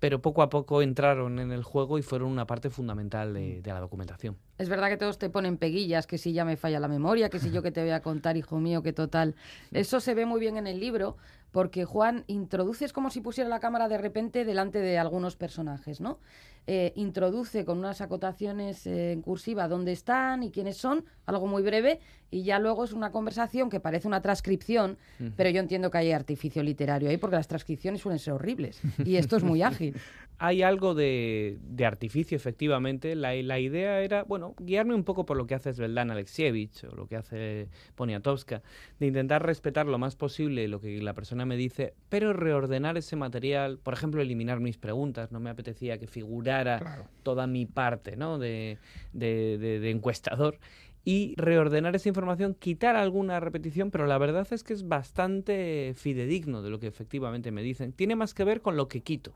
Pero 0.00 0.20
poco 0.20 0.42
a 0.42 0.50
poco 0.50 0.82
entraron 0.82 1.38
en 1.38 1.52
el 1.52 1.62
juego 1.62 1.98
y 1.98 2.02
fueron 2.02 2.28
una 2.28 2.46
parte 2.46 2.68
fundamental 2.68 3.32
de, 3.32 3.62
de 3.62 3.70
la 3.72 3.78
documentación. 3.80 4.36
Es 4.58 4.68
verdad 4.68 4.88
que 4.88 4.96
todos 4.96 5.18
te 5.18 5.30
ponen 5.30 5.56
peguillas, 5.56 6.06
que 6.06 6.18
si 6.18 6.32
ya 6.32 6.44
me 6.44 6.56
falla 6.56 6.80
la 6.80 6.88
memoria, 6.88 7.30
que 7.30 7.38
si 7.38 7.50
yo 7.52 7.62
que 7.62 7.70
te 7.70 7.80
voy 7.80 7.90
a 7.92 8.00
contar, 8.00 8.36
hijo 8.36 8.58
mío, 8.58 8.82
que 8.82 8.92
total. 8.92 9.34
Eso 9.72 10.00
se 10.00 10.14
ve 10.14 10.26
muy 10.26 10.40
bien 10.40 10.56
en 10.56 10.66
el 10.66 10.80
libro, 10.80 11.16
porque 11.52 11.84
Juan 11.84 12.24
introduces 12.26 12.92
como 12.92 13.08
si 13.10 13.20
pusiera 13.20 13.48
la 13.48 13.60
cámara 13.60 13.88
de 13.88 13.96
repente 13.96 14.44
delante 14.44 14.80
de 14.80 14.98
algunos 14.98 15.36
personajes, 15.36 16.00
¿no? 16.00 16.18
Eh, 16.66 16.94
introduce 16.96 17.66
con 17.66 17.76
unas 17.76 18.00
acotaciones 18.00 18.86
eh, 18.86 19.12
en 19.12 19.20
cursiva 19.20 19.68
dónde 19.68 19.92
están 19.92 20.42
y 20.42 20.50
quiénes 20.50 20.78
son, 20.78 21.04
algo 21.26 21.46
muy 21.46 21.62
breve, 21.62 22.00
y 22.30 22.42
ya 22.42 22.58
luego 22.58 22.84
es 22.84 22.94
una 22.94 23.12
conversación 23.12 23.68
que 23.68 23.80
parece 23.80 24.08
una 24.08 24.22
transcripción, 24.22 24.96
pero 25.36 25.50
yo 25.50 25.60
entiendo 25.60 25.90
que 25.90 25.98
hay 25.98 26.12
artificio 26.12 26.62
literario 26.62 27.10
ahí, 27.10 27.18
porque 27.18 27.36
las 27.36 27.48
transcripciones 27.48 28.00
suelen 28.00 28.18
ser 28.18 28.32
horribles, 28.32 28.80
y 29.04 29.16
esto 29.16 29.36
es 29.36 29.44
muy 29.44 29.60
ágil. 29.60 29.94
Hay 30.38 30.62
algo 30.62 30.94
de, 30.94 31.58
de 31.62 31.86
artificio, 31.86 32.34
efectivamente. 32.34 33.14
La, 33.14 33.34
la 33.34 33.60
idea 33.60 34.00
era, 34.00 34.24
bueno, 34.24 34.54
guiarme 34.58 34.94
un 34.94 35.04
poco 35.04 35.24
por 35.24 35.36
lo 35.36 35.46
que 35.46 35.54
hace 35.54 35.72
Svetlana 35.72 36.14
Alexievich 36.14 36.82
o 36.84 36.96
lo 36.96 37.06
que 37.06 37.14
hace 37.14 37.68
Poniatowska, 37.94 38.62
de 38.98 39.06
intentar 39.06 39.46
respetar 39.46 39.86
lo 39.86 39.98
más 39.98 40.16
posible 40.16 40.66
lo 40.66 40.80
que 40.80 41.00
la 41.00 41.14
persona 41.14 41.46
me 41.46 41.56
dice, 41.56 41.94
pero 42.08 42.32
reordenar 42.32 42.96
ese 42.96 43.14
material, 43.14 43.78
por 43.78 43.94
ejemplo, 43.94 44.20
eliminar 44.20 44.58
mis 44.58 44.76
preguntas. 44.76 45.30
No 45.30 45.38
me 45.38 45.50
apetecía 45.50 45.98
que 45.98 46.08
figurara 46.08 46.53
Claro. 46.62 47.08
toda 47.22 47.46
mi 47.46 47.66
parte 47.66 48.16
¿no? 48.16 48.38
de, 48.38 48.78
de- 49.12 49.58
de- 49.58 49.80
de 49.80 49.90
encuestador 49.90 50.58
y 51.06 51.34
reordenar 51.36 51.94
esa 51.96 52.08
información, 52.08 52.54
quitar 52.54 52.96
alguna 52.96 53.38
repetición, 53.40 53.90
pero 53.90 54.06
la 54.06 54.16
verdad 54.18 54.46
es 54.50 54.62
que 54.64 54.72
es 54.72 54.88
bastante 54.88 55.92
fidedigno 55.96 56.62
de 56.62 56.70
lo 56.70 56.78
que 56.78 56.86
efectivamente 56.86 57.50
me 57.50 57.62
dicen. 57.62 57.92
Tiene 57.92 58.16
más 58.16 58.32
que 58.32 58.44
ver 58.44 58.62
con 58.62 58.76
lo 58.76 58.88
que 58.88 59.02
quito. 59.02 59.34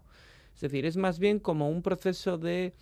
Es 0.54 0.62
decir, 0.62 0.86
es 0.86 0.96
más 0.96 1.18
bien 1.18 1.38
como 1.38 1.68
un 1.70 1.82
proceso 1.82 2.38
de 2.38 2.72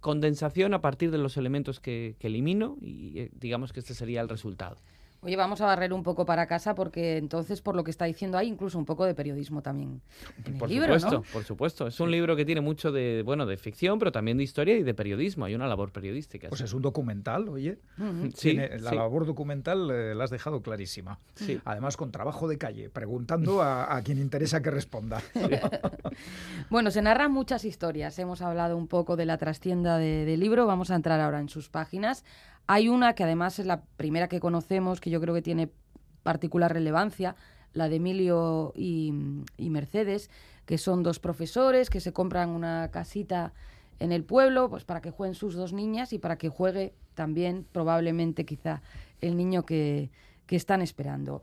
condensación 0.00 0.74
a 0.74 0.80
partir 0.80 1.10
de 1.10 1.18
los 1.18 1.36
elementos 1.36 1.78
que, 1.78 2.16
que 2.18 2.26
elimino 2.28 2.76
y 2.80 3.18
eh, 3.20 3.30
digamos 3.38 3.72
que 3.72 3.80
este 3.80 3.94
sería 3.94 4.20
el 4.20 4.28
resultado. 4.28 4.76
Oye, 5.24 5.36
vamos 5.36 5.60
a 5.60 5.66
barrer 5.66 5.92
un 5.92 6.02
poco 6.02 6.26
para 6.26 6.46
casa 6.46 6.74
porque 6.74 7.16
entonces, 7.16 7.62
por 7.62 7.76
lo 7.76 7.84
que 7.84 7.92
está 7.92 8.06
diciendo, 8.06 8.38
hay 8.38 8.48
incluso 8.48 8.76
un 8.76 8.84
poco 8.84 9.04
de 9.04 9.14
periodismo 9.14 9.62
también 9.62 10.00
en 10.44 10.52
el 10.54 10.58
Por 10.58 10.68
libro, 10.68 10.98
supuesto, 10.98 11.10
¿no? 11.18 11.32
por 11.32 11.44
supuesto. 11.44 11.86
Es 11.86 12.00
un 12.00 12.10
libro 12.10 12.34
que 12.34 12.44
tiene 12.44 12.60
mucho 12.60 12.90
de, 12.90 13.22
bueno, 13.24 13.46
de 13.46 13.56
ficción, 13.56 14.00
pero 14.00 14.10
también 14.10 14.36
de 14.36 14.42
historia 14.42 14.76
y 14.76 14.82
de 14.82 14.94
periodismo. 14.94 15.44
Hay 15.44 15.54
una 15.54 15.68
labor 15.68 15.92
periodística. 15.92 16.48
Pues 16.48 16.60
es 16.62 16.72
un 16.74 16.82
documental, 16.82 17.48
oye. 17.48 17.78
Sí, 18.34 18.54
la 18.54 18.90
sí. 18.90 18.96
labor 18.96 19.24
documental 19.24 19.88
eh, 19.92 20.14
la 20.16 20.24
has 20.24 20.30
dejado 20.30 20.60
clarísima. 20.60 21.20
Sí. 21.36 21.60
Además, 21.64 21.96
con 21.96 22.10
trabajo 22.10 22.48
de 22.48 22.58
calle, 22.58 22.90
preguntando 22.90 23.62
a, 23.62 23.94
a 23.96 24.02
quien 24.02 24.18
interesa 24.18 24.60
que 24.60 24.70
responda. 24.72 25.22
Bueno, 26.70 26.90
se 26.90 27.02
narran 27.02 27.32
muchas 27.32 27.64
historias. 27.64 28.18
Hemos 28.18 28.40
hablado 28.40 28.76
un 28.76 28.88
poco 28.88 29.16
de 29.16 29.26
la 29.26 29.36
trastienda 29.38 29.98
de- 29.98 30.24
del 30.24 30.40
libro. 30.40 30.66
Vamos 30.66 30.90
a 30.90 30.94
entrar 30.94 31.20
ahora 31.20 31.38
en 31.40 31.48
sus 31.48 31.68
páginas. 31.68 32.24
Hay 32.66 32.88
una 32.88 33.14
que 33.14 33.24
además 33.24 33.58
es 33.58 33.66
la 33.66 33.82
primera 33.96 34.28
que 34.28 34.40
conocemos, 34.40 35.00
que 35.00 35.10
yo 35.10 35.20
creo 35.20 35.34
que 35.34 35.42
tiene 35.42 35.70
particular 36.22 36.72
relevancia, 36.72 37.36
la 37.72 37.88
de 37.88 37.96
Emilio 37.96 38.72
y, 38.76 39.12
Mercedes, 39.58 40.30
que 40.66 40.78
son 40.78 41.02
dos 41.02 41.18
profesores 41.18 41.90
que 41.90 42.00
se 42.00 42.12
compran 42.12 42.50
una 42.50 42.90
casita 42.90 43.52
en 43.98 44.12
el 44.12 44.24
pueblo, 44.24 44.68
pues 44.68 44.84
para 44.84 45.00
que 45.00 45.10
jueguen 45.10 45.34
sus 45.34 45.54
dos 45.54 45.72
niñas 45.72 46.12
y 46.12 46.18
para 46.18 46.36
que 46.36 46.48
juegue 46.48 46.94
también 47.14 47.66
probablemente 47.72 48.44
quizá 48.44 48.82
el 49.20 49.36
niño 49.36 49.64
que, 49.64 50.10
que 50.46 50.56
están 50.56 50.82
esperando. 50.82 51.42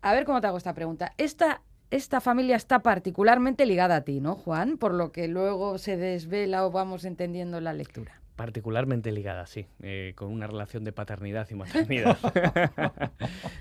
A 0.00 0.12
ver 0.12 0.24
cómo 0.24 0.40
te 0.40 0.46
hago 0.46 0.58
esta 0.58 0.74
pregunta. 0.74 1.12
Esta, 1.18 1.62
esta 1.90 2.20
familia 2.20 2.56
está 2.56 2.80
particularmente 2.80 3.66
ligada 3.66 3.96
a 3.96 4.00
ti, 4.02 4.20
¿no, 4.20 4.34
Juan? 4.34 4.78
Por 4.78 4.94
lo 4.94 5.12
que 5.12 5.28
luego 5.28 5.78
se 5.78 5.96
desvela 5.96 6.64
o 6.66 6.70
vamos 6.70 7.04
entendiendo 7.04 7.58
en 7.58 7.64
la 7.64 7.72
lectura. 7.72 8.20
Particularmente 8.38 9.10
ligada, 9.10 9.48
sí, 9.48 9.66
eh, 9.82 10.12
con 10.14 10.28
una 10.28 10.46
relación 10.46 10.84
de 10.84 10.92
paternidad 10.92 11.48
y 11.50 11.56
maternidad. 11.56 12.16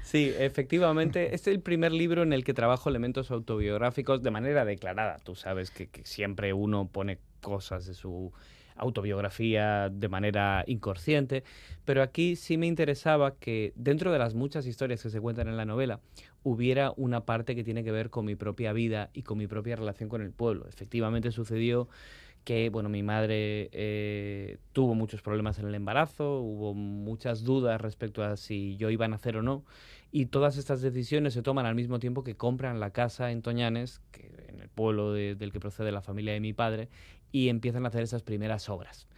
sí, 0.04 0.32
efectivamente, 0.38 1.34
es 1.34 1.48
el 1.48 1.62
primer 1.62 1.92
libro 1.92 2.22
en 2.22 2.32
el 2.32 2.44
que 2.44 2.54
trabajo 2.54 2.88
elementos 2.88 3.32
autobiográficos 3.32 4.22
de 4.22 4.30
manera 4.30 4.66
declarada. 4.66 5.18
Tú 5.24 5.34
sabes 5.34 5.72
que, 5.72 5.88
que 5.88 6.06
siempre 6.06 6.54
uno 6.54 6.88
pone 6.88 7.18
cosas 7.42 7.88
de 7.88 7.96
su 7.96 8.32
autobiografía 8.76 9.90
de 9.90 10.10
manera 10.10 10.64
inconsciente, 10.68 11.44
pero 11.84 12.04
aquí 12.04 12.36
sí 12.36 12.58
me 12.58 12.68
interesaba 12.68 13.34
que 13.36 13.74
dentro 13.76 14.12
de 14.12 14.20
las 14.20 14.36
muchas 14.36 14.68
historias 14.68 15.02
que 15.02 15.10
se 15.10 15.20
cuentan 15.20 15.48
en 15.48 15.58
la 15.58 15.66
novela 15.66 16.02
hubiera 16.44 16.94
una 16.96 17.26
parte 17.26 17.56
que 17.56 17.64
tiene 17.64 17.84
que 17.84 17.92
ver 17.92 18.12
con 18.12 18.26
mi 18.26 18.36
propia 18.36 18.74
vida 18.74 19.10
y 19.14 19.24
con 19.24 19.40
mi 19.40 19.48
propia 19.48 19.76
relación 19.76 20.08
con 20.08 20.22
el 20.22 20.32
pueblo. 20.32 20.68
Efectivamente 20.68 21.32
sucedió 21.32 21.90
que 22.48 22.70
bueno, 22.70 22.88
mi 22.88 23.04
madre 23.04 23.68
eh, 23.74 24.58
tuvo 24.72 24.96
muchos 24.96 25.22
problemas 25.22 25.60
en 25.60 25.68
el 25.68 25.76
embarazo, 25.76 26.40
hubo 26.40 26.74
muchas 26.74 27.44
dudas 27.44 27.82
respecto 27.82 28.24
a 28.24 28.38
si 28.38 28.78
yo 28.78 28.90
iba 28.90 29.04
a 29.04 29.10
nacer 29.10 29.36
o 29.36 29.42
no, 29.42 29.66
y 30.14 30.28
todas 30.28 30.56
estas 30.56 30.82
decisiones 30.82 31.34
se 31.34 31.42
toman 31.42 31.66
al 31.66 31.76
mismo 31.76 32.00
tiempo 32.00 32.24
que 32.24 32.38
compran 32.38 32.80
la 32.80 32.92
casa 32.92 33.34
en 33.34 33.42
Toñanes, 33.42 34.00
que, 34.14 34.32
en 34.48 34.62
el 34.62 34.70
pueblo 34.70 35.12
de- 35.12 35.36
del 35.36 35.52
que 35.52 35.60
procede 35.60 35.92
la 35.92 36.00
familia 36.00 36.32
de 36.32 36.40
mi 36.40 36.54
padre, 36.54 36.88
y 37.34 37.50
empiezan 37.50 37.84
a 37.84 37.90
hacer 37.90 38.04
esas 38.04 38.24
primeras 38.24 38.70
obras. 38.70 39.10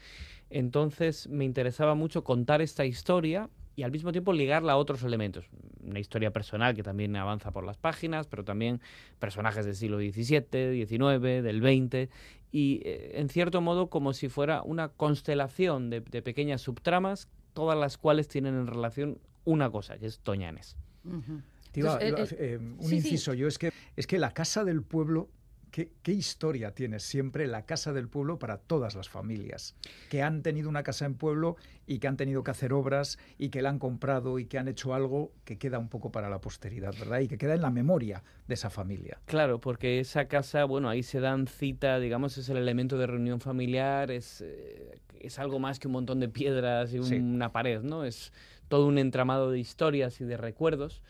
Entonces 0.50 1.30
me 1.30 1.46
interesaba 1.46 1.94
mucho 1.94 2.24
contar 2.24 2.64
esta 2.64 2.84
historia 2.84 3.52
y 3.76 3.84
al 3.84 3.92
mismo 3.92 4.12
tiempo 4.12 4.34
ligarla 4.34 4.74
a 4.74 4.78
otros 4.78 5.04
elementos. 5.04 5.46
Una 5.82 6.00
historia 6.00 6.32
personal 6.32 6.76
que 6.76 6.84
también 6.84 7.16
avanza 7.16 7.52
por 7.52 7.64
las 7.64 7.78
páginas, 7.78 8.28
pero 8.28 8.44
también 8.44 8.82
personajes 9.20 9.66
del 9.66 9.76
siglo 9.76 10.00
XVII, 10.00 10.86
XIX, 10.86 11.42
del 11.42 11.62
XX, 11.62 12.10
y 12.52 12.82
eh, 12.84 13.12
en 13.20 13.30
cierto 13.30 13.62
modo 13.62 13.89
como 13.89 14.14
si 14.14 14.28
fuera 14.30 14.62
una 14.64 14.89
constelación 14.89 15.89
de, 15.89 16.02
de 16.02 16.22
pequeñas 16.22 16.62
subtramas, 16.62 17.28
todas 17.54 17.78
las 17.78 17.97
cuales 17.97 18.28
tienen 18.28 18.56
en 18.56 18.68
relación 18.68 19.20
una 19.45 19.70
cosa, 19.70 19.97
que 19.97 20.06
es 20.08 20.20
Toñanes. 20.20 20.76
Entonces, 21.04 22.10
iba- 22.10 22.22
el- 22.22 22.28
eh, 22.39 22.58
un 22.58 22.78
sí, 22.82 22.89
sí. 22.89 22.95
inciso 22.97 23.34
yo, 23.34 23.47
es 23.47 23.58
que, 23.58 23.72
es 23.95 24.08
que 24.08 24.18
la 24.20 24.32
casa 24.34 24.64
del 24.64 24.82
pueblo, 24.84 25.30
¿qué, 25.72 25.91
qué 26.03 26.11
historia 26.11 26.72
tiene 26.74 26.99
siempre 26.99 27.47
la 27.47 27.65
casa 27.65 27.93
del 27.93 28.07
pueblo 28.09 28.39
para 28.39 28.57
todas 28.57 28.95
las 28.95 29.09
familias? 29.09 29.76
Que 30.09 30.22
han 30.22 30.41
tenido 30.41 30.70
una 30.70 30.84
casa 30.84 31.05
en 31.05 31.15
pueblo 31.15 31.55
y 31.88 31.99
que 31.99 32.07
han 32.07 32.17
tenido 32.17 32.43
que 32.43 32.51
hacer 32.51 32.74
obras 32.74 33.17
y 33.38 33.49
que 33.49 33.61
la 33.61 33.70
han 33.70 33.80
comprado 33.80 34.39
y 34.39 34.45
que 34.45 34.57
han 34.57 34.67
hecho 34.67 34.93
algo 34.93 35.32
que 35.45 35.57
queda 35.57 35.80
un 35.80 35.89
poco 35.89 36.11
para 36.11 36.30
la 36.30 36.39
posteridad, 36.41 36.93
¿verdad? 36.99 37.20
Y 37.20 37.28
que 37.28 37.38
queda 37.38 37.55
en 37.55 37.61
la 37.61 37.72
memoria 37.72 38.24
de 38.47 38.53
esa 38.53 38.70
familia. 38.70 39.20
Claro, 39.26 39.59
porque 39.59 39.99
esa 39.99 40.26
casa, 40.28 40.65
bueno, 40.65 40.89
ahí 40.89 41.03
se 41.03 41.20
dan 41.20 41.47
cita, 41.47 41.99
digamos, 41.99 42.38
es 42.38 42.49
el 42.49 42.57
elemento 42.57 42.97
de 42.97 43.07
reunión 43.07 43.39
familiar, 43.39 44.11
es, 44.11 44.41
eh, 44.41 44.99
es 45.20 45.39
algo 45.39 45.59
más 45.59 45.80
que 45.80 45.88
un 45.88 45.93
montón 45.93 46.20
de 46.20 46.30
piedras 46.30 46.93
y 46.93 47.01
Sí. 47.03 47.15
una 47.15 47.51
pared, 47.51 47.82
¿no? 47.82 48.03
Es 48.03 48.32
todo 48.67 48.86
un 48.86 48.97
entramado 48.99 49.49
de 49.51 49.59
historias 49.59 50.22
y 50.22 50.26
de 50.26 50.38
recuerdos. 50.38 51.01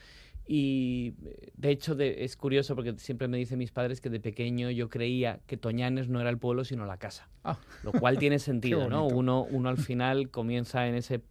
Y 0.51 1.13
eh, 1.25 1.51
de 1.57 1.69
hecho 1.69 1.93
de- 1.93 2.23
es 2.23 2.35
curioso 2.35 2.75
porque 2.75 2.97
siempre 2.97 3.27
me 3.27 3.37
dicen 3.37 3.59
mis 3.59 3.71
padres 3.71 4.01
que 4.01 4.09
de 4.09 4.19
pequeño 4.19 4.71
yo 4.71 4.89
creía 4.89 5.41
que 5.45 5.57
Toñanes 5.57 6.09
no 6.09 6.19
era 6.19 6.31
el 6.31 6.39
pueblo 6.39 6.63
sino 6.63 6.87
la 6.87 6.97
casa. 6.97 7.29
Ah. 7.43 7.59
Lo 7.83 7.91
cual 7.91 8.17
tiene 8.17 8.39
sentido, 8.49 8.89
¿no? 8.89 9.05
Uno, 9.05 9.43
uno 9.43 9.69
al 9.69 9.77
final 9.77 10.31
comienza 10.31 10.87
en 10.87 10.95
ese 10.95 11.21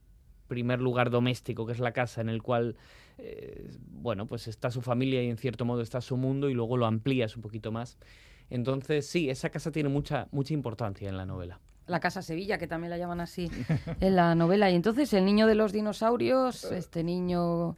primer 0.46 0.80
lugar 0.80 1.10
doméstico 1.10 1.66
que 1.66 1.72
es 1.72 1.80
la 1.80 1.90
casa 1.90 2.20
en 2.20 2.28
el 2.28 2.42
cual 2.44 2.76
eh, 3.18 3.72
bueno 3.90 4.26
pues 4.26 4.46
está 4.46 4.70
su 4.70 4.82
familia 4.82 5.20
y 5.20 5.28
en 5.28 5.36
cierto 5.36 5.64
modo 5.64 5.82
está 5.82 6.00
su 6.00 6.16
mundo 6.16 6.48
y 6.48 6.54
luego 6.54 6.76
lo 6.76 6.86
amplías 6.86 7.34
un 7.34 7.42
poquito 7.42 7.72
más 7.72 7.98
entonces 8.48 9.06
sí 9.06 9.28
esa 9.28 9.50
casa 9.50 9.72
tiene 9.72 9.88
mucha 9.90 10.28
mucha 10.30 10.54
importancia 10.54 11.08
en 11.08 11.16
la 11.16 11.26
novela 11.26 11.60
La 11.86 12.00
Casa 12.00 12.22
Sevilla, 12.22 12.56
que 12.56 12.66
también 12.66 12.90
la 12.90 12.98
llaman 12.98 13.20
así 13.20 13.50
en 14.00 14.14
la 14.16 14.34
novela. 14.34 14.70
Y 14.70 14.74
entonces 14.74 15.12
el 15.12 15.24
niño 15.24 15.46
de 15.46 15.54
los 15.54 15.72
dinosaurios, 15.72 16.64
este 16.64 17.02
niño 17.02 17.76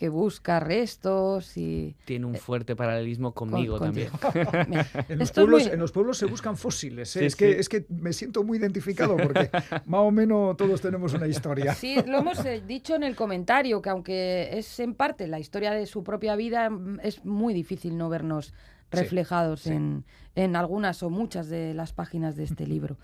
que 0.00 0.08
busca 0.08 0.60
restos 0.60 1.58
y... 1.58 1.94
tiene 2.06 2.24
un 2.24 2.34
fuerte 2.34 2.74
paralelismo 2.74 3.34
conmigo 3.34 3.76
con- 3.76 3.88
también 3.88 4.08
En 5.10 5.18
los, 5.18 5.30
pueblos, 5.30 5.64
muy- 5.64 5.72
en 5.72 5.78
los 5.78 5.92
pueblos 5.92 6.16
se 6.16 6.24
buscan 6.24 6.56
fósiles. 6.56 7.14
¿eh? 7.16 7.18
Sí, 7.18 7.24
es, 7.26 7.36
que, 7.36 7.52
sí. 7.52 7.60
es 7.60 7.68
que 7.68 7.84
me 7.90 8.14
siento 8.14 8.42
muy 8.42 8.56
identificado 8.56 9.18
porque 9.18 9.50
más 9.84 10.00
o 10.00 10.10
menos 10.10 10.56
todos 10.56 10.80
tenemos 10.80 11.12
una 11.12 11.26
historia. 11.26 11.74
Sí, 11.74 11.96
lo 12.06 12.20
hemos 12.20 12.42
eh, 12.46 12.62
dicho 12.66 12.94
en 12.96 13.02
el 13.02 13.14
comentario, 13.14 13.82
que 13.82 13.90
aunque 13.90 14.48
es 14.58 14.80
en 14.80 14.94
parte 14.94 15.26
la 15.28 15.38
historia 15.38 15.72
de 15.72 15.84
su 15.84 16.02
propia 16.02 16.34
vida, 16.34 16.70
mm, 16.70 17.00
es 17.02 17.22
muy 17.26 17.52
difícil 17.52 17.98
no 17.98 18.08
vernos 18.08 18.54
reflejados 18.90 19.60
sí. 19.60 19.70
En, 19.72 20.04
en 20.34 20.56
algunas 20.56 21.02
o 21.02 21.10
muchas 21.10 21.50
de 21.50 21.74
las 21.74 21.92
páginas 21.92 22.36
de 22.36 22.44
este 22.44 22.66
libro. 22.74 22.96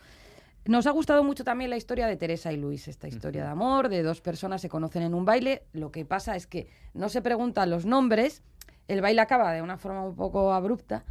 Nos 0.66 0.88
ha 0.88 0.90
gustado 0.90 1.22
mucho 1.22 1.44
también 1.44 1.70
la 1.70 1.76
historia 1.76 2.08
de 2.08 2.16
Teresa 2.16 2.52
y 2.52 2.56
Luis, 2.56 2.88
esta 2.88 3.06
historia 3.06 3.44
de 3.44 3.50
amor, 3.50 3.88
de 3.88 4.02
dos 4.02 4.20
personas 4.20 4.60
se 4.60 4.68
conocen 4.68 5.02
en 5.02 5.14
un 5.14 5.24
baile. 5.24 5.62
Lo 5.72 5.92
que 5.92 6.04
pasa 6.04 6.34
es 6.34 6.48
que 6.48 6.68
no 6.92 7.08
se 7.08 7.22
preguntan 7.22 7.70
los 7.70 7.86
nombres, 7.86 8.42
el 8.88 9.00
baile 9.00 9.20
acaba 9.20 9.52
de 9.52 9.62
una 9.62 9.78
forma 9.78 10.02
un 10.02 10.16
poco 10.16 10.52
abrupta 10.52 11.04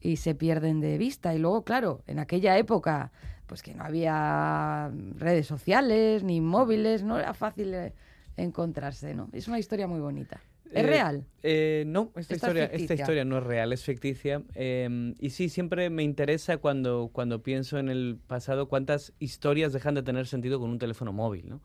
y 0.00 0.16
se 0.16 0.34
pierden 0.34 0.80
de 0.80 0.96
vista. 0.96 1.34
Y 1.34 1.38
luego, 1.38 1.62
claro, 1.62 2.00
en 2.06 2.20
aquella 2.20 2.56
época, 2.56 3.12
pues 3.46 3.62
que 3.62 3.74
no 3.74 3.84
había 3.84 4.90
redes 5.16 5.46
sociales 5.46 6.24
ni 6.24 6.40
móviles, 6.40 7.02
no 7.02 7.18
era 7.18 7.34
fácil 7.34 7.74
eh, 7.74 7.92
encontrarse, 8.38 9.14
¿no? 9.14 9.28
Es 9.32 9.46
una 9.46 9.58
historia 9.58 9.86
muy 9.86 10.00
bonita. 10.00 10.40
¿Es 10.74 10.84
Eh, 10.84 10.86
real? 10.86 11.26
eh, 11.42 11.84
no, 11.86 12.12
esta, 12.16 12.20
Esta 12.20 12.34
es 12.34 12.42
historia, 12.42 12.64
esta 12.66 12.94
historia 12.94 13.24
no 13.24 13.38
es 13.38 13.44
real, 13.44 13.72
es 13.72 13.84
ficticia. 13.84 14.42
eh, 14.54 15.14
y 15.18 15.30
sí, 15.30 15.48
siempre 15.48 15.90
me 15.90 16.02
interesa 16.02 16.56
cuando, 16.58 17.10
cuando 17.12 17.42
pienso 17.42 17.78
en 17.78 17.88
el 17.88 18.18
pasado 18.26 18.68
cuántas 18.68 19.12
historias 19.18 19.72
dejan 19.72 19.94
de 19.94 20.02
tener 20.02 20.26
sentido 20.26 20.58
con 20.60 20.70
un 20.70 20.78
teléfono 20.78 21.12
móvil. 21.12 21.48
¿no? 21.48 21.60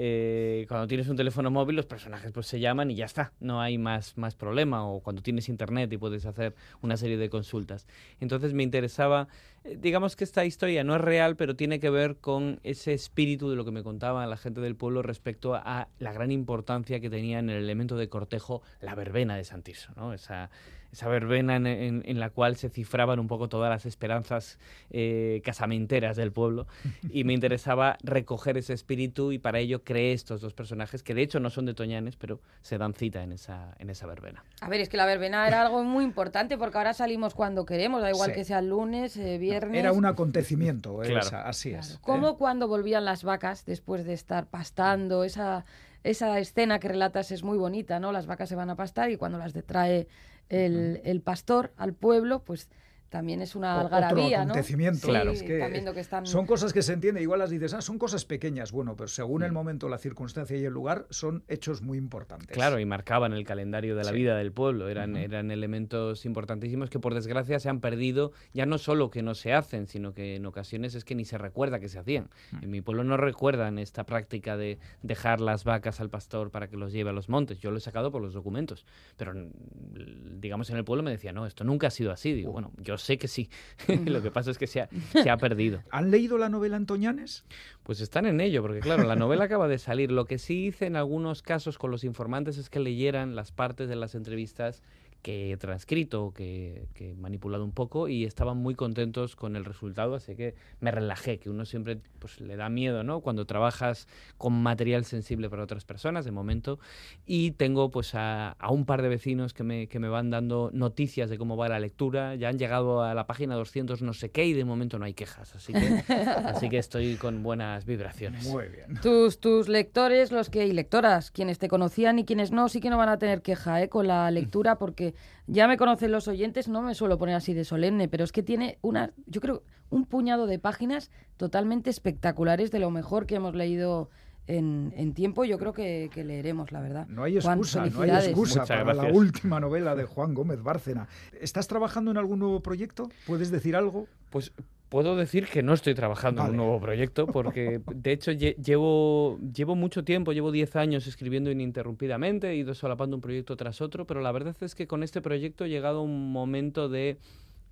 Eh, 0.00 0.64
cuando 0.68 0.86
tienes 0.86 1.08
un 1.08 1.16
teléfono 1.16 1.50
móvil, 1.50 1.74
los 1.74 1.86
personajes 1.86 2.30
pues 2.30 2.46
se 2.46 2.60
llaman 2.60 2.88
y 2.92 2.94
ya 2.94 3.04
está, 3.04 3.32
no 3.40 3.60
hay 3.60 3.78
más, 3.78 4.16
más 4.16 4.36
problema. 4.36 4.86
O 4.86 5.00
cuando 5.00 5.22
tienes 5.22 5.48
internet 5.48 5.92
y 5.92 5.96
puedes 5.96 6.24
hacer 6.24 6.54
una 6.80 6.96
serie 6.96 7.16
de 7.16 7.28
consultas. 7.28 7.88
Entonces 8.20 8.54
me 8.54 8.62
interesaba, 8.62 9.26
eh, 9.64 9.76
digamos 9.76 10.14
que 10.14 10.22
esta 10.22 10.44
historia 10.44 10.84
no 10.84 10.94
es 10.94 11.00
real, 11.00 11.34
pero 11.34 11.56
tiene 11.56 11.80
que 11.80 11.90
ver 11.90 12.16
con 12.18 12.60
ese 12.62 12.94
espíritu 12.94 13.50
de 13.50 13.56
lo 13.56 13.64
que 13.64 13.72
me 13.72 13.82
contaba 13.82 14.24
la 14.28 14.36
gente 14.36 14.60
del 14.60 14.76
pueblo 14.76 15.02
respecto 15.02 15.56
a 15.56 15.88
la 15.98 16.12
gran 16.12 16.30
importancia 16.30 17.00
que 17.00 17.10
tenía 17.10 17.40
en 17.40 17.50
el 17.50 17.64
elemento 17.64 17.96
de 17.96 18.08
cortejo 18.08 18.62
la 18.80 18.94
verbena 18.94 19.34
de 19.34 19.42
Santirso, 19.42 19.92
¿no? 19.96 20.12
Esa, 20.12 20.48
esa 20.92 21.08
verbena 21.08 21.56
en, 21.56 21.66
en- 21.66 22.02
en 22.06 22.18
la 22.20 22.30
cual 22.30 22.56
se 22.56 22.70
cifraban 22.70 23.18
un 23.18 23.26
poco 23.26 23.48
todas 23.48 23.68
las 23.70 23.84
esperanzas 23.86 24.58
eh, 24.90 25.42
casamenteras 25.44 26.16
del 26.16 26.32
pueblo 26.32 26.66
y 27.12 27.24
me 27.24 27.32
interesaba 27.34 27.98
recoger 28.02 28.56
ese 28.56 28.72
espíritu 28.72 29.32
y 29.32 29.38
para 29.38 29.58
ello 29.58 29.84
creé 29.84 30.12
estos 30.12 30.40
dos 30.40 30.54
personajes 30.54 31.02
que 31.02 31.14
de 31.14 31.22
hecho 31.22 31.40
no 31.40 31.50
son 31.50 31.66
de 31.66 31.74
Toñanes, 31.74 32.16
pero 32.16 32.40
se 32.62 32.78
dan 32.78 32.94
cita 32.94 33.22
en 33.22 33.32
esa, 33.32 33.74
en 33.78 33.90
esa 33.90 34.06
verbena. 34.06 34.44
A 34.60 34.68
ver, 34.68 34.80
es 34.80 34.88
que 34.88 34.96
la 34.96 35.06
verbena 35.06 35.46
era 35.46 35.62
algo 35.62 35.84
muy 35.84 36.04
importante 36.04 36.56
porque 36.56 36.78
ahora 36.78 36.94
salimos 36.94 37.34
cuando 37.34 37.64
queremos, 37.66 38.00
da 38.00 38.10
igual 38.10 38.30
Sí. 38.30 38.34
que 38.36 38.44
sea 38.44 38.62
lunes, 38.62 39.16
eh, 39.16 39.38
viernes. 39.38 39.78
Era 39.80 39.92
un 39.92 40.06
acontecimiento, 40.06 41.02
eh, 41.02 41.08
Claro. 41.08 41.26
esa- 41.26 41.48
así 41.48 41.70
Claro. 41.70 41.84
es. 41.84 41.94
¿eh? 41.94 41.98
Como 42.00 42.38
cuando 42.38 42.66
volvían 42.68 43.04
las 43.04 43.24
vacas 43.24 43.64
después 43.66 44.04
de 44.04 44.14
estar 44.14 44.46
pastando, 44.46 45.24
esa, 45.24 45.64
esa 46.04 46.38
escena 46.38 46.78
que 46.78 46.88
relatas 46.88 47.30
es 47.32 47.42
muy 47.42 47.58
bonita, 47.58 47.98
¿no? 48.00 48.12
Las 48.12 48.26
vacas 48.26 48.48
se 48.48 48.54
van 48.54 48.70
a 48.70 48.76
pastar 48.76 49.10
y 49.10 49.16
cuando 49.16 49.36
las 49.38 49.52
trae 49.66 50.06
el, 50.48 51.00
el 51.04 51.20
pastor 51.20 51.72
al 51.76 51.94
pueblo, 51.94 52.44
pues 52.44 52.68
también 53.08 53.40
es 53.40 53.54
una 53.56 53.80
algarabía, 53.80 54.26
otro 54.26 54.36
¿no? 54.36 54.42
acontecimiento. 54.52 55.00
Sí, 55.00 55.06
Claro, 55.08 55.30
es 55.30 55.42
que 55.42 55.58
que 55.94 56.00
están... 56.00 56.26
Son 56.26 56.46
cosas 56.46 56.72
que 56.72 56.82
se 56.82 56.92
entienden, 56.92 57.22
igual 57.22 57.38
las 57.38 57.50
dices, 57.50 57.72
ah, 57.74 57.80
son 57.80 57.98
cosas 57.98 58.24
pequeñas. 58.24 58.72
Bueno, 58.72 58.96
pero 58.96 59.08
según 59.08 59.42
Mm. 59.42 59.44
el 59.44 59.52
momento, 59.52 59.88
la 59.88 59.98
circunstancia 59.98 60.56
y 60.56 60.64
el 60.64 60.72
lugar, 60.72 61.06
son 61.10 61.42
hechos 61.48 61.80
muy 61.82 61.96
importantes. 61.98 62.48
Claro, 62.48 62.78
y 62.78 62.84
marcaban 62.84 63.32
el 63.32 63.44
calendario 63.44 63.96
de 63.96 64.04
la 64.04 64.10
Sí. 64.10 64.16
vida 64.16 64.36
del 64.36 64.52
pueblo. 64.52 64.88
Eran, 64.88 65.16
eran 65.16 65.50
elementos 65.50 66.26
importantísimos 66.26 66.90
que 66.90 66.98
por 66.98 67.14
desgracia 67.14 67.58
se 67.60 67.68
han 67.68 67.80
perdido, 67.80 68.32
ya 68.52 68.66
no 68.66 68.78
solo 68.78 69.10
que 69.10 69.22
no 69.22 69.34
se 69.34 69.52
hacen, 69.54 69.86
sino 69.86 70.12
que 70.12 70.36
en 70.36 70.44
ocasiones 70.46 70.94
es 70.94 71.04
que 71.04 71.14
ni 71.14 71.24
se 71.24 71.38
recuerda 71.38 71.80
que 71.80 71.88
se 71.88 71.98
hacían. 71.98 72.28
Mm. 72.52 72.64
En 72.64 72.70
mi 72.70 72.80
pueblo 72.82 73.04
no 73.04 73.16
recuerdan 73.16 73.78
esta 73.78 74.04
práctica 74.04 74.56
de 74.56 74.78
dejar 75.02 75.40
las 75.40 75.64
vacas 75.64 76.00
al 76.00 76.10
pastor 76.10 76.50
para 76.50 76.68
que 76.68 76.76
los 76.76 76.92
lleve 76.92 77.10
a 77.10 77.12
los 77.14 77.28
montes. 77.28 77.58
Yo 77.58 77.70
lo 77.70 77.78
he 77.78 77.80
sacado 77.80 78.10
por 78.12 78.20
los 78.20 78.34
documentos. 78.34 78.84
Pero 79.16 79.32
mm, 79.32 80.40
digamos 80.40 80.70
en 80.70 80.76
el 80.76 80.84
pueblo 80.84 81.02
me 81.02 81.10
decía, 81.10 81.32
no, 81.32 81.46
esto 81.46 81.64
nunca 81.64 81.86
ha 81.86 81.90
sido 81.90 82.12
así. 82.12 82.32
Digo, 82.32 82.52
bueno, 82.52 82.72
yo 82.78 82.97
sé 82.98 83.18
que 83.18 83.28
sí. 83.28 83.48
lo 84.06 84.22
que 84.22 84.30
pasa 84.30 84.50
es 84.50 84.58
que 84.58 84.66
se 84.66 84.80
ha, 84.80 84.88
se 85.12 85.30
ha 85.30 85.36
perdido. 85.36 85.82
¿Han 85.90 86.10
leído 86.10 86.38
la 86.38 86.48
novela 86.48 86.76
Antoñanes? 86.76 87.44
Pues 87.82 88.00
están 88.00 88.26
en 88.26 88.40
ello, 88.40 88.62
porque 88.62 88.80
claro, 88.80 89.04
la 89.04 89.16
novela 89.16 89.44
acaba 89.44 89.68
de 89.68 89.78
salir. 89.78 90.12
Lo 90.12 90.26
que 90.26 90.38
sí 90.38 90.66
hice 90.66 90.86
en 90.86 90.96
algunos 90.96 91.42
casos 91.42 91.78
con 91.78 91.90
los 91.90 92.04
informantes 92.04 92.58
es 92.58 92.68
que 92.68 92.80
leyeran 92.80 93.34
las 93.34 93.52
partes 93.52 93.88
de 93.88 93.96
las 93.96 94.14
entrevistas 94.14 94.82
que 95.22 95.52
he 95.52 95.56
transcrito, 95.56 96.32
que, 96.32 96.86
que 96.94 97.10
he 97.10 97.14
manipulado 97.14 97.64
un 97.64 97.72
poco 97.72 98.08
y 98.08 98.24
estaban 98.24 98.56
muy 98.56 98.74
contentos 98.74 99.36
con 99.36 99.56
el 99.56 99.64
resultado, 99.64 100.14
así 100.14 100.36
que 100.36 100.54
me 100.80 100.90
relajé, 100.90 101.38
que 101.38 101.50
uno 101.50 101.64
siempre 101.64 101.98
pues, 102.18 102.40
le 102.40 102.56
da 102.56 102.68
miedo, 102.68 103.02
¿no? 103.02 103.20
Cuando 103.20 103.44
trabajas 103.44 104.06
con 104.36 104.62
material 104.62 105.04
sensible 105.04 105.50
para 105.50 105.64
otras 105.64 105.84
personas, 105.84 106.24
de 106.24 106.30
momento, 106.30 106.78
y 107.26 107.52
tengo 107.52 107.90
pues 107.90 108.14
a, 108.14 108.52
a 108.52 108.70
un 108.70 108.84
par 108.84 109.02
de 109.02 109.08
vecinos 109.08 109.52
que 109.52 109.64
me, 109.64 109.88
que 109.88 109.98
me 109.98 110.08
van 110.08 110.30
dando 110.30 110.70
noticias 110.72 111.30
de 111.30 111.38
cómo 111.38 111.56
va 111.56 111.68
la 111.68 111.80
lectura, 111.80 112.34
ya 112.36 112.48
han 112.48 112.58
llegado 112.58 113.02
a 113.02 113.14
la 113.14 113.26
página 113.26 113.54
200 113.54 114.02
no 114.02 114.12
sé 114.12 114.30
qué 114.30 114.46
y 114.46 114.52
de 114.52 114.64
momento 114.64 114.98
no 114.98 115.04
hay 115.04 115.14
quejas, 115.14 115.54
así 115.54 115.72
que, 115.72 115.78
así 116.44 116.68
que 116.68 116.78
estoy 116.78 117.16
con 117.16 117.42
buenas 117.42 117.84
vibraciones. 117.84 118.46
Muy 118.46 118.68
bien. 118.68 119.00
Tus, 119.02 119.40
tus 119.40 119.68
lectores, 119.68 120.32
los 120.32 120.50
que 120.50 120.66
y 120.66 120.72
lectoras, 120.72 121.30
quienes 121.30 121.58
te 121.58 121.68
conocían 121.68 122.18
y 122.18 122.24
quienes 122.24 122.52
no, 122.52 122.68
sí 122.68 122.80
que 122.80 122.90
no 122.90 122.98
van 122.98 123.08
a 123.08 123.18
tener 123.18 123.42
queja 123.42 123.82
¿eh? 123.82 123.88
con 123.88 124.06
la 124.06 124.30
lectura 124.30 124.78
porque 124.78 125.07
ya 125.46 125.68
me 125.68 125.76
conocen 125.76 126.12
los 126.12 126.28
oyentes, 126.28 126.68
no 126.68 126.82
me 126.82 126.94
suelo 126.94 127.18
poner 127.18 127.34
así 127.34 127.54
de 127.54 127.64
solemne, 127.64 128.08
pero 128.08 128.24
es 128.24 128.32
que 128.32 128.42
tiene 128.42 128.78
una, 128.82 129.12
yo 129.26 129.40
creo, 129.40 129.62
un 129.90 130.04
puñado 130.04 130.46
de 130.46 130.58
páginas 130.58 131.10
totalmente 131.36 131.90
espectaculares 131.90 132.70
de 132.70 132.78
lo 132.78 132.90
mejor 132.90 133.26
que 133.26 133.36
hemos 133.36 133.54
leído 133.54 134.10
en, 134.46 134.92
en 134.96 135.14
tiempo. 135.14 135.44
Yo 135.44 135.58
creo 135.58 135.72
que, 135.72 136.10
que 136.12 136.24
leeremos, 136.24 136.72
la 136.72 136.80
verdad. 136.80 137.06
No 137.08 137.22
hay 137.22 137.40
Juan, 137.40 137.58
excusa, 137.58 137.86
no 137.86 138.00
hay 138.02 138.10
excusa 138.10 138.60
Muchas 138.60 138.68
para 138.68 138.94
la 138.94 139.12
última 139.12 139.60
novela 139.60 139.94
de 139.94 140.04
Juan 140.04 140.34
Gómez 140.34 140.62
Bárcena. 140.62 141.08
¿Estás 141.40 141.68
trabajando 141.68 142.10
en 142.10 142.16
algún 142.16 142.38
nuevo 142.38 142.60
proyecto? 142.60 143.08
¿Puedes 143.26 143.50
decir 143.50 143.76
algo? 143.76 144.06
Pues 144.30 144.52
puedo 144.88 145.16
decir 145.16 145.46
que 145.46 145.62
no 145.62 145.74
estoy 145.74 145.94
trabajando 145.94 146.42
en 146.44 146.50
un 146.50 146.56
nuevo 146.56 146.80
proyecto 146.80 147.26
porque 147.26 147.80
de 147.94 148.12
hecho 148.12 148.32
lle- 148.32 148.56
llevo, 148.56 149.38
llevo 149.54 149.74
mucho 149.74 150.04
tiempo, 150.04 150.32
llevo 150.32 150.50
10 150.50 150.76
años 150.76 151.06
escribiendo 151.06 151.50
ininterrumpidamente, 151.50 152.50
he 152.50 152.56
ido 152.56 152.74
solapando 152.74 153.16
un 153.16 153.20
proyecto 153.20 153.56
tras 153.56 153.80
otro, 153.80 154.06
pero 154.06 154.20
la 154.20 154.32
verdad 154.32 154.56
es 154.60 154.74
que 154.74 154.86
con 154.86 155.02
este 155.02 155.20
proyecto 155.20 155.64
he 155.64 155.68
llegado 155.68 155.98
a 155.98 156.02
un 156.02 156.32
momento 156.32 156.88
de 156.88 157.18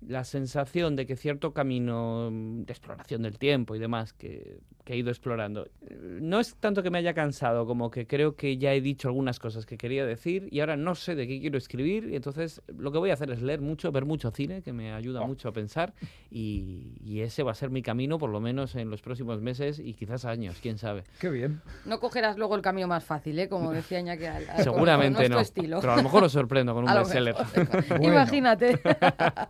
la 0.05 0.23
sensación 0.23 0.95
de 0.95 1.05
que 1.05 1.15
cierto 1.15 1.53
camino 1.53 2.29
mm, 2.31 2.63
de 2.63 2.71
exploración 2.73 3.23
del 3.23 3.37
tiempo 3.39 3.75
y 3.75 3.79
demás 3.79 4.13
que, 4.13 4.59
que 4.83 4.93
he 4.93 4.97
ido 4.97 5.09
explorando, 5.09 5.65
eh, 5.81 6.19
no 6.21 6.39
es 6.39 6.55
tanto 6.55 6.83
que 6.83 6.89
me 6.91 6.99
haya 6.99 7.13
cansado, 7.13 7.65
como 7.65 7.89
que 7.89 8.05
creo 8.05 8.35
que 8.35 8.57
ya 8.57 8.73
he 8.73 8.81
dicho 8.81 9.07
algunas 9.07 9.39
cosas 9.39 9.65
que 9.65 9.77
quería 9.77 10.05
decir 10.05 10.47
y 10.51 10.59
ahora 10.59 10.77
no 10.77 10.93
sé 10.95 11.15
de 11.15 11.27
qué 11.27 11.39
quiero 11.39 11.57
escribir 11.57 12.09
y 12.11 12.15
entonces 12.15 12.61
lo 12.77 12.91
que 12.91 12.99
voy 12.99 13.09
a 13.09 13.13
hacer 13.13 13.31
es 13.31 13.41
leer 13.41 13.61
mucho, 13.61 13.91
ver 13.91 14.05
mucho 14.05 14.29
cine, 14.31 14.61
que 14.61 14.71
me 14.73 14.93
ayuda 14.93 15.25
mucho 15.25 15.49
a 15.49 15.51
pensar 15.53 15.93
y, 16.29 16.93
y 17.03 17.21
ese 17.21 17.43
va 17.43 17.51
a 17.51 17.55
ser 17.55 17.69
mi 17.69 17.81
camino 17.81 18.17
por 18.19 18.29
lo 18.29 18.39
menos 18.39 18.75
en 18.75 18.89
los 18.89 19.01
próximos 19.01 19.41
meses 19.41 19.79
y 19.79 19.93
quizás 19.93 20.25
años, 20.25 20.57
quién 20.61 20.77
sabe. 20.77 21.03
Qué 21.19 21.29
bien. 21.29 21.61
No 21.85 21.99
cogerás 21.99 22.37
luego 22.37 22.55
el 22.55 22.61
camino 22.61 22.87
más 22.87 23.03
fácil, 23.03 23.37
¿eh? 23.39 23.49
como 23.49 23.71
decía 23.71 23.99
Iñaki. 23.99 24.25
al- 24.25 24.49
al- 24.49 24.63
Seguramente 24.63 25.23
es 25.23 25.29
tu 25.29 25.35
no, 25.35 25.41
estilo. 25.41 25.79
pero 25.81 25.93
a 25.93 25.97
lo 25.97 26.03
mejor 26.03 26.23
os 26.23 26.31
sorprendo 26.31 26.73
con 26.73 26.83
un 26.87 26.93
bestseller. 26.95 27.35
Bueno. 27.89 28.13
Imagínate. 28.13 28.79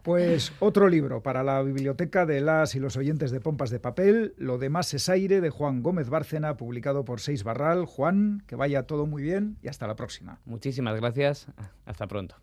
Pues 0.03 0.36
otro 0.59 0.89
libro 0.89 1.21
para 1.21 1.43
la 1.43 1.61
biblioteca 1.61 2.25
de 2.25 2.41
las 2.41 2.75
y 2.75 2.79
los 2.79 2.97
oyentes 2.97 3.31
de 3.31 3.39
Pompas 3.39 3.69
de 3.69 3.79
Papel, 3.79 4.33
Lo 4.37 4.57
demás 4.57 4.93
es 4.93 5.09
aire 5.09 5.41
de 5.41 5.49
Juan 5.49 5.81
Gómez 5.81 6.09
Bárcena, 6.09 6.57
publicado 6.57 7.05
por 7.05 7.19
Seis 7.19 7.43
Barral. 7.43 7.85
Juan, 7.85 8.43
que 8.47 8.55
vaya 8.55 8.83
todo 8.83 9.05
muy 9.05 9.23
bien 9.23 9.57
y 9.61 9.67
hasta 9.67 9.87
la 9.87 9.95
próxima. 9.95 10.39
Muchísimas 10.45 10.95
gracias, 10.95 11.47
hasta 11.85 12.07
pronto. 12.07 12.35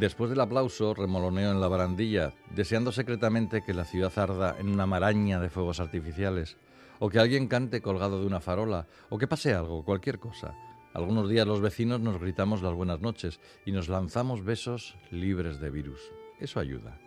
Después 0.00 0.30
del 0.30 0.40
aplauso, 0.40 0.94
remoloneo 0.94 1.50
en 1.50 1.60
la 1.60 1.68
barandilla, 1.68 2.32
deseando 2.56 2.90
secretamente 2.90 3.62
que 3.62 3.74
la 3.74 3.84
ciudad 3.84 4.18
arda 4.18 4.56
en 4.58 4.70
una 4.70 4.86
maraña 4.86 5.38
de 5.40 5.50
fuegos 5.50 5.78
artificiales, 5.78 6.56
o 7.00 7.10
que 7.10 7.18
alguien 7.18 7.48
cante 7.48 7.82
colgado 7.82 8.18
de 8.18 8.26
una 8.26 8.40
farola, 8.40 8.86
o 9.10 9.18
que 9.18 9.28
pase 9.28 9.52
algo, 9.52 9.84
cualquier 9.84 10.18
cosa. 10.18 10.54
Algunos 10.94 11.28
días 11.28 11.46
los 11.46 11.60
vecinos 11.60 12.00
nos 12.00 12.18
gritamos 12.18 12.62
las 12.62 12.72
buenas 12.72 13.02
noches 13.02 13.40
y 13.66 13.72
nos 13.72 13.90
lanzamos 13.90 14.42
besos 14.42 14.96
libres 15.10 15.60
de 15.60 15.68
virus. 15.68 16.00
Eso 16.40 16.60
ayuda. 16.60 16.98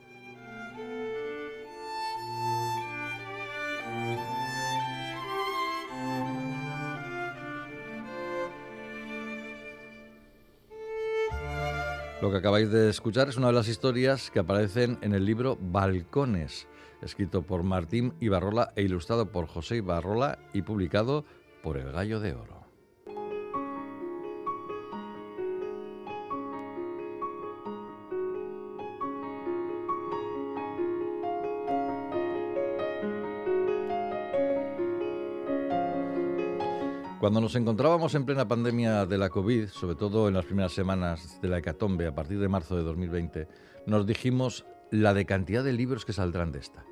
Lo 12.23 12.31
que 12.31 12.37
acabáis 12.37 12.71
de 12.71 12.89
escuchar 12.89 13.27
es 13.27 13.35
una 13.35 13.47
de 13.47 13.53
las 13.53 13.67
historias 13.67 14.31
que 14.31 14.39
aparecen 14.39 14.97
en 15.01 15.13
el 15.13 15.25
libro 15.25 15.57
Balcones, 15.59 16.69
escrito 17.01 17.41
por 17.41 17.63
Martín 17.63 18.13
Ibarrola 18.21 18.71
e 18.77 18.83
ilustrado 18.83 19.29
por 19.29 19.45
José 19.45 19.75
Ibarrola 19.75 20.39
y 20.53 20.61
publicado 20.61 21.25
por 21.61 21.75
El 21.75 21.91
Gallo 21.91 22.21
de 22.21 22.33
Oro. 22.33 22.62
Cuando 37.23 37.39
nos 37.39 37.55
encontrábamos 37.55 38.15
en 38.15 38.25
plena 38.25 38.49
pandemia 38.49 39.05
de 39.05 39.17
la 39.17 39.29
COVID, 39.29 39.69
sobre 39.69 39.95
todo 39.95 40.27
en 40.27 40.33
las 40.33 40.43
primeras 40.43 40.73
semanas 40.73 41.39
de 41.41 41.47
la 41.47 41.59
hecatombe 41.59 42.05
a 42.05 42.13
partir 42.13 42.37
de 42.37 42.49
marzo 42.49 42.75
de 42.75 42.83
2020, 42.83 43.47
nos 43.85 44.05
dijimos 44.05 44.65
la 44.91 45.13
de 45.13 45.25
cantidad 45.25 45.63
de 45.63 45.71
libros 45.71 46.03
que 46.03 46.11
saldrán 46.11 46.51
de 46.51 46.59
esta. 46.59 46.83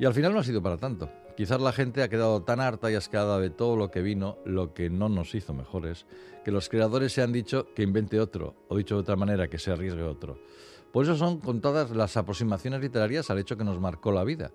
Y 0.00 0.04
al 0.04 0.12
final 0.12 0.32
no 0.32 0.40
ha 0.40 0.42
sido 0.42 0.60
para 0.60 0.76
tanto. 0.76 1.08
Quizás 1.36 1.60
la 1.60 1.70
gente 1.70 2.02
ha 2.02 2.08
quedado 2.08 2.42
tan 2.42 2.58
harta 2.58 2.90
y 2.90 2.96
asqueada 2.96 3.38
de 3.38 3.50
todo 3.50 3.76
lo 3.76 3.92
que 3.92 4.02
vino, 4.02 4.38
lo 4.44 4.74
que 4.74 4.90
no 4.90 5.08
nos 5.08 5.36
hizo 5.36 5.54
mejores, 5.54 6.06
que 6.44 6.50
los 6.50 6.68
creadores 6.68 7.12
se 7.12 7.22
han 7.22 7.30
dicho 7.30 7.72
que 7.72 7.84
invente 7.84 8.18
otro, 8.18 8.56
o 8.66 8.76
dicho 8.76 8.96
de 8.96 9.02
otra 9.02 9.14
manera, 9.14 9.46
que 9.46 9.60
se 9.60 9.70
arriesgue 9.70 10.02
otro. 10.02 10.40
Por 10.92 11.04
eso 11.04 11.14
son 11.14 11.38
contadas 11.38 11.92
las 11.92 12.16
aproximaciones 12.16 12.80
literarias 12.80 13.30
al 13.30 13.38
hecho 13.38 13.56
que 13.56 13.62
nos 13.62 13.78
marcó 13.78 14.10
la 14.10 14.24
vida. 14.24 14.50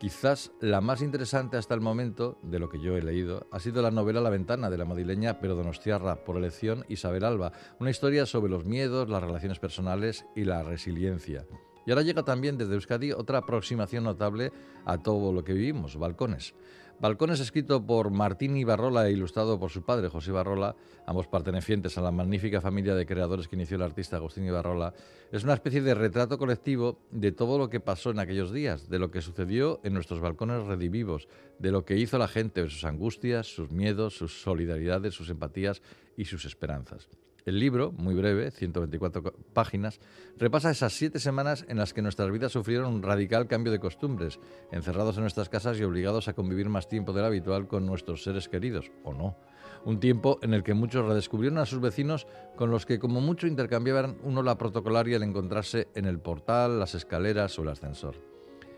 Quizás 0.00 0.50
la 0.62 0.80
más 0.80 1.02
interesante 1.02 1.58
hasta 1.58 1.74
el 1.74 1.82
momento, 1.82 2.38
de 2.42 2.58
lo 2.58 2.70
que 2.70 2.80
yo 2.80 2.96
he 2.96 3.02
leído, 3.02 3.46
ha 3.52 3.60
sido 3.60 3.82
la 3.82 3.90
novela 3.90 4.22
La 4.22 4.30
ventana 4.30 4.70
de 4.70 4.78
la 4.78 4.86
madrileña 4.86 5.40
pero 5.40 5.54
donostiarra 5.54 6.24
por 6.24 6.38
elección 6.38 6.86
Isabel 6.88 7.22
Alba, 7.22 7.52
una 7.80 7.90
historia 7.90 8.24
sobre 8.24 8.50
los 8.50 8.64
miedos, 8.64 9.10
las 9.10 9.22
relaciones 9.22 9.58
personales 9.58 10.24
y 10.34 10.44
la 10.44 10.62
resiliencia. 10.62 11.46
Y 11.84 11.90
ahora 11.90 12.00
llega 12.00 12.22
también 12.22 12.56
desde 12.56 12.72
Euskadi 12.72 13.12
otra 13.12 13.40
aproximación 13.40 14.04
notable 14.04 14.52
a 14.86 14.96
todo 15.02 15.34
lo 15.34 15.44
que 15.44 15.52
vivimos, 15.52 15.98
Balcones. 15.98 16.54
Balcones 17.00 17.40
escrito 17.40 17.86
por 17.86 18.10
Martín 18.10 18.58
Ibarrola 18.58 19.08
e 19.08 19.12
ilustrado 19.12 19.58
por 19.58 19.70
su 19.70 19.82
padre, 19.82 20.10
José 20.10 20.32
Ibarrola, 20.32 20.76
ambos 21.06 21.28
pertenecientes 21.28 21.96
a 21.96 22.02
la 22.02 22.10
magnífica 22.10 22.60
familia 22.60 22.94
de 22.94 23.06
creadores 23.06 23.48
que 23.48 23.56
inició 23.56 23.76
el 23.76 23.84
artista 23.84 24.16
Agustín 24.16 24.44
Ibarrola, 24.44 24.92
es 25.32 25.42
una 25.42 25.54
especie 25.54 25.80
de 25.80 25.94
retrato 25.94 26.36
colectivo 26.36 26.98
de 27.10 27.32
todo 27.32 27.56
lo 27.56 27.70
que 27.70 27.80
pasó 27.80 28.10
en 28.10 28.18
aquellos 28.18 28.52
días, 28.52 28.90
de 28.90 28.98
lo 28.98 29.10
que 29.10 29.22
sucedió 29.22 29.80
en 29.82 29.94
nuestros 29.94 30.20
balcones 30.20 30.64
redivivos, 30.64 31.26
de 31.58 31.70
lo 31.70 31.86
que 31.86 31.96
hizo 31.96 32.18
la 32.18 32.28
gente, 32.28 32.68
sus 32.68 32.84
angustias, 32.84 33.46
sus 33.46 33.70
miedos, 33.70 34.18
sus 34.18 34.42
solidaridades, 34.42 35.14
sus 35.14 35.30
empatías 35.30 35.80
y 36.18 36.26
sus 36.26 36.44
esperanzas. 36.44 37.08
El 37.46 37.58
libro, 37.58 37.92
muy 37.92 38.14
breve, 38.14 38.50
124 38.50 39.22
co- 39.22 39.32
páginas, 39.52 39.98
repasa 40.36 40.70
esas 40.70 40.92
siete 40.92 41.18
semanas 41.18 41.64
en 41.68 41.78
las 41.78 41.94
que 41.94 42.02
nuestras 42.02 42.30
vidas 42.30 42.52
sufrieron 42.52 42.92
un 42.92 43.02
radical 43.02 43.46
cambio 43.46 43.72
de 43.72 43.80
costumbres, 43.80 44.38
encerrados 44.72 45.16
en 45.16 45.22
nuestras 45.22 45.48
casas 45.48 45.78
y 45.78 45.84
obligados 45.84 46.28
a 46.28 46.34
convivir 46.34 46.68
más 46.68 46.88
tiempo 46.88 47.12
del 47.12 47.24
habitual 47.24 47.66
con 47.66 47.86
nuestros 47.86 48.22
seres 48.22 48.48
queridos, 48.48 48.90
o 49.04 49.14
no. 49.14 49.36
Un 49.84 49.98
tiempo 49.98 50.38
en 50.42 50.52
el 50.52 50.62
que 50.62 50.74
muchos 50.74 51.06
redescubrieron 51.06 51.58
a 51.58 51.64
sus 51.64 51.80
vecinos 51.80 52.26
con 52.56 52.70
los 52.70 52.84
que 52.84 52.98
como 52.98 53.22
mucho 53.22 53.46
intercambiaban 53.46 54.18
un 54.22 54.36
hola 54.36 54.58
protocolario 54.58 55.16
al 55.16 55.22
encontrarse 55.22 55.88
en 55.94 56.04
el 56.04 56.18
portal, 56.18 56.78
las 56.78 56.94
escaleras 56.94 57.58
o 57.58 57.62
el 57.62 57.68
ascensor. 57.70 58.16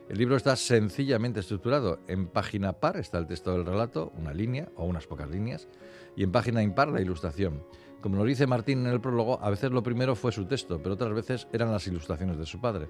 El 0.09 0.19
libro 0.19 0.37
está 0.37 0.55
sencillamente 0.57 1.41
estructurado. 1.41 2.01
En 2.07 2.27
página 2.27 2.75
par 2.75 2.99
está 2.99 3.19
el 3.19 3.27
texto 3.27 3.53
del 3.53 3.65
relato, 3.65 4.13
una 4.17 4.35
línea 4.35 4.69
o 4.77 4.85
unas 4.85 5.07
pocas 5.07 5.29
líneas, 5.31 5.69
y 6.17 6.23
en 6.23 6.33
página 6.33 6.63
impar 6.63 6.89
la 6.89 7.01
ilustración. 7.01 7.65
Como 8.03 8.17
nos 8.17 8.27
dice 8.27 8.49
Martín 8.49 8.85
en 8.85 8.93
el 8.93 9.01
prólogo, 9.01 9.39
a 9.41 9.49
veces 9.49 9.71
lo 9.71 9.81
primero 9.81 10.17
fue 10.17 10.33
su 10.33 10.45
texto, 10.45 10.83
pero 10.83 10.97
otras 10.97 11.15
veces 11.15 11.47
eran 11.53 11.71
las 11.71 11.87
ilustraciones 11.87 12.37
de 12.37 12.47
su 12.47 12.61
padre. 12.61 12.89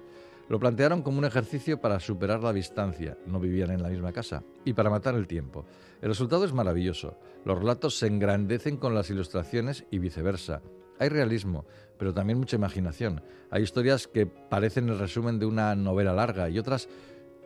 Lo 0.49 0.59
plantearon 0.59 1.03
como 1.03 1.19
un 1.19 1.25
ejercicio 1.25 1.79
para 1.79 1.99
superar 1.99 2.41
la 2.41 2.51
distancia, 2.51 3.15
no 3.27 3.39
vivían 3.39 3.69
en 3.69 3.83
la 3.83 3.89
misma 3.89 4.11
casa, 4.11 4.43
y 4.65 4.73
para 4.73 4.89
matar 4.89 5.13
el 5.13 5.27
tiempo. 5.27 5.65
El 6.01 6.09
resultado 6.09 6.45
es 6.45 6.51
maravilloso. 6.51 7.15
Los 7.45 7.59
relatos 7.59 7.99
se 7.99 8.07
engrandecen 8.07 8.77
con 8.77 8.95
las 8.95 9.11
ilustraciones 9.11 9.85
y 9.91 9.99
viceversa. 9.99 10.63
Hay 10.97 11.09
realismo, 11.09 11.65
pero 11.99 12.11
también 12.11 12.39
mucha 12.39 12.55
imaginación. 12.55 13.21
Hay 13.51 13.61
historias 13.61 14.07
que 14.07 14.25
parecen 14.25 14.89
el 14.89 14.97
resumen 14.97 15.37
de 15.37 15.45
una 15.45 15.75
novela 15.75 16.13
larga 16.13 16.49
y 16.49 16.57
otras 16.57 16.89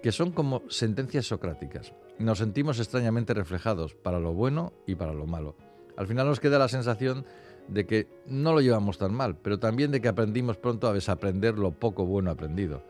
que 0.01 0.13
son 0.13 0.31
como 0.31 0.61
sentencias 0.69 1.25
socráticas. 1.25 1.93
Nos 2.17 2.37
sentimos 2.37 2.79
extrañamente 2.79 3.33
reflejados, 3.33 3.93
para 3.93 4.21
lo 4.21 4.33
bueno 4.33 4.71
y 4.85 4.95
para 4.95 5.13
lo 5.13 5.25
malo. 5.25 5.57
Al 5.97 6.07
final 6.07 6.27
nos 6.27 6.39
queda 6.39 6.59
la 6.59 6.67
sensación 6.67 7.25
de 7.67 7.85
que 7.85 8.07
no 8.25 8.53
lo 8.53 8.61
llevamos 8.61 8.97
tan 8.97 9.13
mal, 9.13 9.37
pero 9.37 9.59
también 9.59 9.91
de 9.91 10.01
que 10.01 10.07
aprendimos 10.07 10.57
pronto 10.57 10.87
a 10.87 10.93
desaprender 10.93 11.57
lo 11.57 11.71
poco 11.71 12.05
bueno 12.05 12.31
aprendido. 12.31 12.83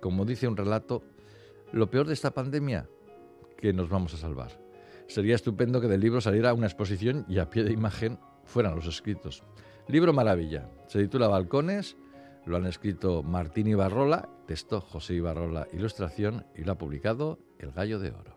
Como 0.00 0.24
dice 0.24 0.48
un 0.48 0.56
relato, 0.56 1.02
lo 1.72 1.90
peor 1.90 2.06
de 2.06 2.14
esta 2.14 2.32
pandemia, 2.32 2.88
que 3.56 3.72
nos 3.72 3.88
vamos 3.88 4.14
a 4.14 4.18
salvar. 4.18 4.60
Sería 5.06 5.34
estupendo 5.34 5.80
que 5.80 5.88
del 5.88 6.00
libro 6.00 6.20
saliera 6.20 6.54
una 6.54 6.66
exposición 6.66 7.24
y 7.28 7.38
a 7.38 7.50
pie 7.50 7.64
de 7.64 7.72
imagen 7.72 8.18
fueran 8.44 8.74
los 8.74 8.86
escritos. 8.86 9.42
Libro 9.88 10.12
maravilla. 10.12 10.68
Se 10.86 10.98
titula 10.98 11.28
Balcones, 11.28 11.96
lo 12.46 12.56
han 12.56 12.66
escrito 12.66 13.22
Martín 13.22 13.66
Ibarrola, 13.66 14.28
texto 14.46 14.80
José 14.80 15.14
Ibarrola, 15.14 15.68
ilustración, 15.72 16.46
y 16.54 16.64
lo 16.64 16.72
ha 16.72 16.78
publicado 16.78 17.38
El 17.58 17.72
Gallo 17.72 17.98
de 17.98 18.10
Oro. 18.10 18.33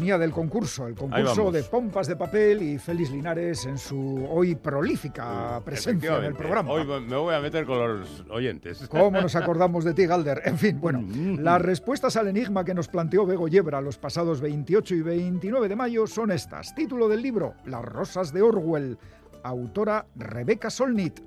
Sintonía 0.00 0.18
del 0.18 0.32
concurso, 0.32 0.86
el 0.86 0.94
concurso 0.94 1.52
de 1.52 1.62
pompas 1.64 2.06
de 2.06 2.16
papel 2.16 2.62
y 2.62 2.78
Félix 2.78 3.10
Linares 3.10 3.66
en 3.66 3.76
su 3.76 4.26
hoy 4.30 4.54
prolífica 4.54 5.60
presencia 5.62 6.16
en 6.18 6.24
el 6.24 6.34
programa. 6.34 6.70
Hoy 6.72 6.86
me 7.06 7.16
voy 7.16 7.34
a 7.34 7.40
meter 7.40 7.66
con 7.66 7.78
los 8.00 8.24
oyentes. 8.30 8.88
¿Cómo 8.88 9.20
nos 9.20 9.36
acordamos 9.36 9.84
de 9.84 9.92
ti, 9.92 10.06
Galder? 10.06 10.40
En 10.46 10.56
fin, 10.58 10.80
bueno, 10.80 11.00
Mm. 11.02 11.40
las 11.40 11.60
respuestas 11.60 12.16
al 12.16 12.28
enigma 12.28 12.64
que 12.64 12.72
nos 12.74 12.88
planteó 12.88 13.26
Bego 13.26 13.48
Yebra 13.48 13.80
los 13.80 13.98
pasados 13.98 14.40
28 14.40 14.94
y 14.94 15.02
29 15.02 15.68
de 15.68 15.76
mayo 15.76 16.06
son 16.06 16.30
estas. 16.30 16.74
Título 16.74 17.08
del 17.08 17.20
libro, 17.20 17.54
Las 17.66 17.84
rosas 17.84 18.32
de 18.32 18.40
Orwell, 18.42 18.96
autora 19.42 20.06
Rebeca 20.16 20.70
Solnit. 20.70 21.20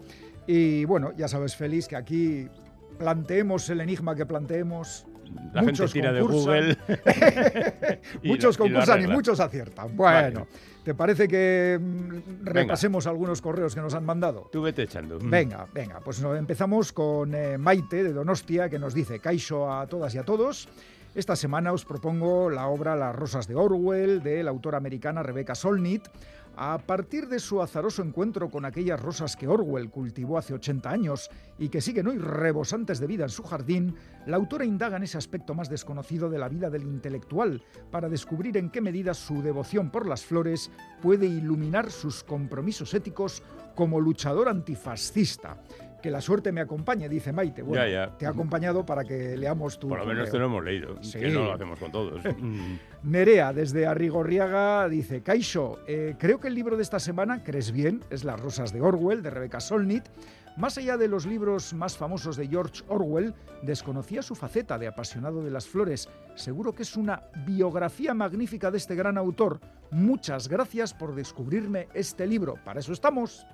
Y 0.47 0.85
bueno, 0.85 1.11
ya 1.15 1.27
sabes, 1.27 1.55
Félix, 1.55 1.87
que 1.87 1.95
aquí 1.95 2.47
planteemos 2.97 3.69
el 3.69 3.81
enigma 3.81 4.15
que 4.15 4.25
planteemos. 4.25 5.05
La 5.53 5.61
gente 5.61 5.71
muchos 5.71 5.93
tira 5.93 6.11
de 6.11 6.21
concursan. 6.21 6.45
Google. 6.45 6.77
y 8.23 8.27
muchos 8.29 8.57
lo- 8.57 8.65
concursan 8.65 9.03
y, 9.03 9.07
muchos 9.07 9.39
aciertan. 9.39 9.95
Bueno, 9.95 10.41
Vale. 10.41 10.51
¿te 10.83 10.93
parece 10.95 11.27
que 11.27 11.79
mm, 11.79 12.45
repasemos 12.45 13.05
algunos 13.07 13.41
correos 13.41 13.75
que 13.75 13.81
nos 13.81 13.93
han 13.93 14.05
mandado? 14.05 14.49
Tú 14.51 14.61
vete 14.61 14.83
echando. 14.83 15.19
Venga, 15.21 15.65
venga, 15.73 15.99
pues 15.99 16.21
empezamos 16.23 16.91
con 16.91 17.33
eh, 17.35 17.57
Maite 17.57 18.03
de 18.03 18.13
Donostia 18.13 18.69
que 18.69 18.79
nos 18.79 18.93
dice 18.93 19.19
Caixo 19.19 19.71
a 19.71 19.85
todas 19.87 20.13
y 20.15 20.17
a 20.17 20.23
todos. 20.23 20.67
Esta 21.15 21.35
semana 21.35 21.71
os 21.71 21.85
propongo 21.85 22.49
la 22.49 22.65
obra 22.67 22.95
Las 22.95 23.15
rosas 23.15 23.47
de 23.47 23.53
Orwell 23.55 24.23
de 24.23 24.41
la 24.41 24.49
autora 24.49 24.77
americana 24.77 25.21
Rebecca 25.21 25.53
Solnit. 25.53 26.07
A 26.55 26.77
partir 26.77 27.27
de 27.27 27.39
su 27.39 27.63
azaroso 27.63 28.03
encuentro 28.03 28.51
con 28.51 28.63
aquellas 28.63 29.01
rosas 29.01 29.35
que 29.35 29.47
Orwell 29.47 29.89
cultivó 29.89 30.37
hace 30.37 30.53
80 30.53 30.87
años 30.87 31.31
y 31.57 31.69
que 31.69 31.81
siguen 31.81 32.05
hoy 32.05 32.19
rebosantes 32.19 32.99
de 32.99 33.07
vida 33.07 33.23
en 33.23 33.31
su 33.31 33.41
jardín, 33.41 33.95
la 34.27 34.37
autora 34.37 34.63
indaga 34.63 34.97
en 34.97 35.03
ese 35.03 35.17
aspecto 35.17 35.55
más 35.55 35.67
desconocido 35.67 36.29
de 36.29 36.37
la 36.37 36.49
vida 36.49 36.69
del 36.69 36.83
intelectual 36.83 37.63
para 37.89 38.07
descubrir 38.07 38.55
en 38.57 38.69
qué 38.69 38.81
medida 38.81 39.15
su 39.15 39.41
devoción 39.41 39.89
por 39.89 40.07
las 40.07 40.23
flores 40.23 40.69
puede 41.01 41.25
iluminar 41.25 41.89
sus 41.89 42.23
compromisos 42.23 42.93
éticos 42.93 43.41
como 43.73 43.99
luchador 43.99 44.47
antifascista. 44.47 45.57
Que 46.03 46.11
la 46.11 46.19
suerte 46.19 46.51
me 46.51 46.59
acompañe, 46.59 47.07
dice 47.07 47.31
Maite. 47.31 47.61
Bueno, 47.61 47.81
Ya, 47.85 47.89
ya. 48.07 48.17
te 48.17 48.25
ha 48.25 48.29
acompañado 48.31 48.85
para 48.85 49.05
que 49.05 49.37
leamos 49.37 49.79
tu 49.79 49.87
Por 49.87 49.99
lo 49.99 50.05
menos 50.05 50.29
te 50.29 50.37
lo 50.37 50.47
hemos 50.47 50.61
leído. 50.61 51.01
Sí. 51.01 51.17
Que 51.17 51.29
no 51.29 51.45
lo 51.45 51.53
hacemos 51.53 51.79
con 51.79 51.91
todos. 51.93 52.21
Mm. 52.43 52.77
Nerea, 53.03 53.53
desde 53.53 53.85
Arrigorriaga, 53.87 54.89
dice, 54.89 55.21
Caixo, 55.23 55.79
eh, 55.87 56.15
creo 56.19 56.41
que 56.41 56.49
el 56.49 56.55
libro 56.55 56.75
de 56.75 56.83
esta 56.83 56.99
semana, 56.99 57.41
crees 57.41 57.71
bien, 57.71 58.03
es 58.09 58.25
Las 58.25 58.37
rosas 58.39 58.73
de 58.73 58.81
Orwell, 58.81 59.23
de 59.23 59.29
Rebecca 59.29 59.61
Solnit. 59.61 60.03
Más 60.57 60.77
allá 60.77 60.97
de 60.97 61.07
los 61.07 61.25
libros 61.25 61.73
más 61.73 61.95
famosos 61.95 62.35
de 62.35 62.47
George 62.49 62.83
Orwell, 62.89 63.33
desconocía 63.61 64.21
su 64.21 64.35
faceta 64.35 64.77
de 64.77 64.87
apasionado 64.87 65.41
de 65.41 65.51
las 65.51 65.67
flores. 65.67 66.09
Seguro 66.35 66.75
que 66.75 66.83
es 66.83 66.97
una 66.97 67.21
biografía 67.45 68.13
magnífica 68.13 68.69
de 68.71 68.77
este 68.77 68.95
gran 68.95 69.17
autor. 69.17 69.61
Muchas 69.91 70.49
gracias 70.49 70.93
por 70.93 71.15
descubrirme 71.15 71.87
este 71.93 72.27
libro. 72.27 72.55
Para 72.65 72.81
eso 72.81 72.91
estamos. 72.91 73.47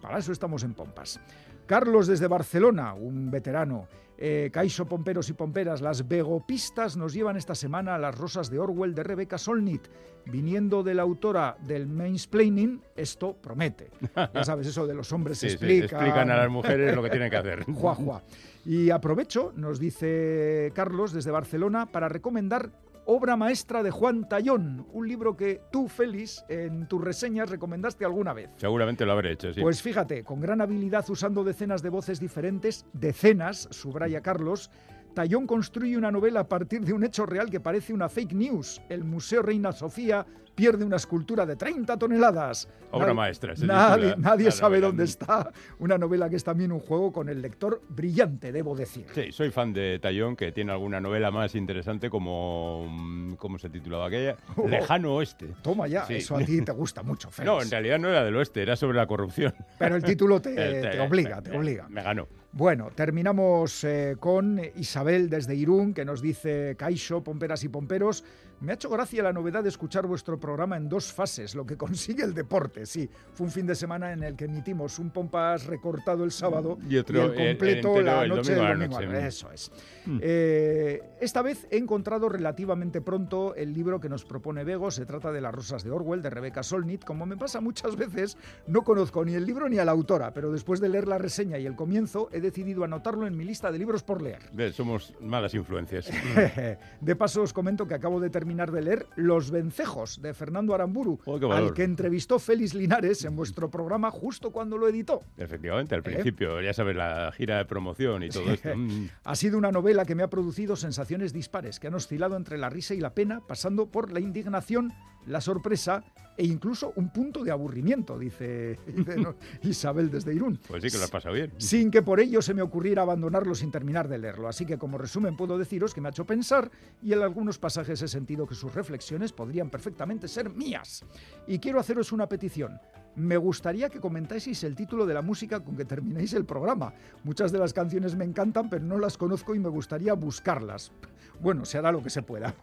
Para 0.00 0.18
eso 0.18 0.30
estamos 0.30 0.62
en 0.62 0.72
Pompas. 0.74 1.18
Carlos 1.66 2.06
desde 2.06 2.26
Barcelona, 2.28 2.94
un 2.94 3.30
veterano. 3.30 3.88
Eh, 4.18 4.48
Caixo 4.50 4.86
Pomperos 4.86 5.28
y 5.28 5.34
Pomperas, 5.34 5.82
las 5.82 6.08
vegopistas 6.08 6.96
nos 6.96 7.12
llevan 7.12 7.36
esta 7.36 7.54
semana 7.54 7.96
a 7.96 7.98
las 7.98 8.16
rosas 8.16 8.48
de 8.48 8.58
Orwell 8.58 8.94
de 8.94 9.02
Rebecca 9.02 9.36
Solnit. 9.36 9.88
Viniendo 10.24 10.82
de 10.82 10.94
la 10.94 11.02
autora 11.02 11.56
del 11.66 11.86
mansplaining, 11.86 12.80
esto 12.96 13.34
promete. 13.34 13.90
Ya 14.34 14.42
sabes, 14.44 14.68
eso 14.68 14.86
de 14.86 14.94
los 14.94 15.12
hombres 15.12 15.38
Sí, 15.40 15.48
sí, 15.48 15.54
explican. 15.54 16.00
explican 16.00 16.30
a 16.30 16.36
las 16.36 16.50
mujeres 16.50 16.96
lo 16.96 17.02
que 17.02 17.10
tienen 17.10 17.30
que 17.30 17.36
hacer. 17.36 17.64
Juá, 17.74 17.94
juá. 17.94 18.22
Y 18.64 18.90
aprovecho, 18.90 19.52
nos 19.54 19.78
dice 19.78 20.72
Carlos 20.74 21.12
desde 21.12 21.30
Barcelona, 21.30 21.86
para 21.86 22.08
recomendar 22.08 22.70
Obra 23.08 23.36
maestra 23.36 23.84
de 23.84 23.92
Juan 23.92 24.28
Tallón, 24.28 24.84
un 24.92 25.06
libro 25.06 25.36
que 25.36 25.60
tú, 25.70 25.86
Félix, 25.86 26.44
en 26.48 26.88
tus 26.88 27.00
reseñas 27.00 27.48
recomendaste 27.48 28.04
alguna 28.04 28.32
vez. 28.32 28.50
Seguramente 28.56 29.06
lo 29.06 29.12
habré 29.12 29.30
hecho, 29.30 29.52
sí. 29.52 29.60
Pues 29.60 29.80
fíjate, 29.80 30.24
con 30.24 30.40
gran 30.40 30.60
habilidad 30.60 31.08
usando 31.08 31.44
decenas 31.44 31.82
de 31.82 31.90
voces 31.90 32.18
diferentes, 32.18 32.84
decenas, 32.92 33.68
subraya 33.70 34.22
Carlos, 34.22 34.72
Tallón 35.16 35.46
construye 35.46 35.96
una 35.96 36.10
novela 36.12 36.40
a 36.40 36.44
partir 36.46 36.82
de 36.82 36.92
un 36.92 37.02
hecho 37.02 37.24
real 37.24 37.48
que 37.48 37.58
parece 37.58 37.94
una 37.94 38.06
fake 38.10 38.34
news. 38.34 38.82
El 38.90 39.02
Museo 39.02 39.40
Reina 39.40 39.72
Sofía 39.72 40.26
pierde 40.54 40.84
una 40.84 40.96
escultura 40.96 41.46
de 41.46 41.56
30 41.56 41.98
toneladas. 41.98 42.68
Obra 42.90 43.06
Nadie- 43.08 43.14
maestra, 43.14 43.56
se 43.56 43.64
Nadie, 43.66 44.08
titula 44.10 44.30
nadie 44.30 44.50
sabe 44.50 44.76
novela. 44.76 44.86
dónde 44.88 45.04
está. 45.04 45.50
Una 45.78 45.96
novela 45.96 46.28
que 46.28 46.36
es 46.36 46.44
también 46.44 46.70
un 46.70 46.80
juego 46.80 47.12
con 47.14 47.30
el 47.30 47.40
lector 47.40 47.80
brillante, 47.88 48.52
debo 48.52 48.76
decir. 48.76 49.06
Sí, 49.14 49.32
soy 49.32 49.50
fan 49.50 49.72
de 49.72 49.98
Tallón, 50.00 50.36
que 50.36 50.52
tiene 50.52 50.72
alguna 50.72 51.00
novela 51.00 51.30
más 51.30 51.54
interesante 51.54 52.10
como... 52.10 52.86
mm, 52.90 53.34
¿Cómo 53.36 53.58
se 53.58 53.70
titulaba 53.70 54.08
aquella? 54.08 54.36
Oh. 54.56 54.68
Lejano 54.68 55.14
Oeste. 55.14 55.46
Toma 55.62 55.88
ya, 55.88 56.04
Sí. 56.04 56.16
eso 56.16 56.36
a 56.36 56.40
ti 56.44 56.60
te 56.60 56.72
gusta 56.72 57.02
mucho, 57.02 57.30
Félix. 57.30 57.54
No, 57.54 57.62
en 57.62 57.70
realidad 57.70 57.98
no 57.98 58.08
era 58.10 58.22
del 58.22 58.36
oeste, 58.36 58.60
era 58.60 58.76
sobre 58.76 58.98
la 58.98 59.06
corrupción. 59.06 59.54
Pero 59.78 59.96
el 59.96 60.02
título 60.04 60.42
te, 60.42 60.50
Eh, 60.78 60.82
te 60.82 60.96
eh, 60.98 61.00
obliga, 61.00 61.36
me- 61.36 61.42
te 61.42 61.56
obliga. 61.56 61.88
Me 61.88 62.02
ganó. 62.02 62.28
Bueno, 62.52 62.90
terminamos 62.94 63.84
eh, 63.84 64.16
con 64.18 64.60
Isabel 64.76 65.28
desde 65.28 65.54
Irún, 65.54 65.92
que 65.92 66.04
nos 66.04 66.22
dice, 66.22 66.74
Caixo, 66.78 67.22
pomperas 67.22 67.64
y 67.64 67.68
pomperos, 67.68 68.24
me 68.60 68.72
ha 68.72 68.74
hecho 68.74 68.88
gracia 68.88 69.22
la 69.22 69.32
novedad 69.32 69.62
de 69.62 69.68
escuchar 69.68 70.06
vuestro 70.06 70.38
programa 70.40 70.76
en 70.76 70.88
dos 70.88 71.12
fases, 71.12 71.54
lo 71.54 71.66
que 71.66 71.76
consigue 71.76 72.24
el 72.24 72.32
deporte. 72.34 72.86
Sí, 72.86 73.08
fue 73.34 73.46
un 73.46 73.52
fin 73.52 73.66
de 73.66 73.74
semana 73.74 74.12
en 74.12 74.22
el 74.22 74.34
que 74.34 74.46
emitimos 74.46 74.98
un 74.98 75.10
pompas 75.10 75.66
recortado 75.66 76.24
el 76.24 76.30
sábado 76.32 76.78
Y 76.88 76.96
otro, 76.96 77.22
el 77.24 77.32
eh, 77.38 77.50
completo 77.50 78.00
la 78.00 78.22
el 78.22 78.30
noche 78.30 78.54
domingo 78.54 78.64
a 78.64 78.68
del 78.70 78.78
la 78.78 78.86
domingo. 78.86 79.12
noche. 79.12 79.26
Eso 79.26 79.52
es. 79.52 79.70
Mm. 80.06 80.18
Eh, 80.22 81.02
esta 81.20 81.42
vez 81.42 81.66
he 81.70 81.76
encontrado 81.76 82.28
relativamente 82.28 83.00
pronto 83.02 83.54
el 83.54 83.74
libro 83.74 84.00
que 84.00 84.08
nos 84.08 84.24
propone 84.24 84.64
Bego. 84.64 84.90
Se 84.90 85.04
trata 85.04 85.30
de 85.32 85.40
Las 85.42 85.54
Rosas 85.54 85.84
de 85.84 85.90
Orwell, 85.90 86.22
de 86.22 86.30
Rebecca 86.30 86.62
Solnit. 86.62 87.04
Como 87.04 87.26
me 87.26 87.36
pasa 87.36 87.60
muchas 87.60 87.96
veces, 87.96 88.38
no 88.66 88.82
conozco 88.84 89.22
ni 89.24 89.34
el 89.34 89.44
libro 89.44 89.68
ni 89.68 89.78
a 89.78 89.84
la 89.84 89.92
autora, 89.92 90.32
pero 90.32 90.50
después 90.50 90.80
de 90.80 90.88
leer 90.88 91.08
la 91.08 91.18
reseña 91.18 91.58
y 91.58 91.66
el 91.66 91.76
comienzo 91.76 92.30
he 92.32 92.40
decidido 92.40 92.84
anotarlo 92.84 93.26
en 93.26 93.36
mi 93.36 93.44
lista 93.44 93.70
de 93.70 93.78
libros 93.78 94.02
por 94.02 94.22
leer. 94.22 94.40
Somos 94.72 95.12
malas 95.20 95.52
influencias. 95.54 96.10
De 97.00 97.16
paso 97.16 97.42
os 97.42 97.52
comento 97.52 97.86
que 97.86 97.94
acabo 97.94 98.20
de 98.20 98.30
terminar 98.30 98.45
de 98.46 98.82
leer 98.82 99.06
Los 99.16 99.50
vencejos 99.50 100.22
de 100.22 100.32
Fernando 100.32 100.74
Aramburu, 100.74 101.18
Oh, 101.26 101.52
al 101.52 101.74
que 101.74 101.82
entrevistó 101.82 102.38
Félix 102.38 102.74
Linares 102.74 103.24
en 103.24 103.34
vuestro 103.34 103.70
programa 103.70 104.10
justo 104.10 104.50
cuando 104.50 104.78
lo 104.78 104.88
editó. 104.88 105.22
Efectivamente, 105.36 105.94
al 105.94 106.00
¿Eh? 106.00 106.04
principio, 106.04 106.60
ya 106.60 106.72
sabes, 106.72 106.96
la 106.96 107.32
gira 107.32 107.58
de 107.58 107.64
promoción 107.64 108.22
y 108.22 108.28
todo 108.28 108.50
esto. 108.52 108.76
Mm. 108.76 109.08
Ha 109.24 109.36
sido 109.36 109.58
una 109.58 109.72
novela 109.72 110.04
que 110.04 110.14
me 110.14 110.22
ha 110.22 110.30
producido 110.30 110.76
sensaciones 110.76 111.32
dispares, 111.32 111.80
que 111.80 111.88
han 111.88 111.94
oscilado 111.94 112.36
entre 112.36 112.56
la 112.56 112.70
risa 112.70 112.94
y 112.94 113.00
la 113.00 113.14
pena, 113.14 113.40
pasando 113.46 113.86
por 113.86 114.12
la 114.12 114.20
indignación, 114.20 114.92
la 115.26 115.40
sorpresa 115.40 116.04
e 116.36 116.44
incluso 116.44 116.92
un 116.96 117.10
punto 117.10 117.42
de 117.42 117.50
aburrimiento, 117.50 118.18
dice, 118.18 118.78
dice, 118.86 119.16
no, 119.16 119.36
Isabel 119.62 120.10
desde 120.10 120.34
Irún. 120.34 120.58
Pues 120.66 120.82
sí 120.82 120.90
que 120.90 120.98
lo 120.98 121.04
has 121.04 121.10
pasado 121.10 121.34
bien. 121.34 121.52
Sin 121.58 121.90
que 121.90 122.02
por 122.02 122.20
ello 122.20 122.42
se 122.42 122.54
me 122.54 122.62
ocurriera 122.62 123.02
abandonarlo 123.02 123.54
sin 123.54 123.70
terminar 123.70 124.08
de 124.08 124.18
leerlo. 124.18 124.48
Así 124.48 124.66
que 124.66 124.78
como 124.78 124.98
resumen 124.98 125.36
puedo 125.36 125.58
deciros 125.58 125.94
que 125.94 126.00
me 126.00 126.08
ha 126.08 126.10
hecho 126.10 126.24
pensar 126.24 126.70
y 127.02 127.12
en 127.12 127.22
algunos 127.22 127.58
pasajes 127.58 128.02
he 128.02 128.08
sentido 128.08 128.46
que 128.46 128.54
sus 128.54 128.74
reflexiones 128.74 129.32
podrían 129.32 129.70
perfectamente 129.70 130.28
ser 130.28 130.50
mías. 130.50 131.04
Y 131.46 131.58
quiero 131.58 131.80
haceros 131.80 132.12
una 132.12 132.28
petición. 132.28 132.78
Me 133.16 133.38
gustaría 133.38 133.88
que 133.88 133.98
comentaseis 133.98 134.62
el 134.64 134.76
título 134.76 135.06
de 135.06 135.14
la 135.14 135.22
música 135.22 135.60
con 135.60 135.74
que 135.74 135.86
terminéis 135.86 136.34
el 136.34 136.44
programa. 136.44 136.92
Muchas 137.24 137.50
de 137.50 137.58
las 137.58 137.72
canciones 137.72 138.14
me 138.14 138.26
encantan, 138.26 138.68
pero 138.68 138.84
no 138.84 138.98
las 138.98 139.16
conozco 139.16 139.54
y 139.54 139.58
me 139.58 139.70
gustaría 139.70 140.12
buscarlas. 140.12 140.92
Bueno, 141.40 141.64
se 141.64 141.78
hará 141.78 141.92
lo 141.92 142.02
que 142.02 142.10
se 142.10 142.22
pueda. 142.22 142.54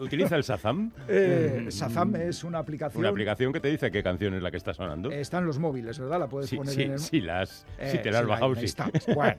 ¿Utiliza 0.00 0.36
el 0.36 0.42
Shazam? 0.42 0.90
Eh, 1.08 1.66
Shazam 1.70 2.16
es 2.16 2.44
una 2.44 2.58
aplicación. 2.58 3.00
Una 3.00 3.08
aplicación 3.08 3.52
que 3.52 3.60
te 3.60 3.68
dice 3.68 3.90
qué 3.90 4.02
canción 4.02 4.34
es 4.34 4.42
la 4.42 4.50
que 4.50 4.56
está 4.56 4.74
sonando. 4.74 5.10
Está 5.10 5.38
en 5.38 5.46
los 5.46 5.58
móviles, 5.58 5.98
¿verdad? 5.98 6.18
La 6.20 6.28
puedes 6.28 6.50
sí, 6.50 6.56
poner 6.56 6.74
sí, 6.74 6.82
en 6.82 6.92
el... 6.92 6.98
sí, 6.98 7.20
las, 7.20 7.66
si 7.82 7.96
Eh, 7.96 8.00
te 8.02 8.10
la 8.10 8.20
has 8.20 8.26
bajado, 8.26 8.54
sí. 8.54 8.66
Bueno. 9.14 9.36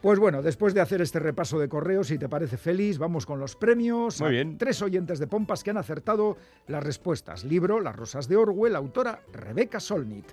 Pues 0.00 0.18
bueno, 0.18 0.42
después 0.42 0.74
de 0.74 0.80
hacer 0.80 1.00
este 1.00 1.20
repaso 1.20 1.58
de 1.60 1.68
correos, 1.68 2.08
si 2.08 2.18
te 2.18 2.28
parece 2.28 2.56
feliz, 2.56 2.98
vamos 2.98 3.24
con 3.24 3.38
los 3.38 3.54
premios. 3.54 4.20
Muy 4.20 4.30
bien. 4.32 4.58
Tres 4.58 4.82
oyentes 4.82 5.18
de 5.20 5.26
Pompas 5.28 5.62
que 5.62 5.70
han 5.70 5.76
acertado 5.78 6.36
las 6.66 6.82
respuestas. 6.82 7.44
Libro 7.44 7.80
Las 7.80 7.94
Rosas 7.94 8.26
de 8.28 8.36
Orwell, 8.36 8.74
autora 8.74 9.20
Rebeca 9.32 9.78
Solnit. 9.78 10.26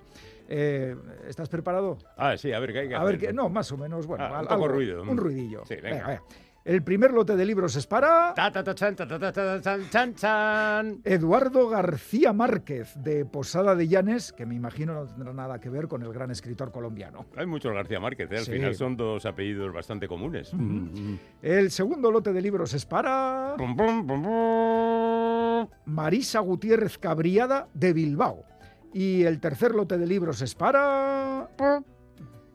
Eh, 0.51 0.95
¿Estás 1.27 1.47
preparado? 1.49 1.99
Ah, 2.17 2.35
sí, 2.35 2.51
a 2.51 2.59
ver, 2.59 2.73
¿qué 2.73 2.79
hay 2.79 2.87
que 2.89 2.95
A 2.95 3.03
ver, 3.03 3.15
hacer? 3.17 3.27
que 3.27 3.33
no, 3.33 3.49
más 3.49 3.71
o 3.71 3.77
menos, 3.77 4.07
bueno, 4.07 4.23
Ah, 4.25 4.29
un 4.29 4.35
al- 4.37 4.41
poco 4.47 4.53
algo, 4.55 4.67
ruido. 4.69 5.03
Un 5.03 5.17
ruidillo. 5.17 5.63
Sí, 5.67 5.75
venga. 5.75 6.07
venga. 6.07 6.23
El 6.69 6.83
primer 6.83 7.11
lote 7.13 7.35
de 7.35 7.45
libros 7.47 7.75
es 7.75 7.87
para. 7.87 8.31
Eduardo 11.03 11.67
García 11.67 12.31
Márquez, 12.31 12.93
de 13.01 13.25
Posada 13.25 13.73
de 13.73 13.87
Llanes, 13.87 14.31
que 14.31 14.45
me 14.45 14.53
imagino 14.53 14.93
no 14.93 15.07
tendrá 15.07 15.33
nada 15.33 15.59
que 15.59 15.67
ver 15.71 15.87
con 15.87 16.03
el 16.03 16.13
gran 16.13 16.29
escritor 16.29 16.71
colombiano. 16.71 17.25
Hay 17.35 17.47
muchos 17.47 17.73
García 17.73 17.99
Márquez, 17.99 18.31
¿eh? 18.31 18.37
al 18.37 18.45
Sí. 18.45 18.51
final 18.51 18.75
son 18.75 18.95
dos 18.95 19.25
apellidos 19.25 19.73
bastante 19.73 20.07
comunes. 20.07 20.53
Mm, 20.53 21.15
El 21.41 21.71
segundo 21.71 22.11
lote 22.11 22.33
de 22.33 22.41
libros 22.43 22.71
es 22.75 22.85
para 22.85 23.55
Pum, 23.57 23.75
pum, 23.75 24.05
pum, 24.05 24.21
pum. 24.21 25.67
Marisa 25.85 26.39
Gutiérrez 26.41 26.99
Cabriada 26.99 27.67
de 27.73 27.93
Bilbao. 27.93 28.43
Y 28.93 29.23
el 29.23 29.39
tercer 29.39 29.73
lote 29.73 29.97
de 29.97 30.05
libros 30.05 30.43
es 30.43 30.53
para 30.53 31.49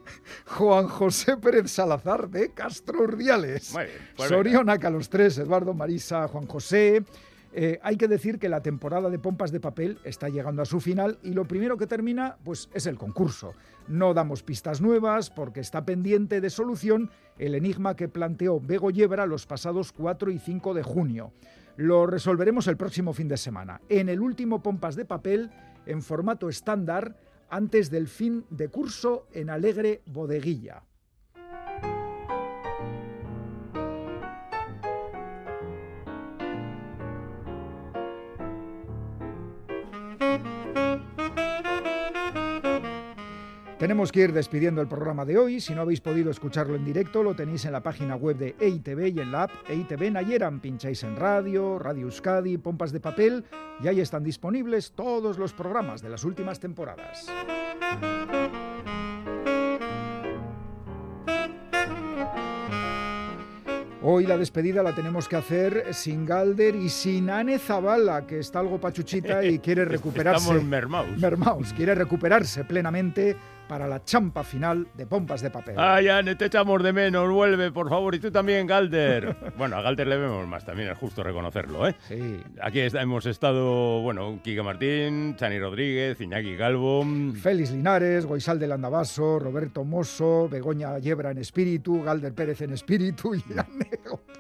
Juan 0.47 0.89
José 0.89 1.37
Pérez 1.37 1.71
Salazar 1.71 2.29
de 2.29 2.51
Castro 2.51 3.03
Urdiales. 3.03 3.73
Muy 3.73 3.85
bien, 3.85 3.97
pues 4.17 4.31
venga. 4.31 4.43
Sorionaca 4.43 4.91
los 4.91 5.09
tres, 5.09 5.39
Eduardo, 5.39 5.75
Marisa, 5.75 6.29
Juan 6.29 6.47
José. 6.47 7.05
Eh, 7.57 7.79
hay 7.85 7.97
que 7.97 8.09
decir 8.09 8.41
que 8.41 8.49
la 8.49 8.63
temporada 8.63 9.11
de 9.11 9.19
pompas 9.21 9.53
de 9.53 9.61
papel 9.61 9.99
está 10.03 10.29
llegando 10.29 10.61
a 10.61 10.65
su 10.65 10.81
final 10.81 11.21
y 11.23 11.35
lo 11.35 11.45
primero 11.45 11.77
que 11.77 11.87
termina 11.87 12.37
pues, 12.43 12.69
es 12.75 12.87
el 12.87 12.99
concurso. 12.99 13.55
No 13.87 14.13
damos 14.13 14.43
pistas 14.43 14.81
nuevas 14.81 15.31
porque 15.31 15.61
está 15.61 15.85
pendiente 15.85 16.41
de 16.41 16.51
solución 16.51 17.11
el 17.39 17.55
enigma 17.55 17.95
que 17.95 18.09
planteó 18.09 18.59
Bego 18.59 18.91
Yebra 18.91 19.27
los 19.27 19.47
pasados 19.47 19.93
4 19.93 20.33
y 20.33 20.39
5 20.41 20.75
de 20.75 20.83
junio. 20.83 21.33
Lo 21.77 22.07
resolveremos 22.07 22.67
el 22.67 22.77
próximo 22.77 23.13
fin 23.13 23.29
de 23.29 23.37
semana, 23.37 23.81
en 23.89 24.09
el 24.09 24.21
último 24.21 24.61
pompas 24.61 24.97
de 24.97 25.05
papel 25.05 25.51
en 25.87 26.03
formato 26.03 26.49
estándar 26.49 27.17
antes 27.55 27.89
del 27.89 28.09
fin 28.09 28.45
de 28.51 28.69
curso 28.69 29.29
en 29.33 29.49
Alegre 29.49 30.03
Bodeguilla. 30.07 30.83
Tenemos 43.85 44.13
que 44.13 44.21
ir 44.21 44.33
despidiendo 44.33 44.81
el 44.81 44.89
programa 44.89 45.27
de 45.27 45.37
hoy. 45.37 45.61
Si 45.61 45.75
no 45.75 45.83
habéis 45.83 46.01
podido 46.01 46.31
escucharlo 46.31 46.75
en 46.75 46.87
directo, 46.87 47.23
lo 47.23 47.37
tenéis 47.37 47.67
en 47.67 47.73
la 47.73 47.83
página 47.83 48.17
web 48.17 48.39
de 48.39 48.57
EITV 48.59 49.09
y 49.09 49.21
en 49.21 49.31
la 49.31 49.43
app 49.43 49.51
EITV 49.69 50.11
Nayeran. 50.11 50.59
Pincháis 50.61 51.03
en 51.03 51.17
radio, 51.17 51.79
Radio 51.79 52.07
Euskadi, 52.07 52.57
Pompas 52.57 52.93
de 52.93 53.01
Papel 53.01 53.45
y 53.83 53.89
ahí 53.89 54.01
están 54.01 54.25
disponibles 54.25 54.93
todos 54.93 55.37
los 55.37 55.53
programas 55.53 56.01
de 56.01 56.09
las 56.09 56.25
últimas 56.25 56.61
temporadas. 56.61 57.27
Hoy 64.07 64.27
la 64.27 64.37
despedida 64.37 64.83
la 64.83 64.95
tenemos 64.95 65.29
que 65.29 65.37
hacer 65.37 65.95
sin 65.95 66.27
Galder 66.27 66.75
y 66.75 66.91
sin 66.91 67.31
Ane 67.31 67.59
Zabala, 67.59 68.27
que 68.27 68.39
está 68.39 68.61
algo 68.61 68.79
pachuchita 68.79 69.43
y 69.45 69.59
quiere 69.59 69.85
recuperarse. 69.87 70.45
Estamos 70.45 70.65
mermaos. 70.65 71.19
Mermaus 71.19 71.73
quiere 71.73 71.95
recuperarse 71.95 72.65
plenamente 72.65 73.35
para 73.69 73.87
la 73.89 74.05
champa 74.05 74.45
final 74.45 74.87
de 74.95 75.07
pompas 75.07 75.41
de 75.43 75.51
papel. 75.51 75.75
Ay, 75.79 76.09
Anne, 76.09 76.35
te 76.37 76.47
echamos 76.47 76.83
de 76.83 76.93
menos, 76.93 77.31
vuelve, 77.31 77.71
por 77.73 77.89
favor. 77.89 78.15
Y 78.15 78.21
tú 78.21 78.31
también, 78.31 78.67
Galder. 78.67 79.37
bueno, 79.59 79.77
a 79.77 79.83
Galder 79.83 80.07
le 80.07 80.17
vemos 80.17 80.47
más, 80.47 80.65
también 80.65 80.91
es 80.91 80.99
justo 80.99 81.23
reconocerlo, 81.23 81.87
¿eh? 81.89 81.95
Sí. 82.09 82.41
Aquí 82.63 82.81
está- 82.81 83.01
hemos 83.03 83.27
estado, 83.27 84.01
bueno, 84.03 84.39
Quique 84.43 84.63
Martín, 84.63 85.37
Chani 85.37 85.59
Rodríguez, 85.59 86.21
Iñaki 86.21 86.57
Galvo. 86.57 87.05
Félix 87.41 87.71
Linares, 87.73 88.27
Goisal 88.27 88.59
del 88.59 88.73
Andabaso, 88.73 89.39
Roberto 89.39 89.85
Mosso, 89.85 90.49
Begoña 90.49 90.99
Yebra 90.99 91.31
en 91.31 91.39
espíritu, 91.39 92.03
Galder 92.03 92.33
Pérez 92.35 92.61
en 92.63 92.73
espíritu 92.73 93.35
y 93.35 93.43
Ane 93.53 93.91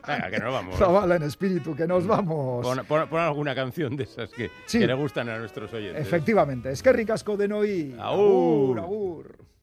Venga, 0.06 0.30
que 0.30 0.38
nos 0.38 0.52
vamos. 0.52 0.76
Zabala 0.76 1.16
en 1.16 1.22
espíritu, 1.22 1.74
que 1.74 1.86
nos 1.86 2.06
vamos. 2.06 2.66
Pon, 2.66 2.78
pon- 2.86 3.08
pon 3.08 3.20
alguna 3.20 3.54
canción 3.54 3.96
de 3.96 4.04
esas 4.04 4.30
que, 4.30 4.50
Sí. 4.66 4.78
que 4.78 4.86
le 4.86 4.94
gustan 4.94 5.28
a 5.30 5.38
nuestros 5.38 5.72
oyentes. 5.72 6.00
Efectivamente, 6.06 6.70
es 6.70 6.82
que 6.82 6.92
ricasco 6.92 7.36
de 7.36 7.52
hoy. 7.52 7.96
Agur. 7.98 8.78
agur. 8.78 9.13
Agur. 9.14 9.53